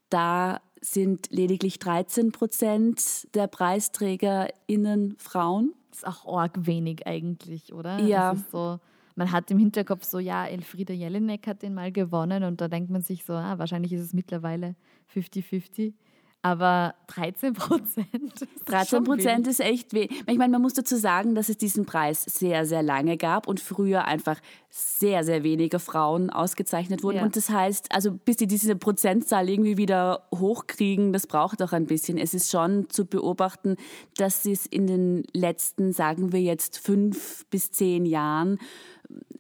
da 0.09 0.61
sind 0.82 1.27
lediglich 1.32 1.80
13 1.80 2.32
Prozent 2.32 3.27
der 3.36 3.47
PreisträgerInnen 3.47 5.15
Frauen. 5.17 5.73
Das 5.89 5.99
ist 5.99 6.07
auch 6.07 6.38
arg 6.38 6.65
wenig 6.65 7.05
eigentlich, 7.07 7.73
oder? 7.73 7.99
Ja. 7.99 8.36
So, 8.51 8.80
man 9.15 9.32
hat 9.32 9.51
im 9.51 9.59
Hinterkopf 9.59 10.05
so, 10.05 10.19
ja, 10.19 10.45
Elfriede 10.45 10.93
Jelinek 10.93 11.45
hat 11.47 11.61
den 11.61 11.73
mal 11.73 11.91
gewonnen 11.91 12.43
und 12.43 12.61
da 12.61 12.67
denkt 12.67 12.89
man 12.89 13.01
sich 13.01 13.25
so, 13.25 13.34
ah, 13.34 13.57
wahrscheinlich 13.57 13.91
ist 13.91 14.01
es 14.01 14.13
mittlerweile 14.13 14.75
50-50. 15.13 15.93
Aber 16.41 16.95
13 17.07 17.53
Prozent. 17.53 18.07
13 18.65 19.03
Prozent 19.03 19.45
ist 19.47 19.59
echt 19.59 19.93
weh. 19.93 20.07
Ich 20.25 20.37
meine, 20.37 20.53
man 20.53 20.61
muss 20.61 20.73
dazu 20.73 20.95
sagen, 20.95 21.35
dass 21.35 21.49
es 21.49 21.57
diesen 21.57 21.85
Preis 21.85 22.23
sehr, 22.23 22.65
sehr 22.65 22.81
lange 22.81 23.17
gab 23.17 23.45
und 23.45 23.59
früher 23.59 24.05
einfach 24.05 24.39
sehr, 24.69 25.25
sehr 25.25 25.43
wenige 25.43 25.79
Frauen 25.79 26.29
ausgezeichnet 26.29 27.03
wurden. 27.03 27.17
Ja. 27.17 27.23
Und 27.23 27.35
das 27.35 27.49
heißt, 27.49 27.91
also 27.91 28.13
bis 28.13 28.37
die 28.37 28.47
diese 28.47 28.77
Prozentzahl 28.77 29.49
irgendwie 29.49 29.75
wieder 29.75 30.27
hochkriegen, 30.33 31.11
das 31.11 31.27
braucht 31.27 31.61
auch 31.61 31.73
ein 31.73 31.87
bisschen. 31.87 32.17
Es 32.17 32.33
ist 32.33 32.49
schon 32.49 32.89
zu 32.89 33.05
beobachten, 33.05 33.75
dass 34.15 34.45
es 34.45 34.65
in 34.65 34.87
den 34.87 35.23
letzten, 35.33 35.91
sagen 35.91 36.31
wir 36.31 36.41
jetzt, 36.41 36.79
fünf 36.79 37.45
bis 37.47 37.71
zehn 37.71 38.05
Jahren 38.05 38.59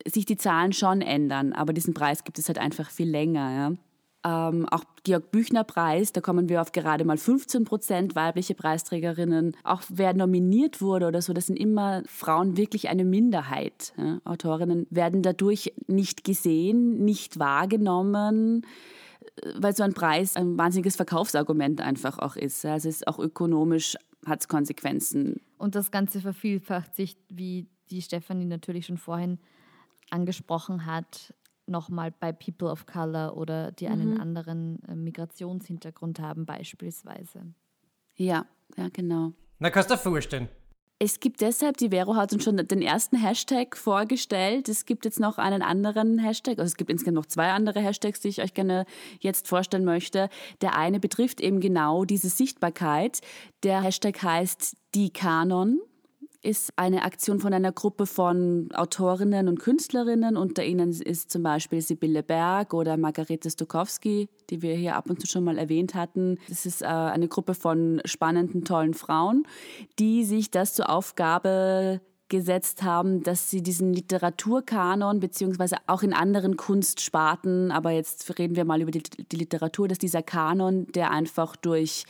sich 0.05 0.25
die 0.25 0.37
Zahlen 0.37 0.73
schon 0.73 1.01
ändern. 1.01 1.53
Aber 1.53 1.71
diesen 1.71 1.93
Preis 1.93 2.25
gibt 2.25 2.39
es 2.39 2.47
halt 2.49 2.57
einfach 2.57 2.89
viel 2.89 3.09
länger. 3.09 3.51
Ja. 3.51 3.71
Ähm, 4.25 4.67
auch 4.69 4.83
Georg 5.03 5.31
Büchner 5.31 5.63
Preis, 5.63 6.11
da 6.11 6.19
kommen 6.19 6.49
wir 6.49 6.61
auf 6.61 6.73
gerade 6.73 7.05
mal 7.05 7.17
15 7.17 7.63
Prozent 7.63 8.15
weibliche 8.15 8.53
Preisträgerinnen. 8.53 9.55
Auch 9.63 9.81
wer 9.87 10.13
nominiert 10.13 10.81
wurde 10.81 11.07
oder 11.07 11.21
so, 11.21 11.31
das 11.31 11.45
sind 11.45 11.57
immer 11.57 12.03
Frauen 12.05 12.57
wirklich 12.57 12.89
eine 12.89 13.05
Minderheit. 13.05 13.93
Ja. 13.97 14.19
Autorinnen 14.25 14.87
werden 14.89 15.21
dadurch 15.21 15.73
nicht 15.87 16.25
gesehen, 16.25 17.05
nicht 17.05 17.39
wahrgenommen, 17.39 18.65
äh, 19.41 19.53
weil 19.57 19.73
so 19.73 19.83
ein 19.83 19.93
Preis 19.93 20.35
ein 20.35 20.57
wahnsinniges 20.57 20.97
Verkaufsargument 20.97 21.79
einfach 21.79 22.19
auch 22.19 22.35
ist. 22.35 22.65
Also 22.65 22.89
es 22.89 22.97
ist 22.97 23.07
auch 23.07 23.19
ökonomisch 23.19 23.95
hat 24.25 24.41
es 24.41 24.47
Konsequenzen. 24.47 25.41
Und 25.57 25.75
das 25.75 25.91
Ganze 25.91 26.19
vervielfacht 26.19 26.95
sich, 26.95 27.17
wie 27.29 27.67
die 27.89 28.01
Stefanie 28.01 28.45
natürlich 28.45 28.85
schon 28.85 28.97
vorhin 28.97 29.39
angesprochen 30.09 30.85
hat, 30.85 31.33
nochmal 31.69 32.11
bei 32.11 32.31
People 32.31 32.69
of 32.69 32.85
Color 32.85 33.37
oder 33.37 33.71
die 33.71 33.87
einen 33.87 34.15
Mhm. 34.15 34.21
anderen 34.21 34.83
äh, 34.87 34.95
Migrationshintergrund 34.95 36.19
haben 36.19 36.45
beispielsweise. 36.45 37.53
Ja, 38.15 38.45
ja, 38.77 38.89
genau. 38.91 39.31
Na, 39.59 39.69
kannst 39.69 39.89
du 39.89 39.95
dir 39.95 39.99
vorstellen. 39.99 40.49
Es 41.01 41.21
gibt 41.21 41.39
deshalb, 41.39 41.77
die 41.77 41.89
Vero 41.91 42.17
hat 42.17 42.33
uns 42.33 42.43
schon 42.43 42.57
den 42.57 42.81
ersten 42.81 43.15
Hashtag 43.15 43.77
vorgestellt. 43.77 44.67
Es 44.67 44.85
gibt 44.85 45.05
jetzt 45.05 45.21
noch 45.21 45.37
einen 45.37 45.61
anderen 45.61 46.19
Hashtag, 46.19 46.59
also 46.59 46.65
es 46.67 46.75
gibt 46.75 46.89
insgesamt 46.91 47.15
noch 47.15 47.25
zwei 47.25 47.51
andere 47.51 47.79
Hashtags, 47.79 48.19
die 48.19 48.27
ich 48.27 48.41
euch 48.41 48.53
gerne 48.53 48.85
jetzt 49.21 49.47
vorstellen 49.47 49.85
möchte. 49.85 50.27
Der 50.59 50.75
eine 50.75 50.99
betrifft 50.99 51.39
eben 51.39 51.61
genau 51.61 52.03
diese 52.03 52.27
Sichtbarkeit. 52.27 53.21
Der 53.63 53.81
Hashtag 53.81 54.21
heißt 54.21 54.75
die 54.93 55.09
Kanon 55.11 55.79
ist 56.41 56.71
eine 56.77 57.03
Aktion 57.03 57.39
von 57.39 57.53
einer 57.53 57.71
Gruppe 57.71 58.05
von 58.05 58.69
Autorinnen 58.73 59.47
und 59.47 59.59
Künstlerinnen. 59.59 60.37
Unter 60.37 60.63
ihnen 60.63 60.89
ist 60.91 61.31
zum 61.31 61.43
Beispiel 61.43 61.81
Sibylle 61.81 62.23
Berg 62.23 62.73
oder 62.73 62.95
Margarete 62.97 63.49
Stokowski, 63.49 64.29
die 64.49 64.61
wir 64.61 64.75
hier 64.75 64.95
ab 64.95 65.09
und 65.09 65.19
zu 65.19 65.27
schon 65.27 65.43
mal 65.43 65.57
erwähnt 65.57 65.95
hatten. 65.95 66.37
Das 66.47 66.65
ist 66.65 66.81
äh, 66.81 66.85
eine 66.85 67.27
Gruppe 67.27 67.53
von 67.55 68.01
spannenden, 68.05 68.63
tollen 68.63 68.93
Frauen, 68.93 69.43
die 69.99 70.23
sich 70.23 70.49
das 70.49 70.73
zur 70.73 70.89
Aufgabe 70.89 71.99
gesetzt 72.29 72.83
haben, 72.83 73.23
dass 73.23 73.49
sie 73.49 73.61
diesen 73.61 73.93
Literaturkanon, 73.93 75.19
beziehungsweise 75.19 75.77
auch 75.87 76.03
in 76.03 76.13
anderen 76.13 76.55
Kunstsparten, 76.55 77.71
aber 77.71 77.91
jetzt 77.91 78.37
reden 78.39 78.55
wir 78.55 78.65
mal 78.65 78.81
über 78.81 78.91
die, 78.91 79.03
die 79.03 79.35
Literatur, 79.35 79.87
dass 79.87 79.97
dieser 79.97 80.21
Kanon, 80.21 80.87
der 80.93 81.11
einfach 81.11 81.55
durch 81.55 82.05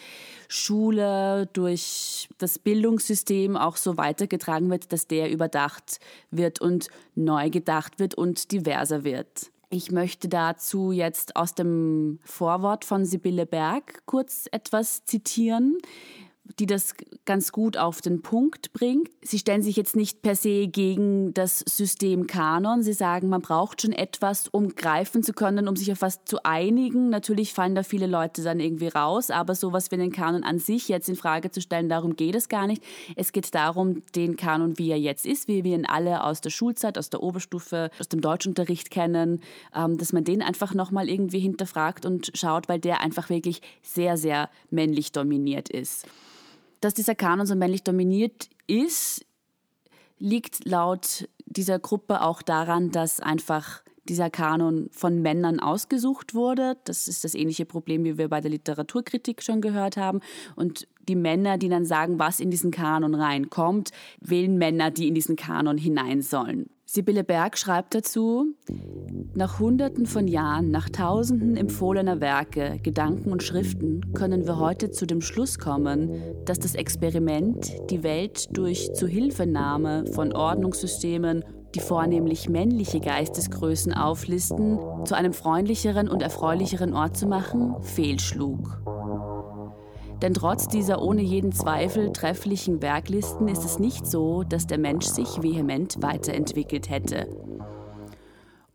Schule, 0.48 1.48
durch 1.54 2.30
das 2.38 2.60
Bildungssystem 2.60 3.58
auch 3.58 3.78
so 3.78 3.98
weitergetragen 3.98 4.70
wird, 4.70 4.92
dass 4.92 5.08
der 5.08 5.32
überdacht 5.32 6.00
wird 6.32 6.62
und 6.62 6.90
neu 7.16 7.50
gedacht 7.50 8.00
wird 8.00 8.16
und 8.16 8.52
diverser 8.52 9.04
wird. 9.04 9.52
Ich 9.72 9.92
möchte 9.92 10.28
dazu 10.28 10.92
jetzt 10.92 11.36
aus 11.36 11.54
dem 11.54 12.20
Vorwort 12.24 12.86
von 12.86 13.06
Sibylle 13.06 13.46
Berg 13.46 14.02
kurz 14.08 14.48
etwas 14.52 15.06
zitieren 15.06 15.78
die 16.58 16.66
das 16.66 16.94
ganz 17.26 17.52
gut 17.52 17.78
auf 17.78 18.02
den 18.02 18.22
Punkt 18.22 18.74
bringt. 18.74 19.10
Sie 19.22 19.38
stellen 19.38 19.62
sich 19.62 19.76
jetzt 19.76 19.96
nicht 19.96 20.22
per 20.22 20.36
se 20.36 20.68
gegen 20.68 21.34
das 21.34 21.60
System 21.60 22.28
Kanon. 22.28 22.82
Sie 22.82 22.94
sagen, 22.94 23.30
man 23.30 23.42
braucht 23.42 23.82
schon 23.82 23.92
etwas, 23.92 24.48
um 24.48 24.76
greifen 24.76 25.22
zu 25.22 25.34
können, 25.34 25.68
um 25.68 25.76
sich 25.76 25.92
auf 25.92 26.02
was 26.02 26.26
zu 26.26 26.44
einigen. 26.44 27.10
Natürlich 27.10 27.54
fallen 27.54 27.76
da 27.76 27.84
viele 27.84 28.08
Leute 28.08 28.42
dann 28.42 28.60
irgendwie 28.60 28.88
raus, 28.88 29.30
aber 29.30 29.54
sowas 29.56 29.92
wie 29.92 29.98
den 29.98 30.12
Kanon 30.12 30.44
an 30.44 30.60
sich 30.60 30.90
jetzt 30.90 31.08
in 31.08 31.16
Frage 31.16 31.52
zu 31.52 31.62
stellen, 31.62 31.90
darum 31.90 32.16
geht 32.16 32.36
es 32.36 32.50
gar 32.50 32.68
nicht. 32.68 32.84
Es 33.16 33.32
geht 33.32 33.54
darum, 33.54 34.04
den 34.16 34.36
Kanon, 34.36 34.78
wie 34.78 34.90
er 34.92 35.00
jetzt 35.00 35.26
ist, 35.26 35.48
wie 35.48 35.64
wir 35.64 35.76
ihn 35.76 35.86
alle 35.86 36.24
aus 36.24 36.42
der 36.42 36.50
Schulzeit, 36.50 36.98
aus 36.98 37.10
der 37.10 37.22
Oberstufe, 37.22 37.92
aus 38.00 38.10
dem 38.10 38.22
Deutschunterricht 38.22 38.90
kennen, 38.90 39.42
ähm, 39.76 39.98
dass 39.98 40.14
man 40.14 40.24
den 40.24 40.42
einfach 40.42 40.74
nochmal 40.74 41.10
irgendwie 41.10 41.40
hinterfragt 41.40 42.06
und 42.06 42.32
schaut, 42.34 42.70
weil 42.70 42.80
der 42.80 43.02
einfach 43.02 43.30
wirklich 43.30 43.62
sehr, 43.82 44.18
sehr 44.18 44.50
männlich 44.72 45.12
dominiert 45.12 45.70
ist. 45.70 46.08
Dass 46.82 46.94
dieser 46.94 47.16
Kanon 47.16 47.46
so 47.46 47.56
männlich 47.56 47.84
dominiert 47.84 48.50
ist, 48.68 49.26
liegt 50.18 50.66
laut 50.66 51.28
dieser 51.46 51.80
Gruppe 51.80 52.22
auch 52.22 52.42
daran, 52.42 52.92
dass 52.92 53.20
einfach 53.20 53.84
dieser 54.10 54.30
Kanon 54.30 54.90
von 54.92 55.22
Männern 55.22 55.60
ausgesucht 55.60 56.34
wurde. 56.34 56.78
Das 56.84 57.08
ist 57.08 57.24
das 57.24 57.36
ähnliche 57.36 57.66
Problem, 57.66 58.04
wie 58.04 58.18
wir 58.18 58.28
bei 58.28 58.42
der 58.42 58.52
Literaturkritik 58.52 59.44
schon 59.44 59.62
gehört 59.62 59.98
haben. 59.98 60.20
Und 60.56 60.88
die 61.08 61.16
Männer, 61.16 61.58
die 61.58 61.70
dann 61.70 61.86
sagen, 61.86 62.20
was 62.20 62.40
in 62.40 62.52
diesen 62.52 62.72
Kanon 62.72 63.16
reinkommt, 63.16 63.92
wählen 64.20 64.58
Männer, 64.58 64.92
die 64.92 65.08
in 65.08 65.16
diesen 65.16 65.36
Kanon 65.36 65.78
hinein 65.78 66.22
sollen. 66.22 66.70
Sibylle 66.92 67.24
Berg 67.24 67.56
schreibt 67.60 67.94
dazu, 67.94 68.56
nach 69.36 69.60
Hunderten 69.60 70.08
von 70.08 70.28
Jahren, 70.28 70.72
nach 70.72 70.90
Tausenden 70.90 71.56
empfohlener 71.56 72.20
Werke, 72.20 72.80
Gedanken 72.82 73.32
und 73.32 73.44
Schriften 73.44 74.12
können 74.16 74.48
wir 74.48 74.58
heute 74.58 74.90
zu 74.90 75.06
dem 75.06 75.22
Schluss 75.22 75.60
kommen, 75.60 76.20
dass 76.46 76.58
das 76.58 76.74
Experiment, 76.74 77.72
die 77.92 78.02
Welt 78.02 78.58
durch 78.58 78.92
Zuhilfenahme 78.96 80.06
von 80.14 80.34
Ordnungssystemen, 80.34 81.46
die 81.76 81.80
vornehmlich 81.80 82.50
männliche 82.50 83.00
Geistesgrößen 83.00 83.94
auflisten, 83.94 84.80
zu 85.06 85.14
einem 85.14 85.34
freundlicheren 85.34 86.10
und 86.10 86.24
erfreulicheren 86.24 86.96
Ort 86.96 87.16
zu 87.16 87.28
machen, 87.28 87.76
fehlschlug. 87.84 88.82
Denn 90.22 90.34
trotz 90.34 90.68
dieser 90.68 91.02
ohne 91.02 91.22
jeden 91.22 91.52
Zweifel 91.52 92.12
trefflichen 92.12 92.82
Werklisten 92.82 93.48
ist 93.48 93.64
es 93.64 93.80
nicht 93.80 94.06
so, 94.06 94.44
dass 94.44 94.68
der 94.68 94.78
Mensch 94.78 95.06
sich 95.06 95.42
vehement 95.42 96.02
weiterentwickelt 96.02 96.90
hätte. 96.90 97.28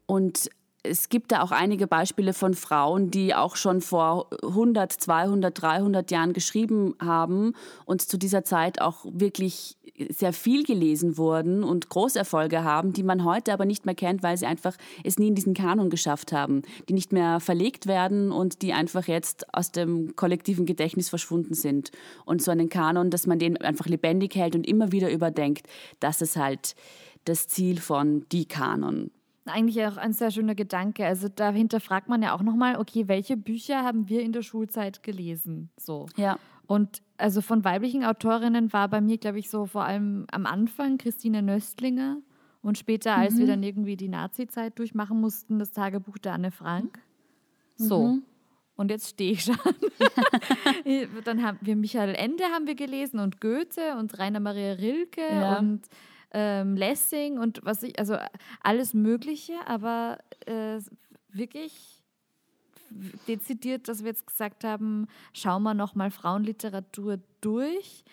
Und 0.07 0.49
es 0.85 1.09
gibt 1.09 1.32
da 1.32 1.43
auch 1.43 1.51
einige 1.51 1.87
Beispiele 1.87 2.35
von 2.35 2.55
Frauen, 2.55 3.11
die 3.11 3.35
auch 3.35 3.57
schon 3.57 3.80
vor 3.80 4.28
100, 4.43 4.93
200, 4.93 5.62
300 5.62 6.11
Jahren 6.11 6.35
geschrieben 6.35 6.95
haben 7.01 7.55
und 7.87 8.03
zu 8.03 8.18
dieser 8.18 8.45
Zeit 8.45 8.80
auch 8.80 9.07
wirklich 9.09 9.78
sehr 10.11 10.32
viel 10.32 10.64
gelesen 10.64 11.16
wurden 11.16 11.64
und 11.64 11.89
Großerfolge 11.89 12.64
haben, 12.64 12.93
die 12.93 13.03
man 13.03 13.24
heute 13.24 13.53
aber 13.53 13.64
nicht 13.64 13.87
mehr 13.87 13.95
kennt, 13.95 14.22
weil 14.22 14.37
sie 14.37 14.47
einfach 14.47 14.76
es 15.05 15.18
nie 15.18 15.28
in 15.28 15.35
diesen 15.35 15.55
Kanon 15.55 15.89
geschafft 15.89 16.32
haben, 16.32 16.62
die 16.89 16.95
nicht 16.95 17.12
mehr 17.12 17.41
verlegt 17.41 17.87
werden 17.87 18.30
und 18.30 18.61
die 18.61 18.72
einfach 18.72 19.07
jetzt 19.07 19.55
aus 19.55 19.72
dem 19.72 20.16
kollektiven 20.16 20.66
Gedächtnis 20.66 21.09
verschwunden 21.09 21.55
sind. 21.55 21.93
Und 22.24 22.43
so 22.43 22.51
einen 22.51 22.68
Kanon, 22.68 23.11
dass 23.11 23.26
man 23.26 23.39
den 23.39 23.57
einfach 23.57 23.87
lebendig 23.87 24.35
hält 24.35 24.55
und 24.55 24.66
immer 24.66 24.93
wieder 24.93 25.11
überdenkt, 25.11 25.66
das 26.01 26.20
ist 26.20 26.37
halt 26.37 26.74
das 27.24 27.47
Ziel 27.49 27.80
von 27.80 28.26
die 28.32 28.47
Kanon 28.47 29.11
eigentlich 29.47 29.84
auch 29.86 29.97
ein 29.97 30.12
sehr 30.12 30.30
schöner 30.30 30.55
Gedanke. 30.55 31.05
Also 31.07 31.28
dahinter 31.28 31.80
fragt 31.80 32.09
man 32.09 32.22
ja 32.22 32.34
auch 32.34 32.42
nochmal, 32.42 32.76
okay, 32.76 33.09
welche 33.09 33.36
Bücher 33.36 33.82
haben 33.82 34.09
wir 34.09 34.22
in 34.22 34.32
der 34.32 34.42
Schulzeit 34.42 35.03
gelesen? 35.03 35.70
So. 35.76 36.07
Ja. 36.16 36.38
Und 36.66 37.03
also 37.18 37.40
von 37.42 37.64
weiblichen 37.64 38.05
Autorinnen 38.05 38.72
war 38.72 38.88
bei 38.88 39.01
mir, 39.01 39.18
glaube 39.18 39.38
ich, 39.38 39.51
so 39.51 39.66
vor 39.66 39.84
allem 39.84 40.26
am 40.30 40.47
Anfang 40.47 40.99
Christine 40.99 41.42
Nöstlinger 41.42 42.18
und 42.62 42.78
später, 42.78 43.14
als 43.16 43.34
mhm. 43.34 43.38
wir 43.40 43.47
dann 43.49 43.62
irgendwie 43.62 43.97
die 43.97 44.09
Nazi-Zeit 44.09 44.78
durchmachen 44.78 45.20
mussten, 45.20 45.59
das 45.59 45.72
Tagebuch 45.72 46.16
der 46.18 46.32
Anne 46.32 46.51
Frank. 46.51 46.99
So. 47.76 48.07
Mhm. 48.09 48.22
Und 48.76 48.90
jetzt 48.90 49.11
stehe 49.11 49.32
ich 49.32 49.45
schon. 49.45 49.57
dann 51.24 51.42
haben 51.42 51.59
wir 51.61 51.76
Michael 51.76 52.14
Ende 52.14 52.45
haben 52.45 52.66
wir 52.66 52.74
gelesen 52.74 53.20
und 53.20 53.40
Goethe 53.40 53.97
und 53.99 54.18
Rainer 54.18 54.40
Maria 54.40 54.72
Rilke 54.72 55.20
ja. 55.20 55.59
und 55.59 55.82
ähm, 56.35 56.76
Lessing 56.76 57.39
und 57.39 57.61
was 57.62 57.82
ich, 57.82 57.99
also 57.99 58.16
alles 58.61 58.93
Mögliche, 58.93 59.55
aber 59.66 60.18
äh, 60.47 60.78
wirklich 61.32 62.03
dezidiert, 63.26 63.89
dass 63.89 64.01
wir 64.01 64.11
jetzt 64.11 64.26
gesagt 64.26 64.64
haben, 64.64 65.07
schauen 65.32 65.62
wir 65.62 65.74
nochmal 65.74 66.11
Frauenliteratur 66.11 67.18
durch. 67.41 68.05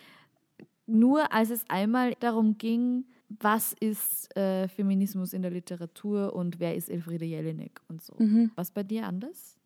Nur 0.85 1.33
als 1.33 1.49
es 1.49 1.69
einmal 1.69 2.15
darum 2.19 2.57
ging, 2.57 3.05
was 3.29 3.73
ist 3.73 4.35
äh, 4.35 4.67
Feminismus 4.67 5.33
in 5.33 5.41
der 5.41 5.51
Literatur 5.51 6.33
und 6.33 6.59
wer 6.59 6.75
ist 6.75 6.89
Elfriede 6.89 7.25
Jelinek 7.25 7.81
und 7.87 8.01
so. 8.01 8.13
Mhm. 8.17 8.51
Was 8.55 8.71
bei 8.71 8.83
dir 8.83 9.07
anders? 9.07 9.57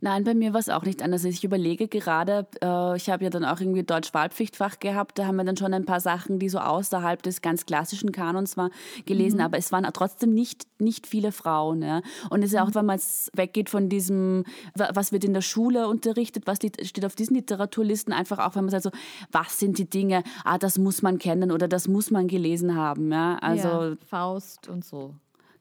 Nein, 0.00 0.24
bei 0.24 0.34
mir 0.34 0.52
war 0.52 0.60
es 0.60 0.68
auch 0.68 0.82
nicht 0.82 1.02
anders. 1.02 1.24
Ich 1.24 1.44
überlege 1.44 1.88
gerade, 1.88 2.46
äh, 2.62 2.96
ich 2.96 3.10
habe 3.10 3.24
ja 3.24 3.30
dann 3.30 3.44
auch 3.44 3.60
irgendwie 3.60 3.82
Deutsch-Wahlpflichtfach 3.82 4.78
gehabt, 4.78 5.18
da 5.18 5.26
haben 5.26 5.36
wir 5.36 5.44
dann 5.44 5.56
schon 5.56 5.74
ein 5.74 5.84
paar 5.84 6.00
Sachen, 6.00 6.38
die 6.38 6.48
so 6.48 6.58
außerhalb 6.58 7.22
des 7.22 7.42
ganz 7.42 7.66
klassischen 7.66 8.12
Kanons 8.12 8.56
war, 8.56 8.70
gelesen, 9.06 9.36
mhm. 9.36 9.44
aber 9.44 9.58
es 9.58 9.72
waren 9.72 9.84
trotzdem 9.92 10.34
nicht, 10.34 10.66
nicht 10.78 11.06
viele 11.06 11.32
Frauen. 11.32 11.82
Ja. 11.82 12.02
Und 12.30 12.42
es 12.42 12.52
ist 12.52 12.60
auch, 12.60 12.68
mhm. 12.68 12.74
wenn 12.74 12.86
man 12.86 13.00
weggeht 13.34 13.70
von 13.70 13.88
diesem, 13.88 14.44
was 14.74 15.12
wird 15.12 15.24
in 15.24 15.34
der 15.34 15.42
Schule 15.42 15.88
unterrichtet, 15.88 16.46
was 16.46 16.58
steht 16.58 17.04
auf 17.04 17.14
diesen 17.14 17.36
Literaturlisten, 17.36 18.12
einfach 18.12 18.38
auch, 18.38 18.56
wenn 18.56 18.64
man 18.64 18.70
sagt 18.70 18.84
so, 18.84 18.90
was 19.32 19.58
sind 19.58 19.78
die 19.78 19.88
Dinge, 19.88 20.22
ah, 20.44 20.58
das 20.58 20.78
muss 20.78 21.02
man 21.02 21.18
kennen 21.18 21.52
oder 21.52 21.68
das 21.68 21.88
muss 21.88 22.10
man 22.10 22.28
gelesen 22.28 22.76
haben. 22.76 23.12
Ja. 23.12 23.38
Also, 23.40 23.68
ja, 23.68 23.96
Faust 24.06 24.68
und 24.68 24.84
so. 24.84 25.14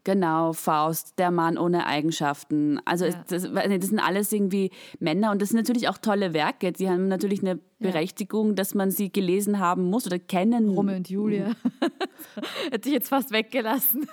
Genau, 0.05 0.51
Faust, 0.51 1.17
der 1.17 1.31
Mann 1.31 1.57
ohne 1.57 1.85
Eigenschaften. 1.85 2.81
Also 2.83 3.05
ja. 3.05 3.23
das, 3.29 3.43
das, 3.53 3.87
sind 3.87 3.99
alles 3.99 4.33
irgendwie 4.33 4.69
Männer 4.99 5.31
und 5.31 5.41
das 5.41 5.49
sind 5.49 5.57
natürlich 5.57 5.87
auch 5.87 5.97
tolle 5.97 6.33
Werke. 6.33 6.73
Sie 6.75 6.89
haben 6.89 7.07
natürlich 7.07 7.41
eine 7.41 7.59
Berechtigung, 7.79 8.49
ja. 8.49 8.53
dass 8.55 8.75
man 8.75 8.91
sie 8.91 9.13
gelesen 9.13 9.59
haben 9.59 9.89
muss 9.89 10.05
oder 10.05 10.19
kennen. 10.19 10.69
Romeo 10.69 10.97
und 10.97 11.09
Julia. 11.09 11.51
Hätte 12.71 12.89
ich 12.89 12.95
jetzt 12.95 13.09
fast 13.09 13.31
weggelassen. 13.31 14.07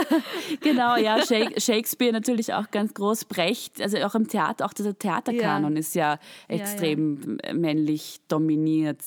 genau, 0.60 0.96
ja, 0.96 1.18
Shakespeare 1.24 2.12
natürlich 2.12 2.52
auch 2.54 2.70
ganz 2.72 2.94
groß. 2.94 3.26
Brecht, 3.26 3.80
also 3.80 3.98
auch 3.98 4.16
im 4.16 4.26
Theater, 4.26 4.66
auch 4.66 4.72
dieser 4.72 4.98
Theaterkanon 4.98 5.74
ja. 5.74 5.78
ist 5.78 5.94
ja 5.94 6.18
extrem 6.48 7.38
männlich 7.54 8.20
dominiert. 8.26 9.00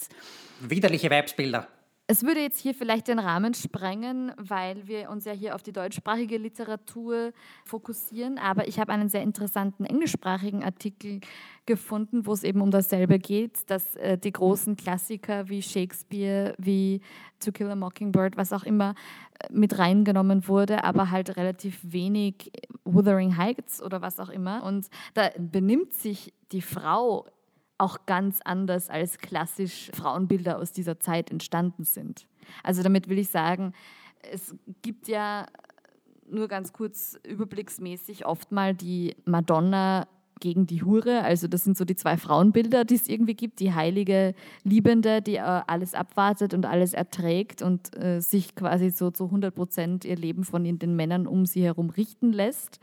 Widerliche 0.61 1.09
Weibsbilder. 1.09 1.67
Es 2.11 2.23
würde 2.23 2.41
jetzt 2.41 2.59
hier 2.59 2.73
vielleicht 2.73 3.07
den 3.07 3.19
Rahmen 3.19 3.53
sprengen, 3.53 4.33
weil 4.35 4.85
wir 4.85 5.09
uns 5.09 5.23
ja 5.23 5.31
hier 5.31 5.55
auf 5.55 5.63
die 5.63 5.71
deutschsprachige 5.71 6.37
Literatur 6.37 7.31
fokussieren. 7.63 8.37
Aber 8.37 8.67
ich 8.67 8.81
habe 8.81 8.91
einen 8.91 9.07
sehr 9.07 9.21
interessanten 9.21 9.85
englischsprachigen 9.85 10.61
Artikel 10.61 11.21
gefunden, 11.65 12.25
wo 12.25 12.33
es 12.33 12.43
eben 12.43 12.59
um 12.59 12.69
dasselbe 12.69 13.17
geht, 13.17 13.69
dass 13.69 13.95
äh, 13.95 14.17
die 14.17 14.33
großen 14.33 14.75
Klassiker 14.75 15.47
wie 15.47 15.61
Shakespeare, 15.61 16.53
wie 16.57 16.99
To 17.39 17.53
Kill 17.53 17.71
a 17.71 17.77
Mockingbird, 17.77 18.35
was 18.35 18.51
auch 18.51 18.63
immer 18.63 18.93
äh, 19.39 19.47
mit 19.49 19.79
reingenommen 19.79 20.49
wurde, 20.49 20.83
aber 20.83 21.11
halt 21.11 21.37
relativ 21.37 21.79
wenig 21.81 22.51
Wuthering 22.83 23.37
Heights 23.37 23.81
oder 23.81 24.01
was 24.01 24.19
auch 24.19 24.27
immer. 24.27 24.65
Und 24.65 24.89
da 25.13 25.29
benimmt 25.37 25.93
sich 25.93 26.33
die 26.51 26.61
Frau 26.61 27.25
auch 27.81 28.05
ganz 28.05 28.39
anders 28.43 28.89
als 28.89 29.17
klassisch 29.17 29.89
Frauenbilder 29.93 30.59
aus 30.59 30.71
dieser 30.71 30.99
Zeit 30.99 31.31
entstanden 31.31 31.83
sind. 31.83 32.27
Also 32.63 32.83
damit 32.83 33.09
will 33.09 33.17
ich 33.17 33.29
sagen, 33.29 33.73
es 34.31 34.55
gibt 34.81 35.07
ja 35.07 35.47
nur 36.29 36.47
ganz 36.47 36.73
kurz 36.73 37.19
überblicksmäßig 37.27 38.25
oft 38.25 38.51
mal 38.51 38.73
die 38.75 39.15
Madonna 39.25 40.07
gegen 40.39 40.65
die 40.65 40.83
Hure. 40.83 41.23
Also 41.23 41.47
das 41.47 41.63
sind 41.63 41.77
so 41.77 41.85
die 41.85 41.95
zwei 41.95 42.17
Frauenbilder, 42.17 42.85
die 42.85 42.95
es 42.95 43.07
irgendwie 43.09 43.35
gibt. 43.35 43.59
Die 43.59 43.73
heilige 43.73 44.33
Liebende, 44.63 45.21
die 45.21 45.35
äh, 45.35 45.39
alles 45.39 45.93
abwartet 45.93 46.53
und 46.53 46.65
alles 46.65 46.93
erträgt 46.93 47.61
und 47.61 47.95
äh, 47.95 48.21
sich 48.21 48.55
quasi 48.55 48.91
so 48.91 49.11
zu 49.11 49.25
100 49.25 49.53
Prozent 49.53 50.05
ihr 50.05 50.15
Leben 50.15 50.43
von 50.43 50.63
den 50.63 50.95
Männern 50.95 51.27
um 51.27 51.45
sie 51.45 51.63
herum 51.63 51.89
richten 51.89 52.31
lässt 52.31 52.79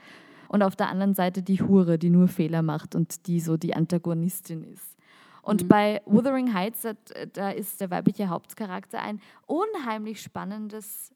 und 0.49 0.62
auf 0.62 0.76
der 0.76 0.88
anderen 0.88 1.14
Seite 1.14 1.42
die 1.42 1.62
Hure, 1.62 1.99
die 1.99 2.11
nur 2.11 2.28
Fehler 2.28 2.62
macht 2.62 2.94
und 2.94 3.26
die 3.26 3.40
so 3.40 3.57
die 3.57 3.74
Antagonistin 3.74 4.64
ist. 4.64 4.96
Und 5.42 5.64
mhm. 5.64 5.68
bei 5.68 6.03
Wuthering 6.05 6.53
Heights, 6.53 6.86
da 7.32 7.51
ist 7.51 7.80
der 7.80 7.90
weibliche 7.90 8.28
Hauptcharakter 8.28 9.01
ein 9.01 9.20
unheimlich 9.46 10.20
spannendes 10.20 11.12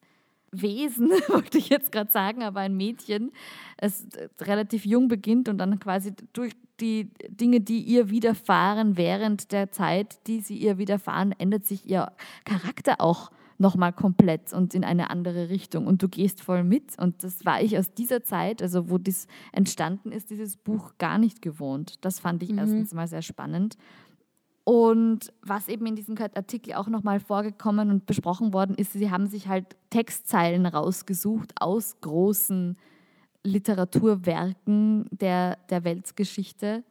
Wesen, 0.53 1.11
wollte 1.29 1.59
ich 1.59 1.69
jetzt 1.71 1.93
gerade 1.93 2.11
sagen, 2.11 2.43
aber 2.43 2.61
ein 2.61 2.77
Mädchen, 2.77 3.33
es 3.79 4.07
relativ 4.41 4.85
jung 4.85 5.09
beginnt 5.09 5.49
und 5.49 5.59
dann 5.59 5.79
quasi 5.81 6.13
durch 6.33 6.53
die 6.81 7.11
Dinge, 7.29 7.61
die 7.61 7.81
ihr 7.81 8.11
widerfahren 8.11 8.97
während 8.97 9.53
der 9.53 9.71
Zeit, 9.71 10.27
die 10.27 10.41
sie 10.41 10.57
ihr 10.57 10.79
widerfahren, 10.79 11.33
ändert 11.33 11.65
sich 11.65 11.89
ihr 11.89 12.13
Charakter 12.45 13.01
auch 13.01 13.31
nochmal 13.63 13.93
komplett 13.93 14.53
und 14.53 14.75
in 14.75 14.85
eine 14.85 15.09
andere 15.09 15.49
Richtung. 15.49 15.87
Und 15.87 16.03
du 16.03 16.09
gehst 16.09 16.43
voll 16.43 16.65
mit. 16.65 16.99
Und 16.99 17.25
das 17.25 17.47
war 17.47 17.63
ich 17.63 17.79
aus 17.79 17.95
dieser 17.95 18.23
Zeit, 18.23 18.61
also 18.61 18.91
wo 18.91 18.99
das 18.99 19.27
entstanden 19.53 20.13
ist, 20.13 20.29
dieses 20.29 20.59
Buch 20.59 20.93
gar 20.99 21.17
nicht 21.17 21.41
gewohnt. 21.41 22.05
Das 22.05 22.19
fand 22.21 22.43
ich 22.43 22.51
mhm. 22.51 22.59
erstens 22.59 22.93
mal 22.93 23.09
sehr 23.09 23.23
spannend. 23.23 23.79
Und 24.65 25.33
was 25.43 25.69
eben 25.69 25.87
in 25.87 25.97
diesem 25.97 26.17
Artikel 26.19 26.75
auch 26.75 26.89
nochmal 26.89 27.19
vorgekommen 27.19 27.91
und 27.91 28.07
besprochen 28.07 28.53
worden 28.53 28.77
ist, 28.77 28.93
sie 28.93 29.11
haben 29.11 29.27
sich 29.27 29.49
halt 29.49 29.77
Textzeilen 29.91 30.67
rausgesucht 30.67 31.53
aus 31.61 32.01
großen 32.01 32.77
Literaturwerken 33.45 35.07
der, 35.11 35.57
der 35.69 35.85
Weltgeschichte 35.85 36.85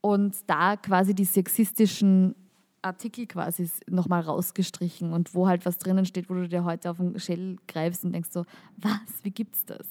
und 0.00 0.36
da 0.46 0.76
quasi 0.76 1.14
die 1.14 1.24
sexistischen 1.24 2.36
Artikel 2.82 3.26
quasi 3.26 3.70
nochmal 3.88 4.22
rausgestrichen 4.22 5.12
und 5.12 5.34
wo 5.34 5.48
halt 5.48 5.66
was 5.66 5.78
drinnen 5.78 6.04
steht, 6.06 6.30
wo 6.30 6.34
du 6.34 6.48
dir 6.48 6.64
heute 6.64 6.90
auf 6.90 6.96
den 6.96 7.18
Schädel 7.18 7.56
greifst 7.68 8.04
und 8.04 8.12
denkst 8.12 8.30
so, 8.32 8.44
was, 8.76 9.22
wie 9.22 9.30
gibt's 9.30 9.64
das? 9.66 9.86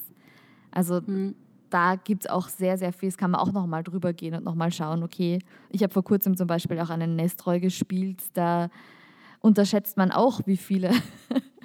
Also 0.72 1.02
mhm. 1.06 1.36
da 1.70 1.96
gibt 1.96 2.26
es 2.26 2.30
auch 2.30 2.48
sehr, 2.48 2.78
sehr 2.78 2.94
viel, 2.94 3.10
das 3.10 3.18
kann 3.18 3.32
man 3.32 3.42
auch 3.42 3.52
nochmal 3.52 3.84
drüber 3.84 4.14
gehen 4.14 4.36
und 4.36 4.44
nochmal 4.44 4.72
schauen, 4.72 5.04
okay, 5.04 5.40
ich 5.70 5.84
habe 5.84 5.94
vor 5.94 6.04
kurzem 6.04 6.36
zum 6.36 6.48
Beispiel 6.48 6.80
auch 6.80 6.90
einen 6.90 7.16
Nestreu 7.16 7.60
gespielt, 7.60 8.22
da 8.34 8.70
unterschätzt 9.40 9.98
man 9.98 10.12
auch, 10.12 10.42
wie 10.46 10.58
viele 10.58 10.92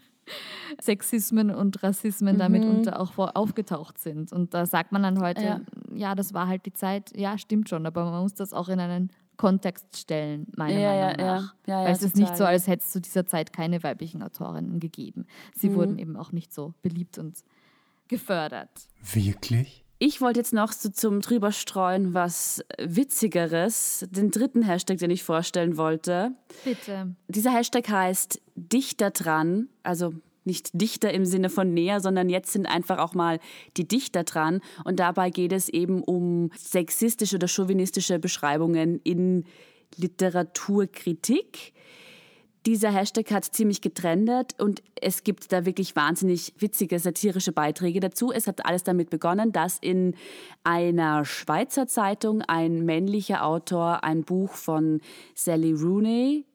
Sexismen 0.81 1.51
und 1.51 1.83
Rassismen 1.83 2.37
mhm. 2.37 2.39
damit 2.39 2.64
unter 2.64 3.01
auch 3.01 3.12
vor, 3.12 3.37
aufgetaucht 3.37 3.99
sind. 3.99 4.33
Und 4.33 4.55
da 4.55 4.66
sagt 4.66 4.93
man 4.93 5.03
dann 5.03 5.20
heute, 5.20 5.43
ja. 5.43 5.61
ja. 5.95 6.14
das 6.14 6.35
war 6.35 6.49
halt 6.49 6.66
die 6.66 6.72
Zeit, 6.72 7.16
ja, 7.16 7.39
stimmt 7.39 7.68
schon, 7.68 7.87
aber 7.87 8.05
man 8.11 8.22
muss 8.22 8.35
das 8.35 8.53
auch 8.53 8.68
in 8.68 8.81
einen 8.81 9.11
Kontext 9.37 9.97
stellen, 9.97 10.47
meiner 10.57 10.78
ja, 10.78 10.91
Meinung 10.91 11.18
ja, 11.20 11.26
nach. 11.26 11.55
Ja, 11.66 11.80
ja, 11.80 11.85
Weil 11.87 11.93
es 11.93 12.03
ist 12.03 12.16
nicht 12.16 12.37
so, 12.37 12.45
als 12.45 12.66
hätte 12.66 12.85
es 12.85 12.91
zu 12.91 13.01
dieser 13.01 13.26
Zeit 13.26 13.53
keine 13.53 13.82
weiblichen 13.82 14.22
Autorinnen 14.22 14.80
gegeben. 14.80 15.26
Sie 15.55 15.70
mhm. 15.70 15.74
wurden 15.74 15.99
eben 15.99 16.16
auch 16.16 16.32
nicht 16.32 16.53
so 16.53 16.74
beliebt 16.82 17.18
und 17.18 17.39
gefördert. 18.09 18.70
Wirklich? 19.12 19.85
Ich 19.99 20.20
wollte 20.20 20.41
jetzt 20.41 20.53
noch 20.53 20.72
so 20.72 20.89
zum 20.89 21.20
drüberstreuen 21.20 22.14
was 22.14 22.64
Witzigeres, 22.78 24.07
den 24.11 24.30
dritten 24.30 24.62
Hashtag, 24.62 24.99
den 24.99 25.11
ich 25.11 25.22
vorstellen 25.22 25.76
wollte. 25.76 26.32
Bitte. 26.64 27.14
Dieser 27.28 27.53
Hashtag 27.53 27.89
heißt 27.89 28.41
Dichter 28.57 29.11
dran, 29.11 29.68
also 29.82 30.12
nicht 30.45 30.70
Dichter 30.72 31.12
im 31.12 31.24
Sinne 31.24 31.51
von 31.51 31.72
näher, 31.72 32.01
sondern 32.01 32.28
jetzt 32.28 32.53
sind 32.53 32.66
einfach 32.66 32.99
auch 32.99 33.14
mal 33.14 33.38
die 33.76 33.88
Dichter 33.88 34.24
dran. 34.24 34.61
Und 34.84 35.01
dabei 35.01 35.30
geht 35.30 35.53
es 35.53 35.68
eben 35.68 36.03
um 36.03 36.51
sexistische 36.57 37.36
oder 37.36 37.49
chauvinistische 37.49 38.18
Beschreibungen 38.18 39.01
in 39.05 39.45
Literaturkritik. 39.97 41.72
Dieser 42.66 42.90
Hashtag 42.90 43.30
hat 43.30 43.45
ziemlich 43.45 43.82
getrendet 43.82 44.55
und 44.59 44.82
es 44.99 45.22
gibt 45.22 45.53
da 45.53 45.66
wirklich 45.66 45.95
wahnsinnig 45.97 46.55
witzige 46.59 46.99
satirische 46.99 47.53
Beiträge 47.53 48.01
dazu. 48.01 48.32
Es 48.32 48.47
hat 48.47 48.64
alles 48.64 48.84
damit 48.84 49.11
begonnen, 49.11 49.53
dass 49.53 49.76
in 49.78 50.14
einer 50.62 51.26
Schweizer 51.26 51.86
Zeitung 51.86 52.40
ein 52.40 52.86
männlicher 52.86 53.45
Autor 53.45 54.03
ein 54.03 54.24
Buch 54.24 54.55
von 54.55 55.03
Sally 55.34 55.74
Rooney 55.74 56.47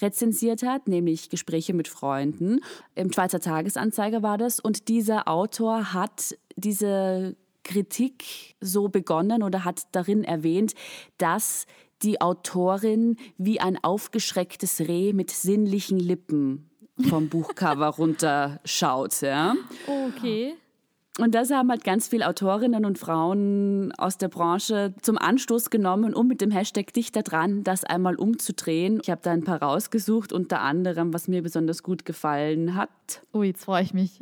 rezensiert 0.00 0.62
hat, 0.62 0.88
nämlich 0.88 1.30
Gespräche 1.30 1.74
mit 1.74 1.88
Freunden. 1.88 2.60
Im 2.94 3.12
Schweizer 3.12 3.40
Tagesanzeiger 3.40 4.22
war 4.22 4.38
das. 4.38 4.60
Und 4.60 4.88
dieser 4.88 5.28
Autor 5.28 5.92
hat 5.92 6.36
diese 6.56 7.36
Kritik 7.64 8.56
so 8.60 8.88
begonnen 8.88 9.42
oder 9.42 9.64
hat 9.64 9.82
darin 9.92 10.24
erwähnt, 10.24 10.74
dass 11.18 11.66
die 12.02 12.20
Autorin 12.20 13.16
wie 13.36 13.60
ein 13.60 13.82
aufgeschrecktes 13.82 14.80
Reh 14.80 15.12
mit 15.12 15.30
sinnlichen 15.30 15.98
Lippen 15.98 16.70
vom 17.08 17.28
Buchcover 17.28 17.88
runterschaut. 17.98 19.20
Ja. 19.20 19.54
Okay. 19.86 20.54
Und 21.18 21.34
das 21.34 21.50
haben 21.50 21.68
halt 21.68 21.82
ganz 21.82 22.06
viele 22.06 22.28
Autorinnen 22.28 22.84
und 22.84 22.96
Frauen 22.96 23.92
aus 23.98 24.18
der 24.18 24.28
Branche 24.28 24.94
zum 25.02 25.18
Anstoß 25.18 25.68
genommen, 25.68 26.14
um 26.14 26.28
mit 26.28 26.40
dem 26.40 26.52
Hashtag 26.52 26.92
Dichter 26.92 27.24
dran 27.24 27.64
das 27.64 27.82
einmal 27.82 28.14
umzudrehen. 28.14 29.00
Ich 29.02 29.10
habe 29.10 29.20
da 29.24 29.32
ein 29.32 29.42
paar 29.42 29.60
rausgesucht, 29.60 30.32
unter 30.32 30.60
anderem, 30.60 31.12
was 31.12 31.26
mir 31.26 31.42
besonders 31.42 31.82
gut 31.82 32.04
gefallen 32.04 32.76
hat. 32.76 32.88
Oh, 33.32 33.42
jetzt 33.42 33.64
freue 33.64 33.82
ich 33.82 33.92
mich. 33.92 34.20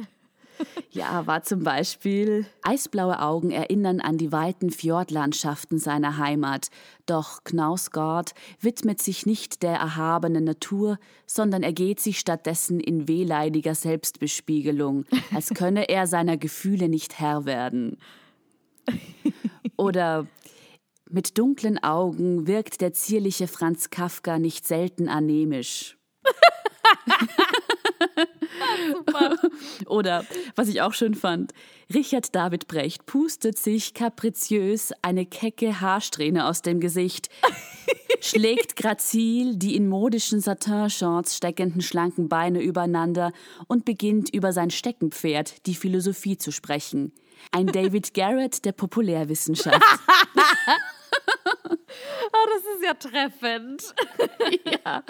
Ja, 0.91 1.27
war 1.27 1.43
zum 1.43 1.63
Beispiel 1.63 2.47
Eisblaue 2.63 3.21
Augen 3.21 3.51
erinnern 3.51 4.01
an 4.01 4.17
die 4.17 4.33
weiten 4.33 4.71
Fjordlandschaften 4.71 5.79
seiner 5.79 6.17
Heimat. 6.17 6.69
Doch 7.05 7.45
Knausgard 7.45 8.33
widmet 8.61 9.03
sich 9.03 9.27
nicht 9.27 9.63
der 9.63 9.75
erhabenen 9.75 10.45
Natur, 10.45 10.99
sondern 11.27 11.63
ergeht 11.63 12.01
sich 12.01 12.19
stattdessen 12.19 12.81
in 12.81 13.09
wehleidiger 13.09 13.75
Selbstbespiegelung, 13.75 15.05
als 15.35 15.51
könne 15.51 15.89
er 15.89 16.07
seiner 16.07 16.39
Gefühle 16.39 16.89
nicht 16.89 17.19
Herr 17.19 17.45
werden. 17.45 17.99
Oder 19.77 20.27
mit 21.11 21.39
dunklen 21.39 21.83
Augen 21.83 22.47
wirkt 22.47 22.81
der 22.81 22.93
zierliche 22.93 23.49
Franz 23.49 23.91
Kafka 23.91 24.39
nicht 24.39 24.67
selten 24.67 25.09
Oder 29.87 30.25
was 30.55 30.69
ich 30.69 30.83
auch 30.83 30.93
schön 30.93 31.15
fand, 31.15 31.53
Richard 31.93 32.35
David 32.35 32.67
Brecht 32.67 33.07
pustet 33.07 33.59
sich 33.59 33.95
kapriziös 33.95 34.93
eine 35.03 35.27
kecke 35.27 35.81
Haarsträhne 35.81 36.47
aus 36.47 36.63
dem 36.63 36.81
Gesicht, 36.81 37.29
schlägt 38.21 38.77
grazil 38.77 39.57
die 39.57 39.77
in 39.77 39.89
modischen 39.89 40.41
Satin-Shorts 40.41 41.37
steckenden 41.37 41.83
schlanken 41.83 42.29
Beine 42.29 42.61
übereinander 42.61 43.33
und 43.69 43.85
beginnt 43.85 44.35
über 44.35 44.53
sein 44.53 44.71
Steckenpferd, 44.71 45.67
die 45.67 45.75
Philosophie, 45.75 46.37
zu 46.37 46.51
sprechen. 46.51 47.13
Ein 47.53 47.67
David 47.67 48.15
Garrett 48.15 48.65
der 48.65 48.73
Populärwissenschaft. 48.73 49.81
Oh, 51.69 52.47
das 52.55 52.63
ist 52.75 52.85
ja 52.85 52.95
treffend. 52.95 53.95
ja. 54.85 55.03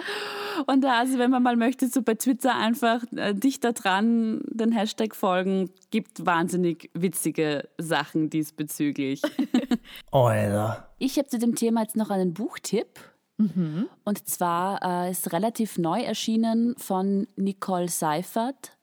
Und 0.65 0.83
da, 0.83 0.99
also 0.99 1.17
wenn 1.17 1.31
man 1.31 1.43
mal 1.43 1.55
möchte, 1.55 1.87
so 1.87 2.01
bei 2.01 2.15
Twitter 2.15 2.55
einfach 2.55 3.03
äh, 3.15 3.33
dichter 3.33 3.73
dran 3.73 4.41
den 4.47 4.71
Hashtag 4.71 5.15
folgen, 5.15 5.69
gibt 5.91 6.25
wahnsinnig 6.25 6.89
witzige 6.93 7.67
Sachen 7.77 8.29
diesbezüglich. 8.29 9.21
Alter. 10.11 10.89
Ich 10.99 11.17
habe 11.17 11.27
zu 11.27 11.39
dem 11.39 11.55
Thema 11.55 11.81
jetzt 11.81 11.95
noch 11.95 12.09
einen 12.09 12.33
Buchtipp. 12.33 12.99
Mhm. 13.37 13.87
Und 14.03 14.27
zwar 14.27 15.05
äh, 15.05 15.11
ist 15.11 15.31
relativ 15.31 15.77
neu 15.77 16.01
erschienen 16.01 16.75
von 16.77 17.27
Nicole 17.35 17.87
Seifert. 17.87 18.76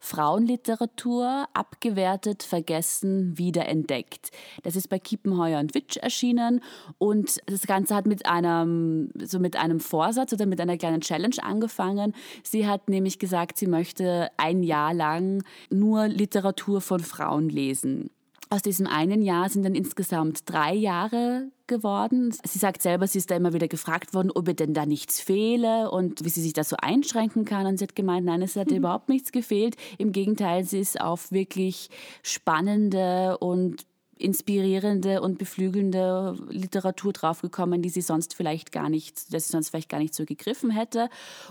Frauenliteratur 0.00 1.46
abgewertet, 1.52 2.42
vergessen, 2.42 3.36
wiederentdeckt. 3.36 4.30
Das 4.62 4.74
ist 4.74 4.88
bei 4.88 4.98
Kiepenheuer 4.98 5.60
und 5.60 5.74
Witsch 5.74 5.98
erschienen 5.98 6.62
und 6.98 7.38
das 7.46 7.66
Ganze 7.66 7.94
hat 7.94 8.06
mit 8.06 8.26
einem, 8.26 9.10
so 9.22 9.38
mit 9.38 9.56
einem 9.56 9.78
Vorsatz 9.78 10.32
oder 10.32 10.46
mit 10.46 10.60
einer 10.60 10.78
kleinen 10.78 11.02
Challenge 11.02 11.36
angefangen. 11.42 12.14
Sie 12.42 12.66
hat 12.66 12.88
nämlich 12.88 13.18
gesagt, 13.18 13.58
sie 13.58 13.66
möchte 13.66 14.28
ein 14.38 14.62
Jahr 14.62 14.94
lang 14.94 15.44
nur 15.70 16.08
Literatur 16.08 16.80
von 16.80 17.00
Frauen 17.00 17.50
lesen. 17.50 18.10
Aus 18.52 18.62
diesem 18.62 18.88
einen 18.88 19.22
Jahr 19.22 19.48
sind 19.48 19.64
dann 19.64 19.76
insgesamt 19.76 20.50
drei 20.50 20.74
Jahre 20.74 21.52
geworden. 21.68 22.34
Sie 22.44 22.58
sagt 22.58 22.82
selber, 22.82 23.06
sie 23.06 23.18
ist 23.18 23.30
da 23.30 23.36
immer 23.36 23.52
wieder 23.52 23.68
gefragt 23.68 24.12
worden, 24.12 24.32
ob 24.32 24.48
ihr 24.48 24.54
denn 24.54 24.74
da 24.74 24.86
nichts 24.86 25.20
fehle 25.20 25.88
und 25.92 26.24
wie 26.24 26.30
sie 26.30 26.42
sich 26.42 26.52
da 26.52 26.64
so 26.64 26.74
einschränken 26.76 27.44
kann. 27.44 27.66
Und 27.66 27.78
sie 27.78 27.84
hat 27.84 27.94
gemeint, 27.94 28.26
nein, 28.26 28.42
es 28.42 28.56
hat 28.56 28.70
mhm. 28.70 28.76
überhaupt 28.78 29.08
nichts 29.08 29.30
gefehlt. 29.30 29.76
Im 29.98 30.10
Gegenteil, 30.10 30.64
sie 30.64 30.80
ist 30.80 31.00
auf 31.00 31.30
wirklich 31.30 31.90
spannende 32.24 33.38
und 33.38 33.86
inspirierende 34.20 35.20
und 35.20 35.38
beflügelnde 35.38 36.36
Literatur 36.48 37.12
draufgekommen, 37.12 37.82
die 37.82 37.88
sie 37.88 38.00
sonst 38.00 38.34
vielleicht 38.34 38.72
gar 38.72 38.88
nicht, 38.88 39.32
dass 39.32 39.46
sie 39.46 39.52
sonst 39.52 39.70
vielleicht 39.70 39.88
gar 39.88 39.98
nicht 39.98 40.14
so 40.14 40.24
gegriffen 40.24 40.70
hätte. 40.70 41.08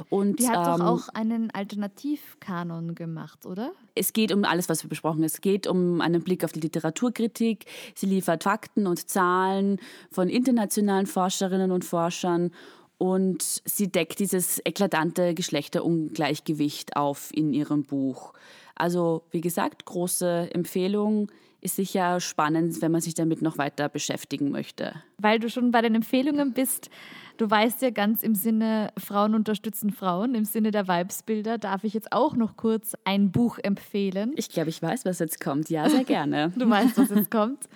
Und, 0.09 0.39
die 0.39 0.47
hat 0.47 0.67
ähm, 0.67 0.79
doch 0.79 0.85
auch 0.85 1.09
einen 1.09 1.51
Alternativkanon 1.51 2.95
gemacht, 2.95 3.45
oder? 3.45 3.71
Es 3.95 4.13
geht 4.13 4.31
um 4.31 4.45
alles, 4.45 4.69
was 4.69 4.83
wir 4.83 4.89
besprochen 4.89 5.17
haben. 5.17 5.23
Es 5.23 5.41
geht 5.41 5.67
um 5.67 6.01
einen 6.01 6.21
Blick 6.21 6.43
auf 6.43 6.51
die 6.51 6.59
Literaturkritik. 6.59 7.65
Sie 7.95 8.05
liefert 8.05 8.43
Fakten 8.43 8.87
und 8.87 9.09
Zahlen 9.09 9.79
von 10.11 10.29
internationalen 10.29 11.07
Forscherinnen 11.07 11.71
und 11.71 11.85
Forschern 11.85 12.51
und 12.99 13.61
sie 13.63 13.89
deckt 13.89 14.19
dieses 14.19 14.61
eklatante 14.65 15.33
Geschlechterungleichgewicht 15.33 16.97
auf 16.97 17.31
in 17.33 17.53
ihrem 17.53 17.83
Buch. 17.83 18.33
Also, 18.75 19.23
wie 19.31 19.41
gesagt, 19.41 19.85
große 19.85 20.49
Empfehlung 20.53 21.31
ist 21.61 21.75
sicher 21.75 22.19
spannend, 22.19 22.81
wenn 22.81 22.91
man 22.91 23.01
sich 23.01 23.13
damit 23.13 23.41
noch 23.41 23.57
weiter 23.57 23.89
beschäftigen 23.89 24.51
möchte. 24.51 24.93
Weil 25.17 25.39
du 25.39 25.49
schon 25.49 25.71
bei 25.71 25.81
den 25.81 25.95
Empfehlungen 25.95 26.53
bist, 26.53 26.89
du 27.37 27.49
weißt 27.49 27.81
ja 27.81 27.89
ganz 27.89 28.23
im 28.23 28.35
Sinne 28.35 28.91
Frauen 28.97 29.35
unterstützen 29.35 29.91
Frauen, 29.91 30.35
im 30.35 30.45
Sinne 30.45 30.71
der 30.71 30.87
Weibsbilder, 30.87 31.57
darf 31.57 31.83
ich 31.83 31.93
jetzt 31.93 32.11
auch 32.11 32.35
noch 32.35 32.55
kurz 32.55 32.93
ein 33.03 33.31
Buch 33.31 33.57
empfehlen. 33.61 34.33
Ich 34.35 34.49
glaube, 34.49 34.69
ich 34.69 34.81
weiß, 34.81 35.05
was 35.05 35.19
jetzt 35.19 35.41
kommt. 35.41 35.69
Ja, 35.69 35.89
sehr 35.89 36.05
gerne. 36.05 36.53
du 36.57 36.69
weißt, 36.69 36.97
was 36.97 37.09
jetzt 37.09 37.31
kommt. 37.31 37.67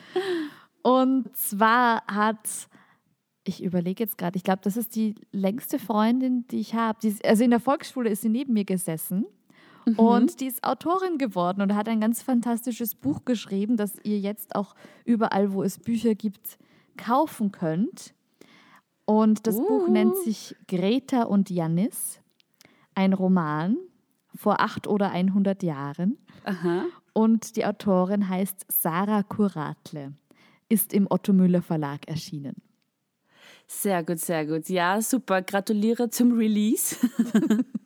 Und 0.82 1.36
zwar 1.36 2.04
hat 2.08 2.48
ich 3.46 3.62
überlege 3.62 4.02
jetzt 4.02 4.18
gerade, 4.18 4.38
ich 4.38 4.44
glaube, 4.44 4.62
das 4.64 4.78
ist 4.78 4.96
die 4.96 5.16
längste 5.34 5.78
Freundin, 5.78 6.48
die 6.48 6.62
ich 6.62 6.76
habe. 6.76 7.00
Also 7.26 7.44
in 7.44 7.50
der 7.50 7.60
Volksschule 7.60 8.10
ist 8.10 8.22
sie 8.22 8.30
neben 8.30 8.54
mir 8.54 8.64
gesessen 8.64 9.26
Mhm. 9.86 10.00
Und 10.00 10.40
die 10.40 10.48
ist 10.48 10.64
Autorin 10.64 11.18
geworden 11.18 11.62
und 11.62 11.76
hat 11.76 11.88
ein 11.90 12.00
ganz 12.00 12.22
fantastisches 12.22 12.96
Buch 12.96 13.26
geschrieben, 13.26 13.78
das 13.78 13.96
ihr 14.04 14.20
jetzt 14.20 14.56
auch 14.56 14.76
überall, 15.06 15.54
wo 15.54 15.64
es 15.64 15.80
Bücher 15.80 16.16
gibt, 16.16 16.58
kaufen 16.98 17.52
könnt. 17.52 18.14
Und 19.06 19.48
das 19.48 19.58
Buch 19.58 19.88
Uh. 19.88 19.92
nennt 19.92 20.16
sich 20.18 20.56
Greta 20.68 21.24
und 21.24 21.50
Janis. 21.50 22.20
Ein 22.96 23.14
Roman 23.14 23.78
vor 24.36 24.60
acht 24.62 24.88
oder 24.88 25.12
100 25.12 25.62
Jahren. 25.64 26.18
Aha. 26.46 26.86
Und 27.14 27.56
die 27.56 27.66
Autorin 27.66 28.30
heißt 28.30 28.66
Sarah 28.70 29.24
Kuratle. 29.24 30.14
Ist 30.70 30.94
im 30.94 31.08
Otto 31.10 31.34
Müller 31.34 31.62
Verlag 31.62 32.08
erschienen. 32.08 32.56
Sehr 33.68 34.04
gut, 34.04 34.20
sehr 34.20 34.46
gut. 34.46 34.70
Ja, 34.70 35.02
super. 35.02 35.42
Gratuliere 35.42 36.10
zum 36.10 36.32
Release. 36.34 36.96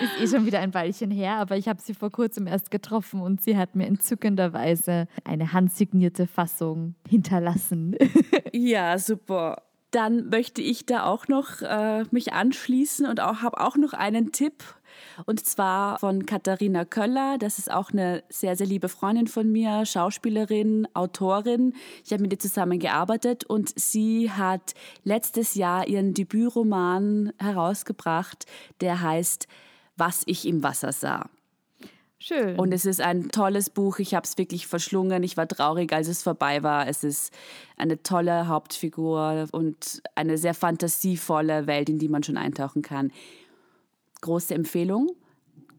Ist 0.00 0.20
eh 0.20 0.36
schon 0.36 0.46
wieder 0.46 0.60
ein 0.60 0.74
Weilchen 0.74 1.10
her, 1.10 1.36
aber 1.36 1.56
ich 1.56 1.68
habe 1.68 1.80
sie 1.80 1.94
vor 1.94 2.10
kurzem 2.10 2.46
erst 2.46 2.70
getroffen 2.70 3.20
und 3.20 3.40
sie 3.40 3.56
hat 3.56 3.76
mir 3.76 3.86
entzückenderweise 3.86 5.06
eine 5.24 5.52
handsignierte 5.52 6.26
Fassung 6.26 6.94
hinterlassen. 7.08 7.96
Ja, 8.56 8.98
super. 8.98 9.62
Dann 9.90 10.28
möchte 10.28 10.62
ich 10.62 10.86
da 10.86 11.04
auch 11.04 11.26
noch 11.26 11.60
äh, 11.60 12.04
mich 12.12 12.32
anschließen 12.32 13.04
und 13.04 13.20
auch 13.20 13.42
habe 13.42 13.60
auch 13.60 13.76
noch 13.76 13.92
einen 13.92 14.30
Tipp. 14.30 14.62
Und 15.26 15.44
zwar 15.44 15.98
von 15.98 16.24
Katharina 16.24 16.84
Köller. 16.84 17.36
Das 17.38 17.58
ist 17.58 17.70
auch 17.70 17.90
eine 17.90 18.22
sehr, 18.28 18.56
sehr 18.56 18.66
liebe 18.66 18.88
Freundin 18.88 19.26
von 19.26 19.50
mir, 19.50 19.86
Schauspielerin, 19.86 20.86
Autorin. 20.94 21.74
Ich 22.04 22.12
habe 22.12 22.22
mit 22.22 22.32
ihr 22.32 22.38
zusammengearbeitet 22.38 23.44
und 23.44 23.72
sie 23.76 24.30
hat 24.30 24.74
letztes 25.02 25.56
Jahr 25.56 25.88
ihren 25.88 26.14
Debütroman 26.14 27.32
herausgebracht, 27.38 28.46
der 28.80 29.00
heißt 29.00 29.48
Was 29.96 30.22
ich 30.26 30.46
im 30.46 30.62
Wasser 30.62 30.92
sah. 30.92 31.28
Schön. 32.18 32.58
Und 32.58 32.72
es 32.72 32.86
ist 32.86 33.02
ein 33.02 33.28
tolles 33.28 33.68
Buch. 33.68 33.98
Ich 33.98 34.14
habe 34.14 34.24
es 34.24 34.38
wirklich 34.38 34.66
verschlungen. 34.66 35.22
Ich 35.22 35.36
war 35.36 35.46
traurig, 35.46 35.92
als 35.92 36.08
es 36.08 36.22
vorbei 36.22 36.62
war. 36.62 36.88
Es 36.88 37.04
ist 37.04 37.34
eine 37.76 38.02
tolle 38.02 38.48
Hauptfigur 38.48 39.46
und 39.52 40.02
eine 40.14 40.38
sehr 40.38 40.54
fantasievolle 40.54 41.66
Welt, 41.66 41.90
in 41.90 41.98
die 41.98 42.08
man 42.08 42.22
schon 42.22 42.38
eintauchen 42.38 42.80
kann. 42.80 43.12
Große 44.22 44.54
Empfehlung. 44.54 45.10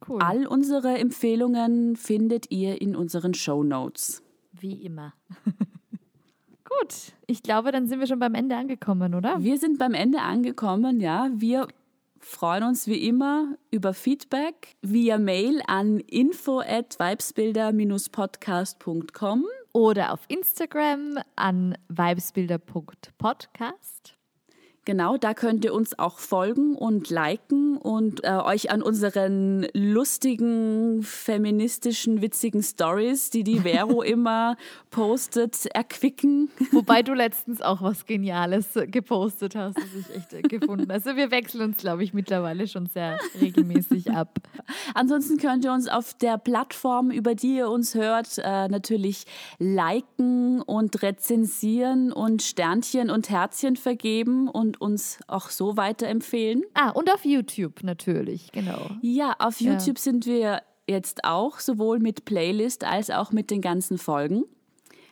cool. 0.08 0.22
All 0.22 0.46
unsere 0.46 1.00
Empfehlungen 1.00 1.96
findet 1.96 2.52
ihr 2.52 2.80
in 2.80 2.96
unseren 2.96 3.34
Show 3.34 3.64
Notes. 3.64 4.22
Wie 4.52 4.86
immer. 4.86 5.14
Gut, 6.80 7.14
ich 7.26 7.42
glaube, 7.42 7.72
dann 7.72 7.88
sind 7.88 8.00
wir 8.00 8.08
schon 8.08 8.20
beim 8.20 8.36
Ende 8.36 8.56
angekommen, 8.56 9.16
oder? 9.16 9.42
Wir 9.42 9.58
sind 9.58 9.80
beim 9.80 9.96
Ende 9.96 10.22
angekommen, 10.22 11.00
ja. 11.00 11.30
Wir 11.34 11.68
freuen 12.26 12.64
uns 12.64 12.88
wie 12.88 13.08
immer 13.08 13.56
über 13.72 13.94
Feedback 13.94 14.76
via 14.82 15.18
Mail 15.18 15.62
an 15.68 16.00
info 16.00 16.60
at 16.60 17.00
vibesbilder-podcast.com. 17.00 19.46
Oder 19.74 20.14
auf 20.14 20.22
Instagram 20.28 21.20
an 21.36 21.78
vibesbilder.podcast. 21.90 24.16
Genau, 24.86 25.18
da 25.18 25.34
könnt 25.34 25.66
ihr 25.66 25.74
uns 25.74 25.98
auch 25.98 26.20
folgen 26.20 26.76
und 26.76 27.10
liken 27.10 27.76
und 27.78 28.24
äh, 28.24 28.30
euch 28.30 28.70
an 28.70 28.84
unseren 28.84 29.66
lustigen, 29.74 31.02
feministischen, 31.02 32.22
witzigen 32.22 32.62
Stories, 32.62 33.32
die 33.32 33.44
die 33.44 33.62
Vero 33.62 34.02
immer 34.04 34.58
postet, 34.92 35.66
erquicken. 35.74 36.52
Wobei 36.72 37.02
du 37.02 37.14
letztens 37.16 37.64
auch 37.64 37.82
was 37.82 38.06
Geniales 38.06 38.78
gepostet 38.86 39.56
hast, 39.56 39.76
das 39.76 39.86
ich 40.00 40.16
echt 40.16 40.50
gefunden. 40.50 40.92
Also 40.92 41.16
wir 41.16 41.32
wechseln 41.32 41.64
uns, 41.64 41.78
glaube 41.78 42.04
ich, 42.04 42.14
mittlerweile 42.14 42.68
schon 42.68 42.86
sehr 42.86 43.18
regelmäßig 43.42 44.12
ab. 44.12 44.38
Ansonsten 44.94 45.38
könnt 45.38 45.66
ihr 45.66 45.74
uns 45.74 45.88
auf 45.88 46.14
der 46.14 46.38
Plattform, 46.38 47.10
über 47.10 47.34
die 47.34 47.56
ihr 47.56 47.72
uns 47.72 47.96
hört, 47.96 48.38
äh, 48.38 48.68
natürlich 48.68 49.26
liken 49.58 50.62
und 50.62 51.02
rezensieren 51.02 52.12
und 52.12 52.44
Sternchen 52.44 53.10
und 53.10 53.32
Herzchen 53.32 53.78
vergeben 53.78 54.48
und 54.48 54.75
uns 54.80 55.20
auch 55.28 55.50
so 55.50 55.78
weiterempfehlen. 55.78 56.64
Ah, 56.74 56.90
und 56.90 57.12
auf 57.12 57.26
YouTube 57.26 57.84
natürlich, 57.84 58.52
genau. 58.52 58.90
Ja, 59.02 59.36
auf 59.40 59.60
YouTube 59.62 60.00
sind 60.00 60.26
wir 60.26 60.62
jetzt 60.88 61.24
auch, 61.24 61.60
sowohl 61.60 62.00
mit 62.00 62.26
Playlist 62.26 62.84
als 62.84 63.10
auch 63.10 63.32
mit 63.32 63.52
den 63.52 63.62
ganzen 63.62 63.98
Folgen. 63.98 64.44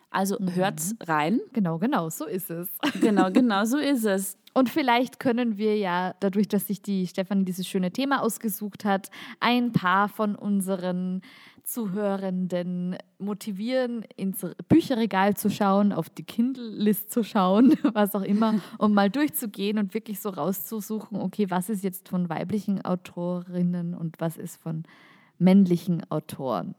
Also 0.09 0.37
hört's 0.39 0.95
rein. 1.01 1.41
Genau, 1.53 1.79
genau, 1.79 2.09
so 2.09 2.25
ist 2.25 2.51
es. 2.51 2.69
Genau, 3.01 3.31
genau 3.31 3.65
so 3.65 3.77
ist 3.77 4.05
es. 4.05 4.37
Und 4.53 4.69
vielleicht 4.69 5.19
können 5.19 5.57
wir 5.57 5.77
ja, 5.77 6.13
dadurch, 6.19 6.47
dass 6.47 6.67
sich 6.67 6.81
die 6.81 7.07
Stefanie 7.07 7.43
dieses 7.43 7.67
schöne 7.67 7.91
Thema 7.91 8.21
ausgesucht 8.21 8.85
hat, 8.85 9.09
ein 9.39 9.71
paar 9.71 10.09
von 10.09 10.35
unseren 10.35 11.21
Zuhörenden 11.63 12.97
motivieren, 13.19 14.05
ins 14.15 14.45
Bücherregal 14.67 15.35
zu 15.35 15.49
schauen, 15.49 15.93
auf 15.93 16.09
die 16.09 16.23
Kindle-List 16.23 17.09
zu 17.09 17.23
schauen, 17.23 17.75
was 17.93 18.15
auch 18.15 18.21
immer, 18.21 18.59
um 18.77 18.93
mal 18.93 19.09
durchzugehen 19.09 19.77
und 19.79 19.93
wirklich 19.93 20.19
so 20.19 20.29
rauszusuchen, 20.29 21.19
okay, 21.19 21.49
was 21.49 21.69
ist 21.69 21.83
jetzt 21.83 22.09
von 22.09 22.29
weiblichen 22.29 22.83
Autorinnen 22.83 23.95
und 23.95 24.19
was 24.19 24.37
ist 24.37 24.61
von 24.61 24.83
männlichen 25.39 26.03
Autoren. 26.11 26.75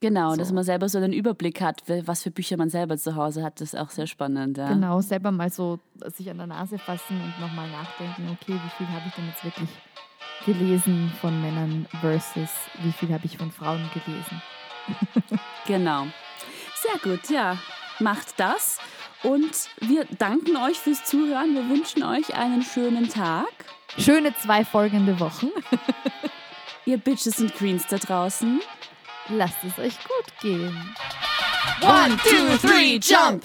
Genau, 0.00 0.36
dass 0.36 0.52
man 0.52 0.64
selber 0.64 0.88
so 0.88 1.00
den 1.00 1.12
Überblick 1.12 1.60
hat, 1.60 1.82
was 2.04 2.22
für 2.22 2.30
Bücher 2.30 2.56
man 2.56 2.70
selber 2.70 2.98
zu 2.98 3.16
Hause 3.16 3.42
hat, 3.42 3.60
das 3.60 3.72
ist 3.74 3.80
auch 3.80 3.90
sehr 3.90 4.06
spannend. 4.06 4.58
Ja. 4.58 4.68
Genau, 4.68 5.00
selber 5.00 5.30
mal 5.32 5.50
so 5.50 5.78
sich 6.14 6.28
an 6.30 6.38
der 6.38 6.46
Nase 6.46 6.78
fassen 6.78 7.20
und 7.20 7.40
nochmal 7.40 7.70
nachdenken, 7.70 8.28
okay, 8.30 8.52
wie 8.54 8.76
viel 8.76 8.88
habe 8.88 9.04
ich 9.06 9.14
denn 9.14 9.26
jetzt 9.26 9.44
wirklich 9.44 9.68
gelesen 10.44 11.10
von 11.20 11.40
Männern 11.40 11.86
versus 12.00 12.50
wie 12.82 12.92
viel 12.92 13.12
habe 13.12 13.26
ich 13.26 13.38
von 13.38 13.50
Frauen 13.50 13.88
gelesen. 13.94 14.42
Genau. 15.66 16.06
Sehr 16.76 16.98
gut, 17.02 17.28
ja. 17.28 17.58
Macht 17.98 18.38
das. 18.38 18.78
Und 19.24 19.68
wir 19.80 20.04
danken 20.18 20.56
euch 20.56 20.78
fürs 20.78 21.04
Zuhören. 21.04 21.54
Wir 21.54 21.68
wünschen 21.68 22.04
euch 22.04 22.36
einen 22.36 22.62
schönen 22.62 23.08
Tag. 23.08 23.48
Schöne 23.98 24.32
zwei 24.36 24.64
folgende 24.64 25.18
Wochen. 25.18 25.48
Ihr 26.84 26.98
Bitches 26.98 27.40
und 27.40 27.52
Queens 27.54 27.86
da 27.88 27.96
draußen. 27.96 28.60
Lasst 29.28 29.56
es 29.64 29.78
euch 29.78 29.98
gut 30.04 30.40
gehen. 30.40 30.94
One, 31.82 32.16
two, 32.18 32.56
three, 32.58 33.00
jump! 33.00 33.44